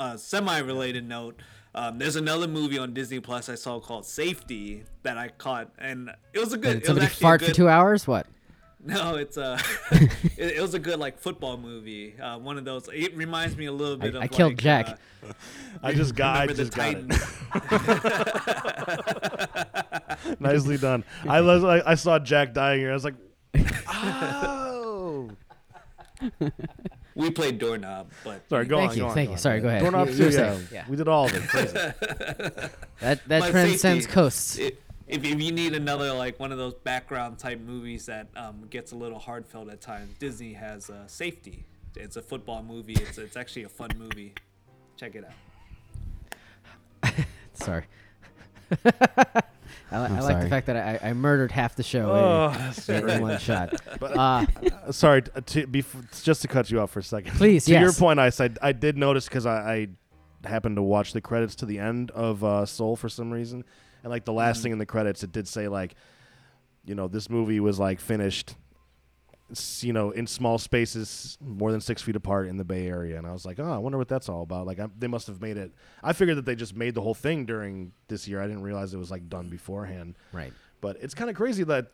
[0.00, 1.40] a semi-related note
[1.78, 6.10] um, there's another movie on Disney Plus I saw called Safety that I caught, and
[6.32, 6.64] it was a good.
[6.64, 8.06] Did it was somebody actually a fart for two hours?
[8.06, 8.26] What?
[8.80, 9.58] No, it's a.
[9.90, 12.14] it, it was a good like football movie.
[12.18, 12.88] Uh, one of those.
[12.94, 14.30] It reminds me a little bit of I of.
[14.30, 14.86] killed Jack.
[14.88, 15.32] uh,
[15.82, 16.36] I just got.
[16.36, 17.16] I remember the just got Titans.
[20.30, 20.40] it.
[20.40, 21.02] Nicely done.
[21.28, 22.90] I was like, I saw Jack dying here.
[22.90, 23.16] I was like,
[23.88, 25.30] oh.
[27.18, 28.96] We played doorknob, but Sorry, go thank on.
[28.96, 29.32] you, go thank go you.
[29.34, 29.38] on.
[29.38, 29.80] Sorry, go ahead.
[29.82, 30.58] Doorknob too, yeah.
[30.72, 30.84] yeah.
[30.88, 31.42] We did all of it.
[31.48, 31.72] Crazy.
[31.72, 34.58] That that But transcends Safety- coasts.
[34.58, 34.72] i-
[35.06, 38.92] if, if you need another like one of those background type movies that um, gets
[38.92, 41.64] a little heartfelt at times, Disney has uh, Safety.
[41.96, 42.92] It's a football movie.
[42.94, 44.34] It's it's actually a fun movie.
[44.98, 45.24] Check it
[47.02, 47.12] out.
[47.54, 47.84] Sorry.
[49.90, 50.48] I, I'm like the sorry.
[50.50, 53.20] fact that I, I murdered half the show Oh, in- that's in, great.
[53.22, 53.74] one shot.
[53.98, 54.46] But- Uh,
[54.86, 57.32] Uh, Sorry, t- to, bef- just to cut you off for a second.
[57.36, 57.98] Please, to your yes.
[57.98, 59.88] point, I said I did notice because I,
[60.44, 63.64] I happened to watch the credits to the end of uh, Soul for some reason,
[64.02, 64.62] and like the last Mm-hmm.
[64.64, 65.94] thing in the credits, it did say like,
[66.84, 68.56] you know, this movie was like finished, s-
[69.80, 73.26] you know, in small spaces more than six feet apart in the Bay Area, and
[73.26, 74.66] I was like, oh, I wonder what that's all about.
[74.66, 75.72] Like, I, they must have made it.
[76.02, 78.42] I figured that they just made the whole thing during this year.
[78.42, 80.16] I didn't realize it was like done beforehand.
[80.32, 80.52] right.
[80.80, 81.88] But it's kind of crazy that,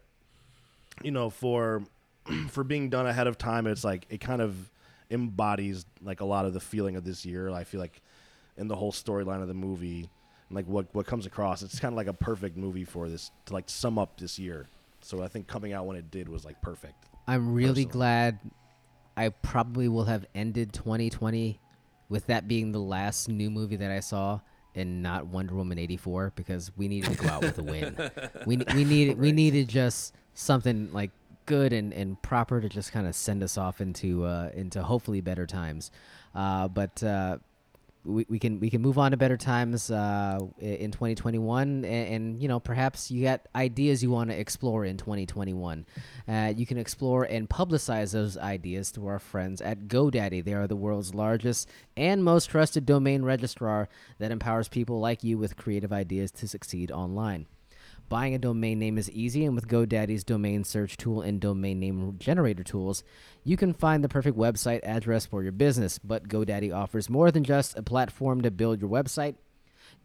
[1.02, 1.84] you know, for
[2.50, 4.70] for being done ahead of time, it's like it kind of
[5.10, 7.50] embodies like a lot of the feeling of this year.
[7.50, 8.02] I feel like
[8.56, 10.10] in the whole storyline of the movie,
[10.50, 11.62] like what what comes across.
[11.62, 14.66] It's kind of like a perfect movie for this to like sum up this year.
[15.00, 17.06] So I think coming out when it did was like perfect.
[17.26, 17.92] I'm really personally.
[17.92, 18.38] glad
[19.16, 21.60] I probably will have ended 2020
[22.08, 24.40] with that being the last new movie that I saw
[24.74, 27.96] and not Wonder Woman 84 because we needed to go out with a win.
[28.46, 31.10] We we needed we needed just something like
[31.46, 35.20] good and, and proper to just kind of send us off into uh, into hopefully
[35.20, 35.90] better times.
[36.34, 37.38] Uh, but uh,
[38.04, 42.42] we, we can we can move on to better times uh, in 2021 and, and
[42.42, 45.86] you know perhaps you got ideas you want to explore in 2021
[46.28, 50.44] uh, you can explore and publicize those ideas to our friends at godaddy.
[50.44, 55.38] They are the world's largest and most trusted domain registrar that empowers people like you
[55.38, 57.46] with creative ideas to succeed online
[58.08, 62.16] Buying a domain name is easy, and with GoDaddy's domain search tool and domain name
[62.18, 63.02] generator tools,
[63.44, 65.98] you can find the perfect website address for your business.
[65.98, 69.36] But GoDaddy offers more than just a platform to build your website.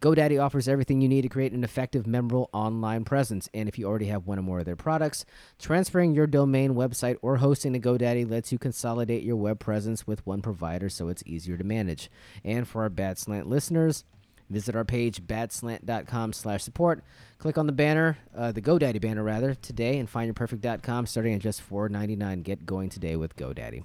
[0.01, 3.49] GoDaddy offers everything you need to create an effective, memorable online presence.
[3.53, 5.25] And if you already have one or more of their products,
[5.59, 10.25] transferring your domain, website, or hosting to GoDaddy lets you consolidate your web presence with
[10.25, 12.09] one provider so it's easier to manage.
[12.45, 14.05] And for our Bad Slant listeners,
[14.49, 17.03] Visit our page, badslant.com slash support.
[17.37, 21.67] Click on the banner, uh, the GoDaddy banner rather, today and findyourperfect.com starting at just
[21.69, 22.43] $4.99.
[22.43, 23.83] Get going today with GoDaddy.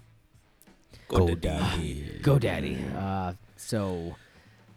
[1.09, 2.23] GoDaddy.
[2.23, 2.97] GoDaddy.
[2.97, 4.17] Uh, so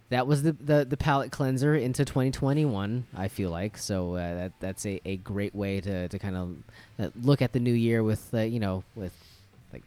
[0.09, 3.77] that was the, the, the palate cleanser into 2021, I feel like.
[3.77, 6.55] So uh, that that's a, a great way to, to kind of
[6.99, 9.13] uh, look at the new year with, uh, you know, with
[9.71, 9.83] like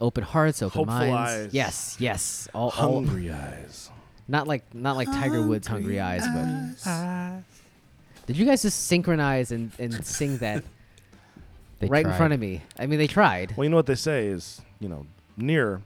[0.00, 1.46] open hearts, open Hopeful minds.
[1.46, 1.54] eyes.
[1.54, 2.48] Yes, yes.
[2.54, 3.90] All, all, Hungry eyes.
[4.28, 7.42] Not like not like Tiger Woods' hungry eyes, but
[8.26, 10.64] did you guys just synchronize and, and sing that
[11.78, 12.16] They right in tried.
[12.16, 12.62] front of me?
[12.78, 13.56] I mean, they tried.
[13.56, 15.82] Well, you know what they say is, you know, near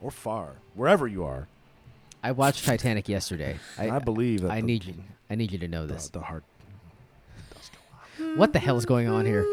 [0.00, 1.48] or far, wherever you are.
[2.22, 3.58] I watched Titanic yesterday.
[3.76, 4.94] I, I, believe that I the, need you.
[5.28, 6.08] I need you to know the, this.
[6.10, 6.44] the heart.
[8.36, 9.44] What the hell is going on here?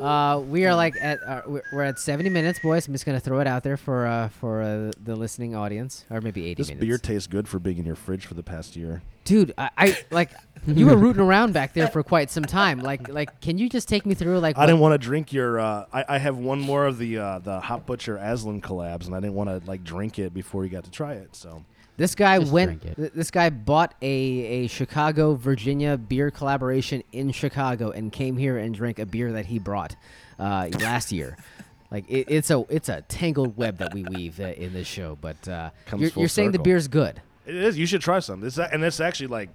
[0.00, 2.86] Uh, we are like at uh, we're- we're at 70 minutes, boys.
[2.86, 6.20] I'm just gonna throw it out there for uh, for uh, the listening audience, or
[6.20, 6.86] maybe 80 This minutes.
[6.86, 9.02] beer tastes good for being in your fridge for the past year.
[9.24, 10.30] Dude, I, I like
[10.66, 12.80] you were rooting around back there for quite some time.
[12.80, 14.56] Like like, can you just take me through like?
[14.56, 15.60] I what- didn't want to drink your.
[15.60, 19.14] Uh, I, I have one more of the uh, the Hop Butcher Aslin collabs, and
[19.14, 21.36] I didn't want to like drink it before you got to try it.
[21.36, 21.64] So
[22.00, 22.80] This guy Just went.
[22.80, 22.96] drink it.
[22.96, 28.56] th- This guy bought a, a Chicago, Virginia beer collaboration in Chicago and came here
[28.56, 29.96] and drank a beer that he brought
[30.38, 31.36] uh, last year.
[31.92, 35.18] Like it, it's a it's a tangled web that we weave uh, in this show.
[35.20, 37.20] But uh, you're, you're saying the beer's good.
[37.44, 37.76] it is.
[37.76, 38.40] You should try some.
[38.40, 39.48] This and it's actually like,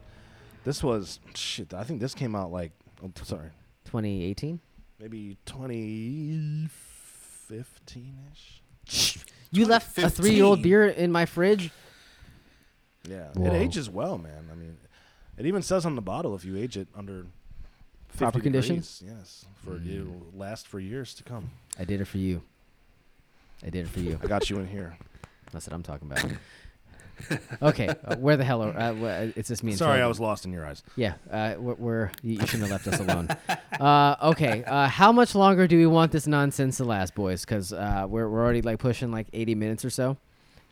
[0.66, 1.74] this was shit.
[1.74, 3.52] I think this came out like, oh, sorry,
[3.86, 4.60] 2018.
[5.00, 8.62] maybe 2015 ish.
[9.52, 11.72] You left a three year old beer in my fridge.
[13.10, 13.54] Yeah, Whoa.
[13.54, 14.50] it ages well, man.
[14.52, 14.78] I mean,
[15.38, 17.26] it even says on the bottle if you age it under
[18.10, 19.04] 50 Proper conditions?
[19.06, 20.02] Yes, for Mm.
[20.02, 21.50] it'll last for years to come.
[21.78, 22.42] I did it for you.
[23.66, 24.20] I did it for you.
[24.24, 24.98] I got you in here.
[25.52, 26.26] That's what I'm talking about.
[27.62, 28.78] okay, uh, where the hell are?
[28.78, 29.72] Uh, wh- it's just me.
[29.72, 30.84] And Sorry, I was lost in your eyes.
[30.98, 33.30] Yeah, uh, we're, we're you you shouldn't have left us alone.
[33.80, 37.46] uh, okay, uh, how much longer do we want this nonsense to last, boys?
[37.46, 40.18] Because uh, we're we're already like pushing like 80 minutes or so.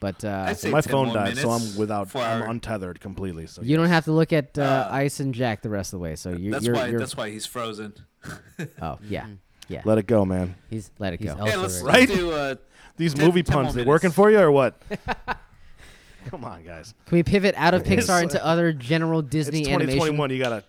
[0.03, 2.09] But uh, my phone died, so I'm without.
[2.09, 3.47] for I'm our- untethered completely.
[3.47, 5.99] So you don't have to look at uh, Uh, Ice and Jack the rest of
[5.99, 6.17] the way.
[6.17, 6.87] So you're That's you're, why.
[6.87, 7.93] you're That's why he's frozen.
[8.81, 9.27] oh yeah
[9.69, 9.81] yeah.
[9.85, 10.55] Let it go, man.
[10.69, 11.37] He's Let it he's go.
[11.37, 12.09] elsewhere Yeah, let's, right Right?
[12.09, 12.31] let's do.
[12.31, 12.55] Uh,
[12.97, 14.75] These 10 movie 10 puns, they working for you or what?
[16.27, 16.93] Come on, guys.
[17.05, 19.99] Can we pivot out of Pixar into other general Disney it's animation?
[20.01, 20.29] 2021.
[20.31, 20.63] You gotta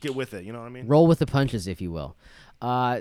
[0.00, 0.44] get with it.
[0.44, 0.86] You know what I mean?
[0.86, 2.16] roll with the punches, if you will.
[2.62, 3.00] Uh,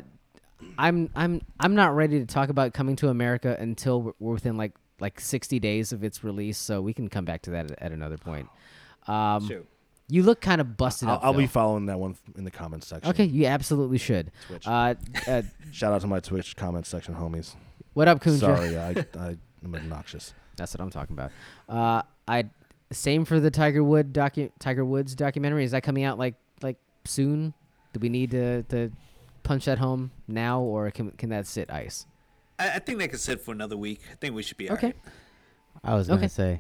[0.78, 4.58] I'm I'm I'm not ready to talk about coming to America until we're- we're within
[4.58, 7.82] like like 60 days of its release, so we can come back to that at,
[7.82, 8.48] at another point.
[9.08, 9.68] Um, shoot.
[10.08, 11.26] You look kind of busted I'll, up.
[11.26, 13.08] I'll be following that one in the comments section.
[13.12, 13.26] okay.
[13.26, 14.32] You absolutely should.
[14.48, 14.66] Twitch.
[14.66, 14.96] Uh,
[15.28, 17.54] uh, Shout out to my Twitch comment section, homies.
[17.94, 18.40] what up, Kunja?
[18.40, 18.90] Sorry, I,
[19.20, 20.34] I am obnoxious.
[20.56, 21.32] That's what I'm talking about.
[21.70, 22.46] Uh, I
[22.92, 25.64] same for the Tiger Wood docu- Tiger Woods documentary.
[25.64, 27.54] Is that coming out like like soon?
[27.94, 28.92] Do we need to to
[29.44, 32.06] punch that home now, or can can that sit ice?
[32.60, 34.02] I, I think they could sit for another week.
[34.12, 34.88] I think we should be Okay.
[34.88, 34.96] alright.
[35.84, 36.28] I was gonna Okay.
[36.28, 36.60] say,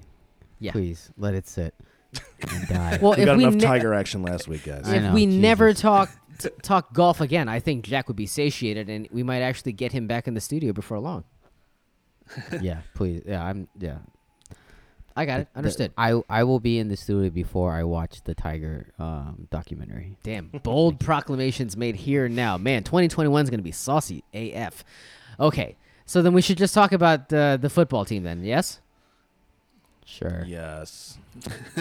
[0.59, 0.71] Yeah.
[0.71, 1.73] please let it sit
[2.49, 2.99] and die.
[3.01, 4.87] Well, We if got we enough ne- Tiger action last week, guys.
[4.87, 5.81] If know, we never Jesus.
[5.81, 6.09] talk
[6.39, 9.91] t- talk golf again, I think Jack would be satiated, and we might actually get
[9.93, 11.23] him back in the studio before long.
[12.61, 13.23] yeah, please.
[13.25, 13.67] Yeah, I'm.
[13.79, 13.97] Yeah,
[15.15, 15.47] I got it.
[15.53, 15.93] The- Understood.
[15.97, 20.17] I I will be in the studio before I watch the Tiger um, documentary.
[20.23, 22.57] Damn, bold proclamations made here now.
[22.57, 24.83] Man, 2021 is going to be saucy AF.
[25.39, 25.75] Okay,
[26.05, 28.79] so then we should just talk about uh, the football team then, yes?
[30.05, 30.43] Sure.
[30.47, 31.17] Yes.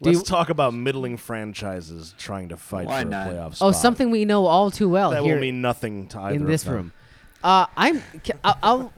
[0.00, 3.26] Let's you- talk about middling franchises trying to fight Why for not?
[3.26, 6.20] a playoff Oh, something we know all too well that here will mean nothing to
[6.20, 6.74] either in of this them.
[6.74, 6.92] room.
[7.42, 8.02] Uh, I'm.
[8.44, 8.92] I'll, I'll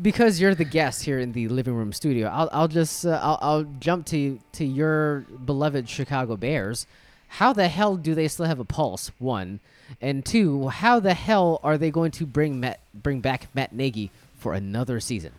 [0.00, 2.28] because you're the guest here in the living room studio.
[2.28, 2.48] I'll.
[2.52, 3.04] I'll just.
[3.04, 6.86] Uh, I'll, I'll jump to to your beloved Chicago Bears.
[7.28, 9.10] How the hell do they still have a pulse?
[9.18, 9.60] One,
[10.00, 10.68] and two.
[10.68, 15.00] How the hell are they going to bring Matt bring back Matt Nagy for another
[15.00, 15.32] season?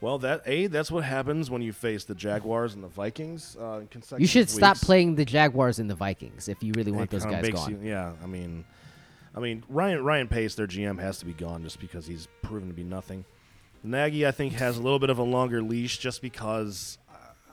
[0.00, 3.56] Well, that a that's what happens when you face the Jaguars and the Vikings.
[3.58, 6.92] Uh, in consecutive You should stop playing the Jaguars and the Vikings if you really
[6.92, 7.70] It want those guys gone.
[7.70, 8.64] you- yeah, I mean,
[9.34, 12.68] I mean Ryan Ryan Pace, their GM, has to be gone just because he's proven
[12.68, 13.24] to be nothing.
[13.82, 16.96] Nagy, I think, has a little bit of a longer leash just because,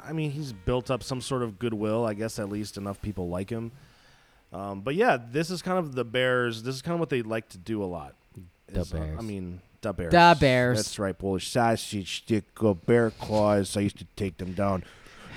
[0.03, 2.05] I mean, he's built up some sort of goodwill.
[2.05, 3.71] I guess at least enough people like him.
[4.53, 6.63] Um, but yeah, this is kind of the Bears.
[6.63, 8.15] This is kind of what they like to do a lot.
[8.67, 10.11] The is, uh, I mean, the Bears.
[10.11, 10.77] Da Bears.
[10.77, 11.17] That's right.
[11.17, 13.77] Polish sausage stick, uh, bear claws.
[13.77, 14.83] I used to take them down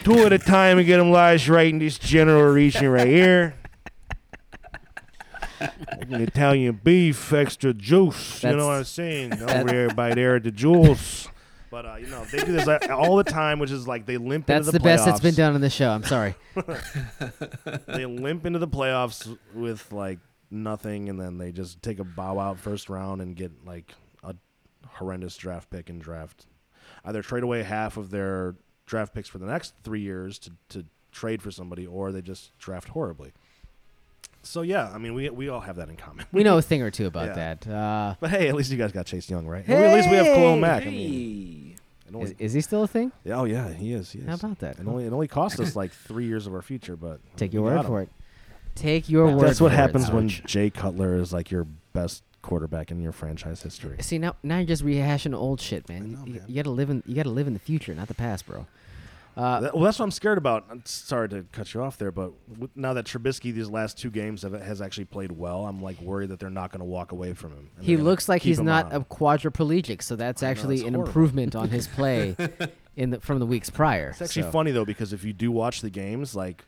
[0.03, 3.55] two at a time and get them lodged right in this general region right here.
[6.11, 8.43] Italian beef, extra juice.
[8.43, 9.33] you know what I'm saying?
[9.43, 11.29] Over there by there at the Jewels.
[11.75, 14.17] But uh, you know they do this uh, all the time, which is like they
[14.17, 15.91] limp That's into the the, best that's been done on the show.
[15.91, 16.37] I'm sorry.
[17.89, 20.21] They limp into the playoffs with like
[20.53, 23.93] nothing, and then they just take a bow out first round and get like
[24.23, 24.37] a
[24.87, 26.47] horrendous draft pick and draft
[27.07, 28.55] either trade away half of their
[28.87, 32.57] draft picks for the next three years to, to trade for somebody, or they just
[32.57, 33.33] draft horribly.
[34.47, 36.27] So yeah, I mean we we all have that in common.
[36.31, 37.55] We know a thing or two about Yeah.
[37.55, 37.67] that.
[37.67, 39.67] Uh, But hey, at least you guys got Chase Young, right?
[39.69, 40.83] at least we have Khalil Mack.
[40.83, 41.07] I mean, Hey.
[41.07, 41.54] it
[42.13, 43.13] only, is, is he still a thing?
[43.27, 44.11] oh yeah, he is.
[44.11, 44.27] He is.
[44.27, 44.79] How about that?
[44.79, 47.63] It only it only cost us like three years of our future, but Take your
[47.63, 47.87] word him.
[47.87, 48.09] for it.
[48.75, 49.41] Take your word.
[49.41, 53.63] That's what happens it, when Jay Cutler is like your best quarterback in your franchise
[53.63, 53.97] history.
[54.01, 56.13] See now, now you're just rehashing old shit, man.
[56.13, 56.45] Know, you, man.
[56.47, 58.67] you gotta live in you gotta live in the future, not the past, bro.
[59.37, 60.65] Uh, That- well, that's what I'm scared about.
[60.71, 64.11] I'm sorry to cut you off there, but w- now that Trubisky these last two
[64.11, 67.11] games have, has actually played well, I'm like worried that they're not going to walk
[67.13, 67.71] away from him.
[67.81, 69.01] he looks like he's not on.
[69.01, 71.09] a quadriplegic, so that's I know, actually an horrible.
[71.09, 72.37] improvement on his play
[72.97, 74.11] in the, from the weeks prior.
[74.11, 74.51] It's actually so.
[74.53, 76.65] funny though because if you do watch the games, like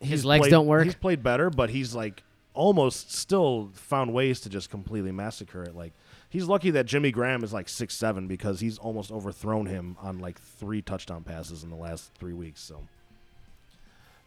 [0.00, 0.84] His legs played- don't work?
[0.84, 2.22] He's played better, but he's like
[2.52, 5.74] almost still found ways to just completely massacre it.
[5.74, 5.92] Like
[6.34, 10.18] he's lucky that Jimmy Graham is like six seven because he's almost overthrown him on
[10.18, 12.60] like three touchdown passes in the last three weeks.
[12.60, 12.80] So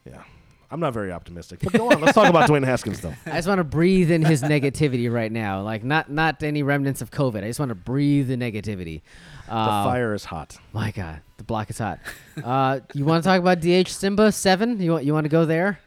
[0.05, 0.23] yeah.
[0.69, 1.59] I'm not very optimistic.
[1.63, 3.13] But go on, let's talk about Dwayne Haskins though.
[3.25, 7.01] I just want to breathe in his negativity right now, like not not any remnants
[7.01, 7.41] of COVID.
[7.43, 9.01] I just want to breathe the negativity.
[9.45, 10.57] The Uh, fire is hot.
[10.73, 11.99] My God, the block is hot.
[12.43, 14.81] Uh, you want to talk about DH Simba seven?
[14.81, 15.79] You want you want to go there?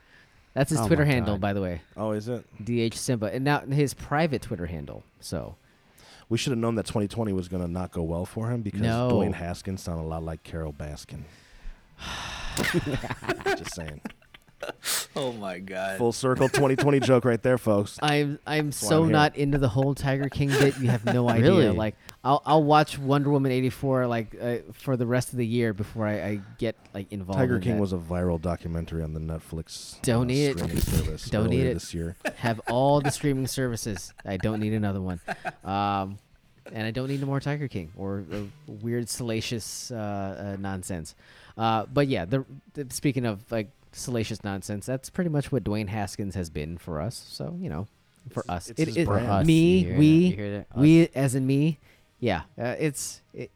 [0.54, 1.40] That's his Oh Twitter handle, God.
[1.42, 1.82] by the way.
[1.96, 2.44] Oh, is it?
[2.64, 5.04] DH Simba, and now his private Twitter handle.
[5.20, 5.56] So
[6.30, 8.80] We should have known that 2020 was going to not go well for him because
[8.80, 9.10] No.
[9.12, 11.24] Dwayne Haskins sounded a lot like Carole Baskin.
[13.58, 14.00] Just saying.
[15.16, 15.98] Oh my god.
[15.98, 17.98] Full circle 2020 joke right there, folks.
[18.00, 20.78] I'm I'm why so I'm not into the whole Tiger King bit.
[20.78, 21.50] You have no idea.
[21.50, 21.68] Really?
[21.70, 25.46] Like I'll I'll watch Wonder Woman eighty four like uh, for the rest of the
[25.46, 27.38] year before I, I get like involved.
[27.40, 27.80] Tiger in King that.
[27.80, 30.58] was a viral documentary on the Netflix uh, Don't need it.
[30.58, 31.74] service Don't need it.
[31.74, 32.16] this year.
[32.36, 34.14] have all the streaming services.
[34.24, 35.20] I don't need another one.
[35.64, 36.18] Um,
[36.72, 41.16] and I don't need no more Tiger King or, or weird salacious uh, uh, nonsense.
[41.58, 45.88] Uh, but yeah, the, the speaking of like salacious nonsense, that's pretty much what Dwayne
[45.88, 47.24] Haskins has been for us.
[47.28, 47.86] So you know,
[48.30, 49.26] for It's- us, it's it, it- brand.
[49.28, 49.98] Us, me, you hear that?
[49.98, 50.66] we, You hear that?
[50.76, 51.78] We as in me,
[52.18, 52.42] yeah.
[52.58, 53.20] Uh, it's.
[53.34, 53.50] It,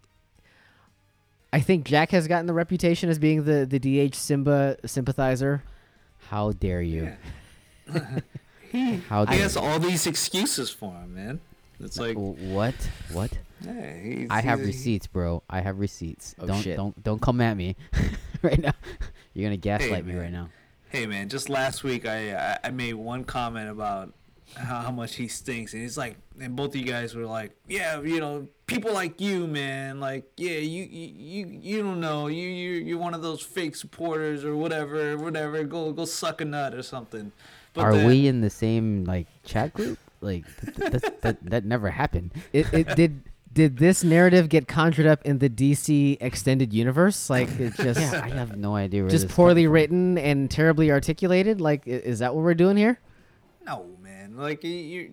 [1.53, 5.63] I think Jack has gotten the reputation as being the the DH Simba sympathizer.
[6.29, 7.13] How dare you?
[8.73, 9.61] He, How he dare has you?
[9.61, 11.41] all these excuses for him, man.
[11.81, 12.75] It's like, what?
[13.13, 13.37] What?
[13.61, 15.43] yeah, he's, I have he- receipts, bro.
[15.49, 16.35] I have receipts.
[16.41, 16.77] Oh, don't shit.
[16.77, 17.77] don't don't come at me
[18.43, 18.73] right now.
[19.35, 20.49] You're gonna gaslight me right now.
[20.89, 24.13] Hey man, just last week I I, I made one comment about
[24.57, 27.51] how, how much he stinks, and he's like, and both of you guys were like,
[27.67, 32.29] yeah, you know, people like you, man, like, yeah, you you you, you don't know,
[32.29, 35.65] you you you're one of those fake supporters or whatever, whatever.
[35.65, 37.33] Go go suck a nut or something.
[37.73, 39.99] But Are then- we in the same like chat group?
[40.21, 42.31] Like th- th- that, that that never happened.
[42.53, 43.21] it, it did
[43.55, 47.31] did this narrative get conjured up in the DC extended universe?
[47.31, 49.73] Like it just yeah, I have no idea where just this poorly from.
[49.73, 51.61] written and terribly articulated?
[51.61, 53.01] Like is that what we're doing here?
[53.65, 54.37] No, man.
[54.37, 55.13] Like you, you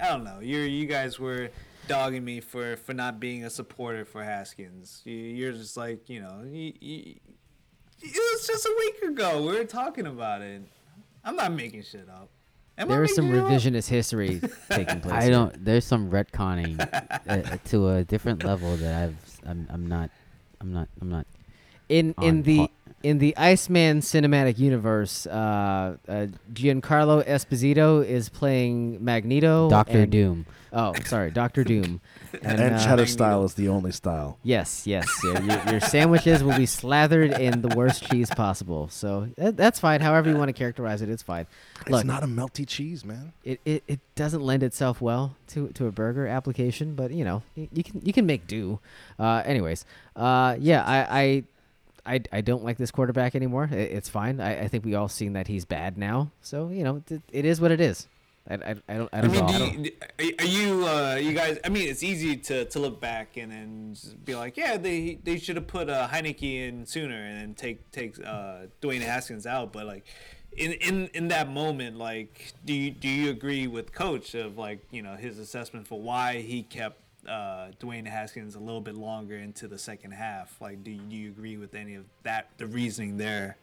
[0.00, 0.38] I don't know.
[0.40, 1.50] You're you guys were
[1.88, 5.02] dogging me for for not being a supporter for Haskins.
[5.04, 6.42] You, you're just like you know.
[6.46, 7.14] You, you,
[8.02, 9.42] it was just a week ago.
[9.42, 10.62] We were talking about it.
[11.22, 12.30] I'm not making shit up.
[12.78, 13.50] Am I There is some making it up?
[13.62, 14.40] revisionist history
[14.70, 15.14] taking place.
[15.14, 15.30] I here.
[15.32, 15.64] don't.
[15.64, 16.78] There's some retconning
[17.28, 19.16] uh, to a different level that I've.
[19.44, 19.66] I'm.
[19.70, 20.10] I'm not.
[20.60, 20.88] I'm not.
[21.00, 21.26] I'm not.
[21.90, 22.68] In on in the par-
[23.02, 29.70] in the Iceman cinematic universe, uh, uh, Giancarlo Esposito is playing Magneto.
[29.70, 30.46] Doctor and- Doom.
[30.72, 32.00] Oh, sorry, Doctor Doom.
[32.44, 34.38] And, uh, cheddar style is the only style.
[34.44, 35.04] Yes, yes.
[35.24, 38.86] yeah, your, your sandwiches will be slathered in the worst cheese possible.
[38.88, 40.00] So that, that's fine.
[40.00, 41.48] However you want to characterize it, it's fine.
[41.88, 43.32] Look, it's not a melty cheese, man.
[43.42, 47.42] it, it, it doesn't lend itself well to, to a burger application, but you know
[47.56, 48.78] you, you can you can make do.
[49.18, 49.84] Uh, anyways,
[50.14, 51.44] uh, yeah, I, I
[52.06, 53.68] I I don't like this quarterback anymore.
[53.70, 54.40] It, it's fine.
[54.40, 56.30] I, I think we all seen that he's bad now.
[56.40, 58.08] So you know it, it is what it is.
[58.48, 59.90] I, I, I don't I I don't mean, know.
[60.18, 61.58] do you, are you, uh, you guys?
[61.64, 65.38] I mean, it's easy to, to look back and then be like, yeah, they they
[65.38, 69.72] should have put uh, Heinicke in sooner and then take take uh, Dwayne Haskins out.
[69.72, 70.06] But like,
[70.56, 74.80] in, in in that moment, like, do you do you agree with Coach of like
[74.90, 76.98] you know his assessment for why he kept
[77.28, 80.56] uh, Dwayne Haskins a little bit longer into the second half?
[80.60, 82.48] Like, do you, do you agree with any of that?
[82.58, 83.56] The reasoning there?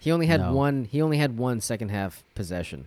[0.00, 0.52] He only had No.
[0.52, 0.84] one.
[0.84, 2.86] He only had one second half possession.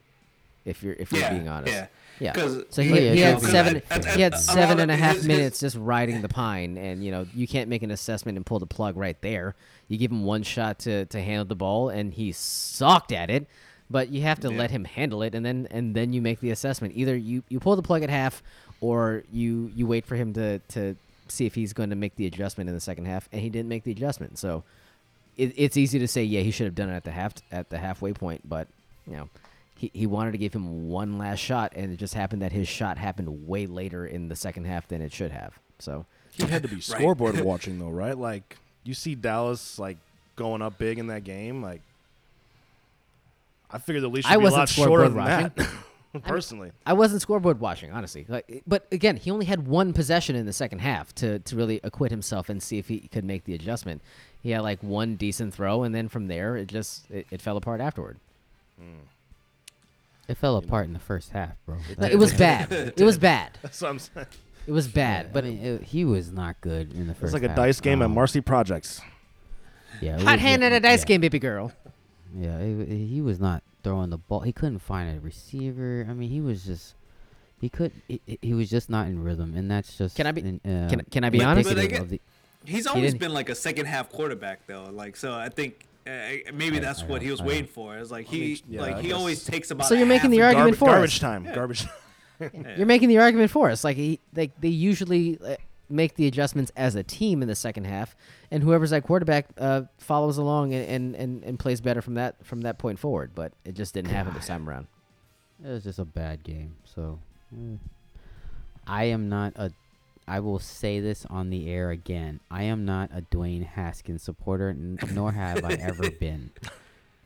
[0.66, 1.74] If you're if you're Yeah, being honest.
[1.74, 1.88] yeah.
[2.20, 2.34] Yeah.
[2.34, 3.50] 'Cause- So he, yeah, he had sure.
[3.50, 3.78] seven.
[3.90, 5.76] At- at- he had at- seven a and a lot of half his- minutes just
[5.78, 8.98] riding the pine, and you know you can't make an assessment and pull the plug
[8.98, 9.56] right there.
[9.88, 13.48] You give him one shot to to handle the ball, and he sucked at it.
[13.90, 14.58] But you have to Yeah.
[14.58, 16.94] let him handle it, and then and then you make the assessment.
[16.96, 18.44] Either you you pull the plug at half,
[18.82, 20.96] or you you wait for him to to
[21.28, 23.70] see if he's going to make the adjustment in the second half, and he didn't
[23.70, 24.38] make the adjustment.
[24.38, 24.64] So
[25.38, 27.70] it, it's easy to say, yeah, he should have done it at the half at
[27.70, 28.68] the halfway point, but
[29.08, 29.30] you know,
[29.78, 32.68] he, he wanted to give him one last shot, and it just happened that his
[32.68, 35.58] shot happened way later in the second half than it should have.
[35.80, 38.18] So He had to be scoreboard watching though, right?
[38.18, 39.98] Like you see Dallas like
[40.36, 41.62] going up big in that game.
[41.62, 41.82] Like
[43.72, 45.68] I figured the least should I be a wasn't lot shorter than scoreboard that.
[46.24, 48.26] Personally, I wasn't scoreboard watching, honestly.
[48.28, 51.80] Like, but again, he only had one possession in the second half to to really
[51.84, 54.02] acquit himself and see if he could make the adjustment.
[54.42, 57.58] He had like one decent throw, and then from there, it just it, it fell
[57.58, 58.18] apart afterward.
[58.80, 59.06] Hmm.
[60.28, 61.78] It fell apart in the first half, bro.
[61.98, 62.72] Like, it was bad.
[62.72, 63.58] It was bad.
[63.62, 64.28] that's what I'm saying.
[64.68, 65.26] It was bad.
[65.28, 67.34] Yeah, but I mean, it, he was not good in the first.
[67.34, 69.02] It's like a dice game at Marcy Projects.
[70.02, 71.06] Yeah, hot was- hand yeah, at a dice yeah.
[71.06, 71.72] game, baby girl.
[72.36, 74.42] Yeah, it, it- he was not throwing the ball.
[74.42, 76.06] He couldn't find a receiver.
[76.10, 76.96] I mean, he was just
[77.62, 80.32] he could he, he- he was just not in rhythm, and that's just Can I
[80.32, 81.70] be- in- uh, can- can I be But- honest?
[81.70, 82.22] but I get- the-
[82.66, 84.90] He's always didn't- been like a second half quarterback though.
[84.92, 86.12] Like so, I think uh,
[86.54, 87.48] maybe I- that's I what know, he was I know.
[87.50, 87.98] waiting for.
[87.98, 89.18] It's like he mean, yeah, like I he guess.
[89.18, 89.88] always takes about.
[89.88, 90.94] So you're a making half the argument Garb- for us.
[90.96, 91.46] garbage time.
[91.46, 91.56] Yeah.
[91.56, 91.86] Garbage.
[92.78, 93.84] You're making the argument for us.
[93.84, 95.56] Like he, like they usually uh,
[95.90, 98.16] make the adjustments as a team in the second half,
[98.52, 102.46] and whoever's at quarterback uh, follows along and, and, and, and plays better from that
[102.46, 103.32] from that point forward.
[103.36, 104.88] But it just didn't happen this time around.
[105.64, 106.76] It was just a bad game.
[106.86, 107.20] So,
[107.54, 107.76] eh.
[108.88, 109.72] I am not a.
[110.28, 112.40] I will say this on the air again.
[112.52, 116.52] I am not a Dwayne Haskins supporter, n- nor have I ever been.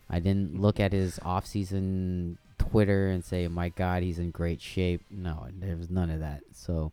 [0.09, 5.01] I didn't look at his off-season Twitter and say, "My God, he's in great shape."
[5.11, 6.41] No, there was none of that.
[6.53, 6.91] So,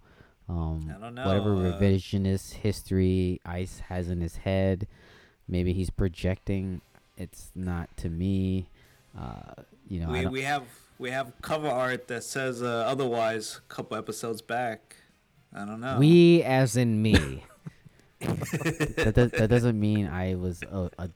[0.50, 4.88] um, I don't whatever uh, revisionist history Ice has in his head,
[5.46, 6.80] maybe he's projecting.
[7.16, 8.68] It's not to me.
[9.16, 10.64] Uh, you know, we, we have
[10.98, 13.60] we have cover art that says uh, otherwise.
[13.64, 14.96] A couple episodes back.
[15.54, 15.98] I don't know.
[15.98, 17.44] We, as in me.
[18.20, 21.10] that, does, that doesn't mean I was a, a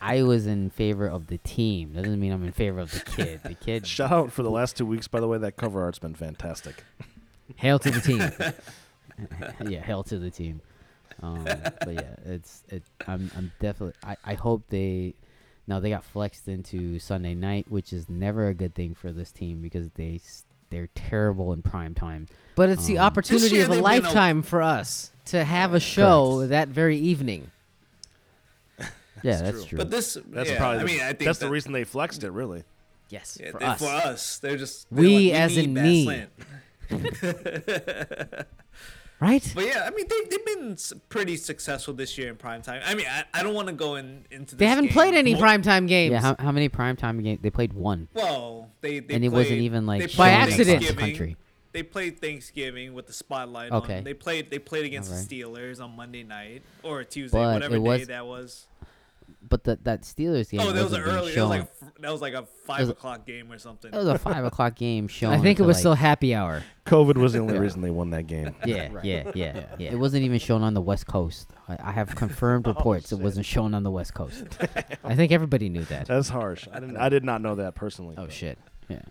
[0.00, 1.92] I was in favor of the team.
[1.94, 3.40] That doesn't mean I'm in favor of the kid.
[3.44, 3.86] The kid.
[3.86, 5.38] Shout out for the last two weeks, by the way.
[5.38, 6.82] That cover art's been fantastic.
[7.56, 8.20] Hail to the team.
[9.68, 10.60] yeah, hell to the team.
[11.22, 12.82] Um, but yeah, it's it.
[13.06, 13.94] I'm I'm definitely.
[14.04, 15.14] I, I hope they.
[15.66, 19.30] Now they got flexed into Sunday night, which is never a good thing for this
[19.30, 20.20] team because they
[20.70, 22.26] they're terrible in prime time.
[22.56, 25.80] But it's the Um, opportunity of a they've a- lifetime for us to have a
[25.80, 26.50] show Correct.
[26.50, 27.50] that very evening.
[29.22, 29.66] Yeah, That's that's true.
[29.68, 29.78] true.
[29.78, 30.76] But this, That's yeah, probably.
[30.78, 32.30] I the, mean, I think that's the reason they flexed it.
[32.30, 32.64] Really.
[33.10, 33.78] Yes, Yeah, for they- us.
[33.78, 36.24] for us, they're just they're We like, as in me.
[39.20, 39.32] Slant.
[39.44, 39.52] Right?
[39.54, 40.76] But yeah, I mean, they, they've been
[41.08, 42.82] pretty successful this year in prime time.
[42.84, 44.56] I mean, I, I don't want to go in, into.
[44.56, 46.12] They haven't game played any more- primetime games.
[46.12, 47.40] yeah, how, how many primetime games?
[47.42, 50.32] They played one, Well, they, they and it played, wasn't even like they By played
[50.34, 50.66] across accident.
[50.66, 51.06] the Thanksgiving.
[51.16, 51.36] country.
[51.72, 53.98] They played Thanksgiving with the spotlight Okay.
[53.98, 54.04] on.
[54.04, 55.28] They played they played against Alright.
[55.28, 58.66] the Steelers on Monday night or Tuesday, But whatever it day was- that was.
[59.48, 61.32] But that that Steelers game oh, that was an wasn't early.
[61.34, 63.90] That was like a, f- that was like a five was o'clock game or something.
[63.90, 65.32] That was a five o'clock game shown.
[65.34, 66.62] I think it was like- still happy hour.
[66.86, 68.54] COVID was the only reason they won that game.
[68.66, 69.90] Yeah, yeah, yeah, yeah.
[69.92, 71.50] It wasn't even shown on the West Coast.
[71.68, 73.12] I, I have confirmed Oh, reports.
[73.12, 74.44] it wasn't shown on the West Coast.
[75.04, 76.06] I think everybody knew that.
[76.06, 76.66] That's harsh.
[76.72, 76.96] I didn't.
[76.96, 78.14] I did not know that personally.
[78.18, 78.58] Oh but- shit!
[78.88, 79.02] Yeah.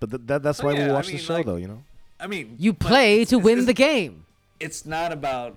[0.00, 1.56] But th- that, that's Oh, why yeah, we I watch mean, the show, like- though.
[1.56, 1.82] You know.
[2.20, 4.24] I mean, You play to win the game.
[4.58, 5.56] It's not about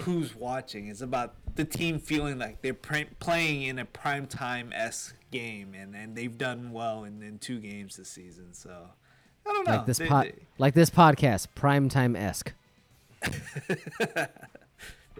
[0.00, 0.88] who's watching.
[0.88, 5.74] It's about the team feeling like they're pr- playing in a prime time esque game,
[5.74, 8.52] and, and they've done well in, in two games this season.
[8.54, 8.70] So
[9.46, 9.76] I don't know.
[9.76, 12.52] like this They- pod, they- like this podcast, primetime esque.
[14.08, 14.28] there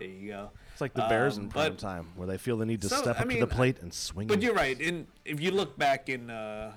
[0.00, 0.50] you go.
[0.72, 2.88] It's like the Bears Um, in prime but- time, where they feel the need to
[2.88, 4.26] So, step I up to the plate and swing.
[4.28, 4.42] But it.
[4.42, 4.78] you're right.
[4.80, 6.72] And if you look back in uh,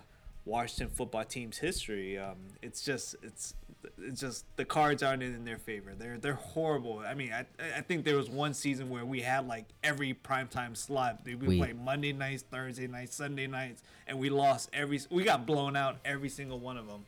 [0.46, 3.56] Washington football team's history, um, it's just it's
[4.00, 5.94] it's just the cards aren't in their favor.
[5.98, 7.00] They're they're horrible.
[7.00, 7.46] I mean, I
[7.78, 11.22] I think there was one season where we had like every primetime slot.
[11.26, 15.00] We, We- played Monday nights, Thursday nights, Sunday nights, and we lost every.
[15.10, 17.06] We got blown out every single one of them.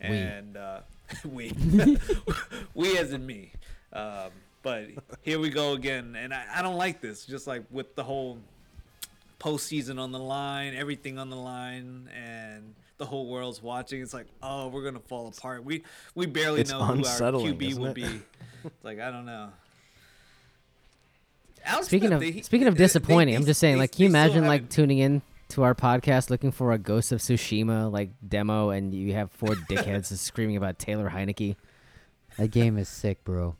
[0.00, 0.80] And uh,
[1.24, 1.52] we
[2.74, 3.52] we as in me.
[3.92, 4.30] Um,
[4.62, 4.88] but
[5.22, 7.26] here we go again, and I, I don't like this.
[7.26, 8.38] Just like with the whole
[9.38, 14.00] postseason on the line, everything on the line, and the whole world's watching.
[14.02, 15.64] It's like, oh, we're gonna fall apart.
[15.64, 15.82] We
[16.14, 17.94] we barely It's know who our unsettling, QB isn't will it?
[17.94, 18.04] be.
[18.64, 19.50] It's like I don't know.
[21.64, 23.92] Alex Speaking Smith, of they- speaking of they- they- disappointing, I'm just saying, they- like,
[23.92, 27.90] can you imagine like tuning in to our podcast looking for a Ghost of Tsushima
[27.90, 31.56] like demo, and you have four dickheads screaming about Taylor Heinicke?
[32.38, 33.56] That game is sick, bro.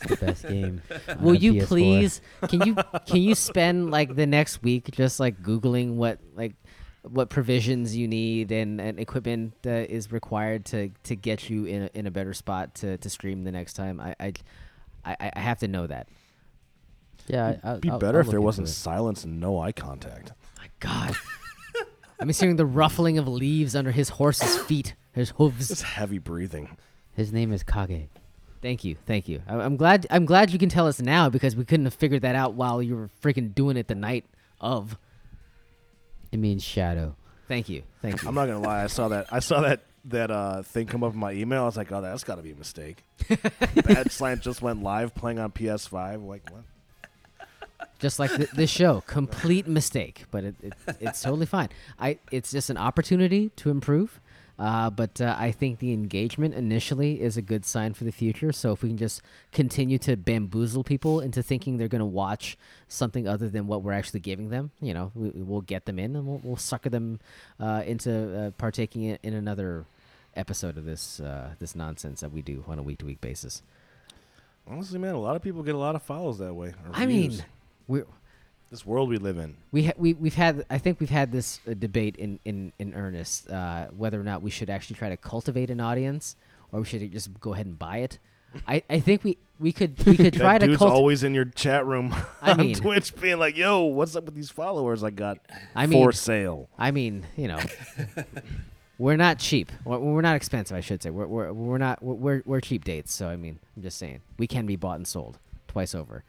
[0.00, 0.80] It's the best game.
[1.20, 1.66] Will you PS4.
[1.66, 2.20] please?
[2.48, 2.76] Can you
[3.06, 6.54] can you spend like the next week just like googling what like
[7.08, 11.82] what provisions you need and, and equipment uh, is required to to get you in
[11.84, 14.00] a, in a better spot to, to stream the next time?
[14.00, 14.32] I I,
[15.04, 16.08] I, I have to know that.
[17.28, 18.72] Yeah, I, It'd be I'll- better I'll if there wasn't it.
[18.72, 20.32] silence and no eye contact.
[20.58, 21.14] My God.
[22.20, 25.68] I'm just hearing the ruffling of leaves under his horse's feet, his hooves.
[25.68, 26.76] Just heavy breathing.
[27.14, 28.08] His name is Kage.
[28.60, 29.42] Thank you, thank you.
[29.48, 30.06] I- I'm glad.
[30.10, 32.80] I'm glad you can tell us now because we couldn't have figured that out while
[32.80, 34.24] you were freaking doing it the night
[34.60, 34.96] of.
[36.32, 37.14] It means shadow.
[37.46, 38.28] Thank you, thank you.
[38.28, 38.82] I'm not gonna lie.
[38.82, 39.26] I saw that.
[39.30, 41.62] I saw that that uh, thing come up in my email.
[41.62, 43.04] I was like, oh, that's got to be a mistake.
[43.84, 46.26] Bad Slant just went live playing on PS5.
[46.26, 46.62] Like what?
[47.98, 51.68] just like th- this show complete mistake but it, it, it's totally fine
[52.00, 54.20] i it's just an opportunity to improve
[54.62, 58.52] uh, but uh, i think the engagement initially is a good sign for the future
[58.52, 59.20] so if we can just
[59.50, 62.56] continue to bamboozle people into thinking they're going to watch
[62.88, 66.14] something other than what we're actually giving them you know we, we'll get them in
[66.16, 67.18] and we'll, we'll sucker them
[67.58, 69.84] uh, into uh, partaking in, in another
[70.36, 73.62] episode of this uh, this nonsense that we do on a week to week basis
[74.64, 76.72] Honestly, man, a lot of people get a lot of follows that way.
[76.92, 77.44] i mean
[77.88, 78.06] we're
[78.72, 79.54] this world we live in.
[79.70, 82.94] we ha- we we've had I think we've had this uh, debate in in in
[82.94, 86.34] earnest uh, whether or not we should actually try to cultivate an audience
[86.72, 88.18] or we should just go ahead and buy it.
[88.66, 90.96] I, I think we we could we could try that to dude's cultivate.
[90.98, 94.34] always in your chat room I on mean- Twitch, being like, "Yo, what's up with
[94.34, 95.38] these followers I got
[95.74, 97.60] I mean, for sale?" I mean, you know,
[98.98, 99.70] we're not cheap.
[99.84, 101.10] We're, we're not expensive, I should say.
[101.10, 103.12] We're we're, we're not we're we're cheap dates.
[103.14, 105.38] So I mean, I'm just saying we can be bought and sold
[105.68, 106.24] twice over.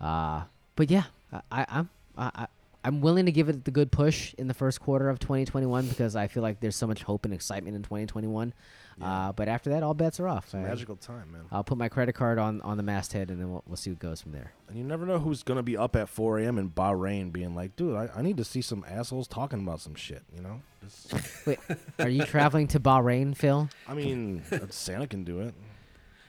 [0.00, 0.42] Uh,
[0.76, 1.04] but yeah,
[1.50, 2.46] I, I'm I,
[2.84, 6.14] I'm willing to give it the good push in the first quarter of 2021 because
[6.14, 8.52] I feel like there's so much hope and excitement in 2021.
[9.00, 10.44] Uh, but after that, all bets are off.
[10.44, 11.46] It's a magical time, man.
[11.50, 13.98] I'll put my credit card on, on the masthead and then we'll, we'll see what
[13.98, 14.52] goes from there.
[14.68, 16.58] And you never know who's gonna be up at 4 a.m.
[16.58, 19.94] in Bahrain, being like, "Dude, I, I need to see some assholes talking about some
[19.94, 20.60] shit." You know?
[21.46, 21.58] Wait,
[21.98, 23.68] are you traveling to Bahrain, Phil?
[23.88, 25.54] I mean, Santa can do it.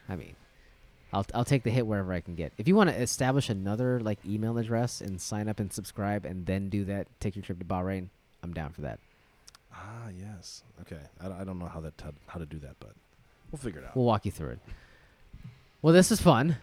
[0.08, 0.36] I mean,
[1.16, 2.52] I'll I'll take the hit wherever I can get.
[2.58, 6.46] If you want to establish another like email address and sign up and subscribe and
[6.46, 8.08] then do that, take your trip to Bahrain,
[8.44, 9.00] I'm down for that.
[9.74, 10.64] Ah, yes.
[10.82, 11.00] Okay.
[11.22, 11.94] I, don't- I don't know how that
[12.28, 12.92] how to do that, but
[13.50, 13.96] we'll figure it out.
[13.96, 14.60] We'll walk you through it.
[15.82, 16.58] Well, this is fun.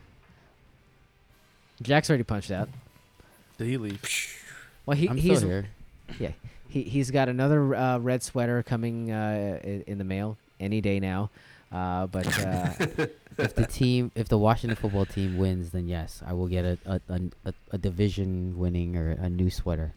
[1.81, 2.69] Jack's already punched out.
[3.57, 4.03] Did he leave?
[4.85, 5.67] Well, he I'm he's still here.
[6.19, 6.33] yeah
[6.69, 11.01] he he's got another uh, red sweater coming uh, in, in the mail any day
[11.01, 11.31] now.
[11.71, 13.07] Uh, but uh,
[13.39, 16.79] if the team, if the Washington football team wins, then yes, I will get a
[16.87, 19.95] a, a, a, a division winning or a new sweater,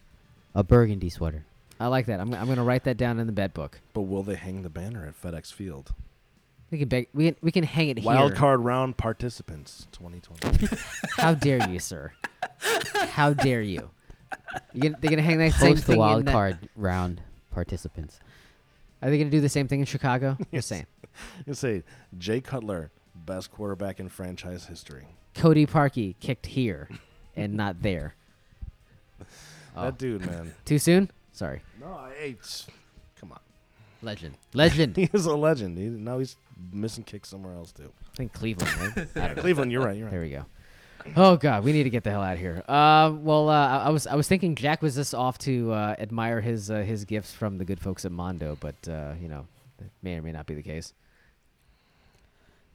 [0.53, 1.45] a burgundy sweater.
[1.79, 2.19] I like that.
[2.19, 3.79] I'm I'm gonna write that down in the bet book.
[3.93, 5.93] But will they hang the banner at FedEx Field?
[6.71, 8.35] We can beg, we can, we can hang it Wild here.
[8.39, 10.67] card round participants 2020.
[11.17, 12.11] How dare you, sir?
[13.09, 13.91] How dare you?
[14.73, 17.21] you gonna, they're gonna hang that same Post the thing wild in that- card round
[17.51, 18.19] participants.
[19.01, 20.37] Are they gonna do the same thing in Chicago?
[20.51, 20.51] Yes.
[20.51, 20.85] Just saying.
[21.45, 21.83] you say
[22.17, 22.89] Jay Cutler,
[23.25, 25.07] best quarterback in franchise history.
[25.33, 26.89] Cody Parkey kicked here
[27.35, 28.15] and not there.
[29.21, 29.25] Oh,
[29.85, 30.53] That dude, man.
[30.63, 31.11] too soon?
[31.33, 31.61] Sorry.
[31.81, 32.65] no, I ate.
[33.19, 33.39] Come on.
[34.01, 34.35] Legend.
[34.53, 34.95] Legend.
[34.97, 35.77] He is a legend.
[35.77, 36.37] He, now he's
[36.71, 37.91] missing kicks somewhere else too.
[38.13, 39.35] I think Cleveland, right?
[39.37, 39.97] Cleveland, you're right.
[39.97, 40.11] You're right.
[40.11, 40.45] There we go.
[41.15, 42.63] Oh God, we need to get the hell out of here.
[42.67, 46.41] Uh, well, uh, I was I was thinking Jack was just off to uh, admire
[46.41, 49.45] his uh, his gifts from the good folks at Mondo, but uh, you know,
[49.77, 50.93] that may or may not be the case.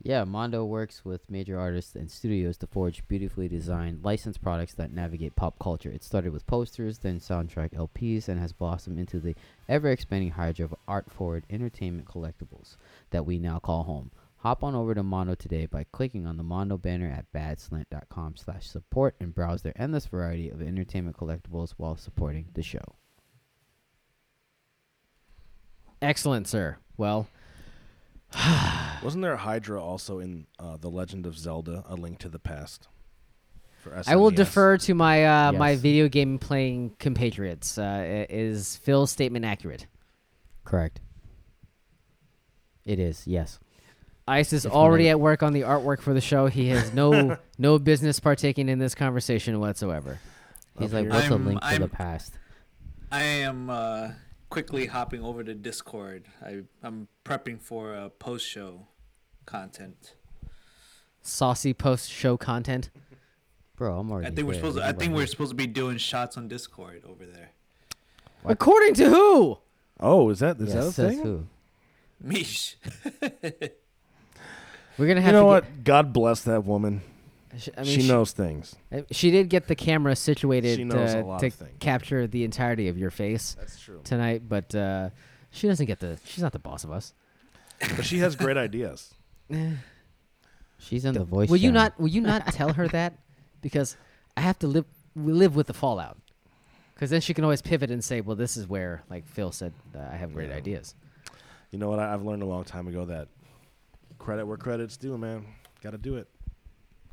[0.02, 4.94] Yeah, Mondo works with major artists and studios to forge beautifully designed licensed products that
[4.94, 5.90] navigate pop culture.
[5.90, 9.36] It started with posters, then soundtrack LPs, and has blossomed into the
[9.68, 12.76] ever expanding hydra of art forward entertainment collectibles
[13.10, 14.10] that we now call home.
[14.38, 18.66] Hop on over to Mondo today by clicking on the Mondo banner at badslant.com slash
[18.66, 22.96] support and browse their endless variety of entertainment collectibles while supporting the show.
[26.00, 26.78] Excellent, sir.
[26.96, 27.28] Well,
[29.02, 32.38] Wasn't there a Hydra also in uh, The Legend of Zelda: A Link to the
[32.38, 32.88] Past?
[33.82, 37.78] For I will defer to my uh, my video game playing compatriots.
[37.78, 39.86] Uh, i- is Phil's statement accurate?
[40.64, 41.00] Correct.
[42.84, 43.58] It is, yes.
[44.28, 46.46] Ice is If already not- at work on the artwork for the show.
[46.46, 50.20] He has no no business partaking in this conversation whatsoever.
[50.78, 51.10] He's Up like, here.
[51.14, 52.34] what's a I'm- link to I'm- the past?
[53.12, 54.10] I am uh,
[54.50, 56.24] quickly hopping over to Discord.
[56.44, 58.86] I, I'm prepping for a post show
[59.46, 60.14] content.
[61.22, 62.90] Saucy post show content.
[63.76, 64.60] Bro, I'm already I think we're there.
[64.60, 64.76] supposed.
[64.78, 67.50] To, I think we're supposed to be doing shots on Discord over there.
[68.42, 68.52] What?
[68.52, 69.58] According to who?
[69.98, 71.22] Oh, is that is Yeah, that a says thing?
[71.22, 71.46] who?
[72.22, 72.76] Mish.
[74.98, 75.28] We're gonna have.
[75.28, 75.84] You know to what?
[75.84, 77.00] God bless that woman.
[77.52, 78.76] Get, sh- I mean, she sh- knows things.
[78.92, 81.76] uh, She did get the camera situated She knows to, a lot to of things.
[81.80, 84.00] capture the entirety of your face That's true.
[84.04, 85.10] tonight, but uh,
[85.50, 86.18] she doesn't get the.
[86.24, 87.12] She's not the boss of us.
[87.96, 89.14] But she has great ideas.
[90.78, 91.48] She's in the voice.
[91.50, 91.98] will you not?
[92.00, 93.14] Will you not tell her that?
[93.62, 93.98] Because
[94.38, 94.86] I have to live.
[95.14, 96.16] We live with the fallout.
[96.94, 99.74] Because then she can always pivot and say, "Well, this is where, like Phil said,
[99.94, 100.56] uh, I have great Yeah.
[100.56, 100.94] ideas."
[101.70, 101.98] You know what?
[101.98, 103.28] I, I've learned a long time ago that
[104.18, 105.44] credit where credit's due, man.
[105.82, 106.26] Got to do it.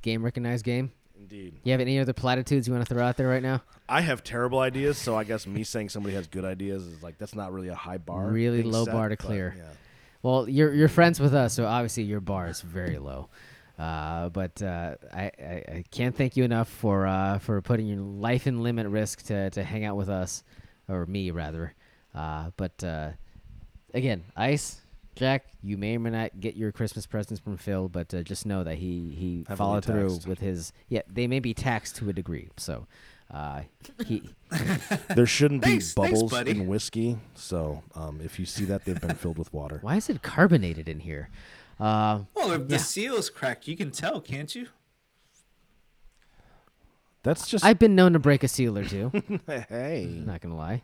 [0.07, 0.93] Game recognized game.
[1.19, 1.59] Indeed.
[1.65, 3.61] You have any other platitudes you want to throw out there right now?
[3.89, 7.17] I have terrible ideas, so I guess me saying somebody has good ideas is like
[7.17, 8.27] that's not really a high bar.
[8.27, 9.53] Really low set, bar to clear.
[9.57, 9.63] Yeah.
[10.21, 13.27] Well, you're you're friends with us, so obviously your bar is very low.
[13.77, 17.99] Uh, but uh, I, I I can't thank you enough for uh, for putting your
[17.99, 20.41] life in limit risk to to hang out with us,
[20.87, 21.73] or me rather.
[22.15, 23.09] Uh, but uh,
[23.93, 24.79] again, Ice,
[25.17, 28.45] Jack, you may or may not get your Christmas presents from Phil, but uh, just
[28.45, 30.71] know that he he Heavily followed through with his.
[30.89, 32.49] Yeah, they may be taxed to a degree.
[32.57, 32.85] So,
[33.31, 33.61] uh,
[34.05, 34.23] he
[35.15, 36.51] There shouldn't be thanks, bubbles buddy.
[36.51, 39.79] in whiskey, so um, if you see that, they've been filled with water.
[39.81, 41.29] why is it carbonated in here?
[41.79, 43.13] Uh, Well, if the Yeah.
[43.13, 44.67] is cracked, you can tell, can't you?
[47.23, 49.11] That's just I've been known to break a seal or two.
[49.47, 50.05] hey.
[50.25, 50.83] Not gonna lie.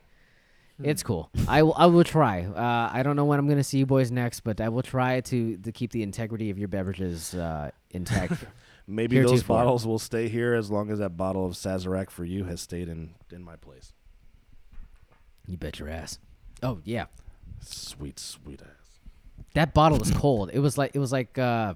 [0.82, 1.30] It's cool.
[1.48, 1.74] I will.
[1.78, 2.46] I will try.
[2.46, 5.22] Uh, I don't know when I'm gonna see you boys next, but I will try
[5.22, 8.46] to to keep the integrity of your beverages uh, intact.
[8.88, 9.36] Maybe Heretofore.
[9.38, 12.60] those bottles will stay here as long as that bottle of Sazerac for you has
[12.62, 13.94] stayed in in my place.
[15.48, 16.20] you bet your ass.
[16.62, 17.06] Oh yeah,
[17.62, 19.00] Sweet, sweet ass.
[19.54, 20.50] that bottle was cold.
[20.54, 21.76] It was like it was like uh,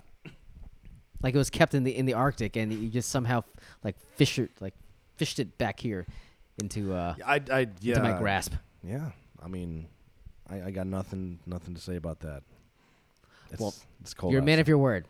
[1.21, 3.43] like it was kept in the in the Arctic, and you just somehow
[3.83, 4.73] like fished it like
[5.15, 6.05] fished it back here
[6.61, 8.53] into uh I, I, yeah, into my grasp.
[8.83, 9.11] Yeah,
[9.43, 9.87] I mean,
[10.49, 12.43] I, I got nothing, nothing to say about that.
[13.51, 14.33] It's, Well, it's cold.
[14.33, 14.61] You're a man outside.
[14.61, 15.05] of your word.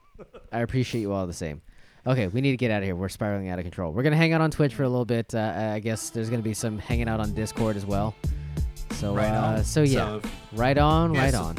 [0.52, 1.62] I appreciate you all the same.
[2.06, 2.96] Okay, we need to get out of here.
[2.96, 3.92] We're spiraling out of control.
[3.92, 5.34] We're gonna hang out on Twitch for a little bit.
[5.34, 8.14] Uh, I guess there's gonna be some hanging out on Discord as well.
[8.92, 10.22] So, Right uh, so yeah, So-
[10.52, 11.56] right on, Yeah, right so- on.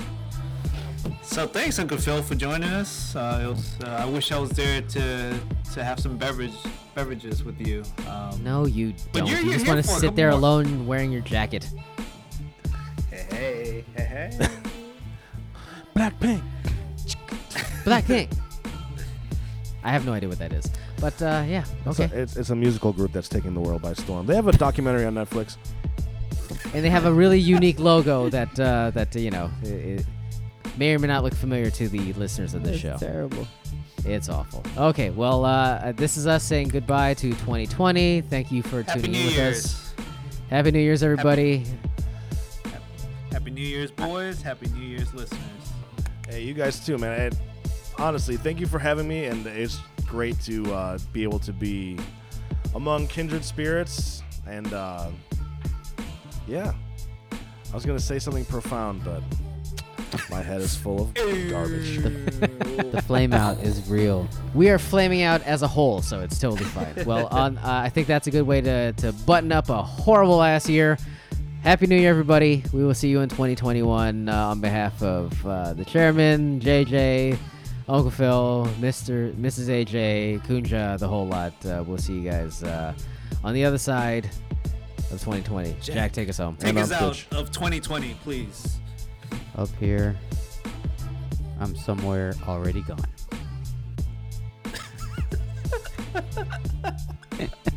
[1.33, 3.15] So thanks, Uncle Phil, for joining us.
[3.15, 5.33] Uh, it was, uh, I wish I was there to
[5.73, 6.53] to have some beverage
[6.93, 7.81] beverages with you.
[8.07, 9.29] Um, No, you But don't.
[9.29, 11.67] you're- you just want to sit there more- alone wearing your jacket.
[13.09, 14.47] Hey, hey, hey, hey.
[15.95, 16.41] Blackpink.
[17.83, 18.27] Blackpink.
[19.83, 20.65] I have no idea what that is,
[21.01, 22.15] but uh, yeah, It's okay.
[22.15, 24.27] a, it's, it's a musical group that's taking the world by storm.
[24.27, 25.57] They have a documentary on Netflix.
[26.75, 30.05] and they have a really unique logo that uh, that you know i it
[30.77, 32.97] may or may not look familiar to the listeners of this show.
[32.97, 33.47] Terrible.
[34.05, 34.63] It's awful.
[34.77, 38.21] Okay, well, uh, this is us saying goodbye to 2020.
[38.21, 39.65] Thank you for Happy tuning New in with Year's.
[39.65, 39.93] us.
[40.49, 41.63] Happy New Year's, everybody.
[43.31, 44.41] Happy New Year's, boys.
[44.41, 45.41] Happy New Year's, listeners.
[46.27, 47.19] Hey, you guys too, man.
[47.19, 47.37] And
[47.97, 51.97] honestly, thank you for having me, and it's great to uh, be able to be
[52.75, 54.21] among kindred spirits.
[54.47, 55.09] And uh,
[56.47, 56.73] yeah,
[57.31, 59.23] I was gonna say something profound, but
[60.29, 61.13] my head is full of
[61.49, 61.97] garbage.
[61.97, 64.27] The flame out is real.
[64.53, 66.93] We are flaming out as a whole, so it's totally fine.
[67.05, 70.41] well, on, uh, I think that's a good way to, to button up a horrible
[70.41, 70.97] ass year.
[71.63, 72.63] Happy New Year, everybody.
[72.73, 77.37] We will see you in 2021 uh, on behalf of uh, the chairman, JJ,
[77.87, 79.33] Uncle Phil, Mr.
[79.35, 79.67] Mrs.
[79.85, 81.53] AJ, Kunja, the whole lot.
[81.65, 82.93] Uh, we'll see you guys uh,
[83.43, 84.25] on the other side
[85.11, 85.71] of 2020.
[85.81, 86.55] Jack, Jack, take us home.
[86.57, 87.27] Take Hey, us out Twitch.
[87.31, 88.77] of 2020, please
[89.55, 90.15] up here.
[91.59, 92.99] I'm somewhere already gone.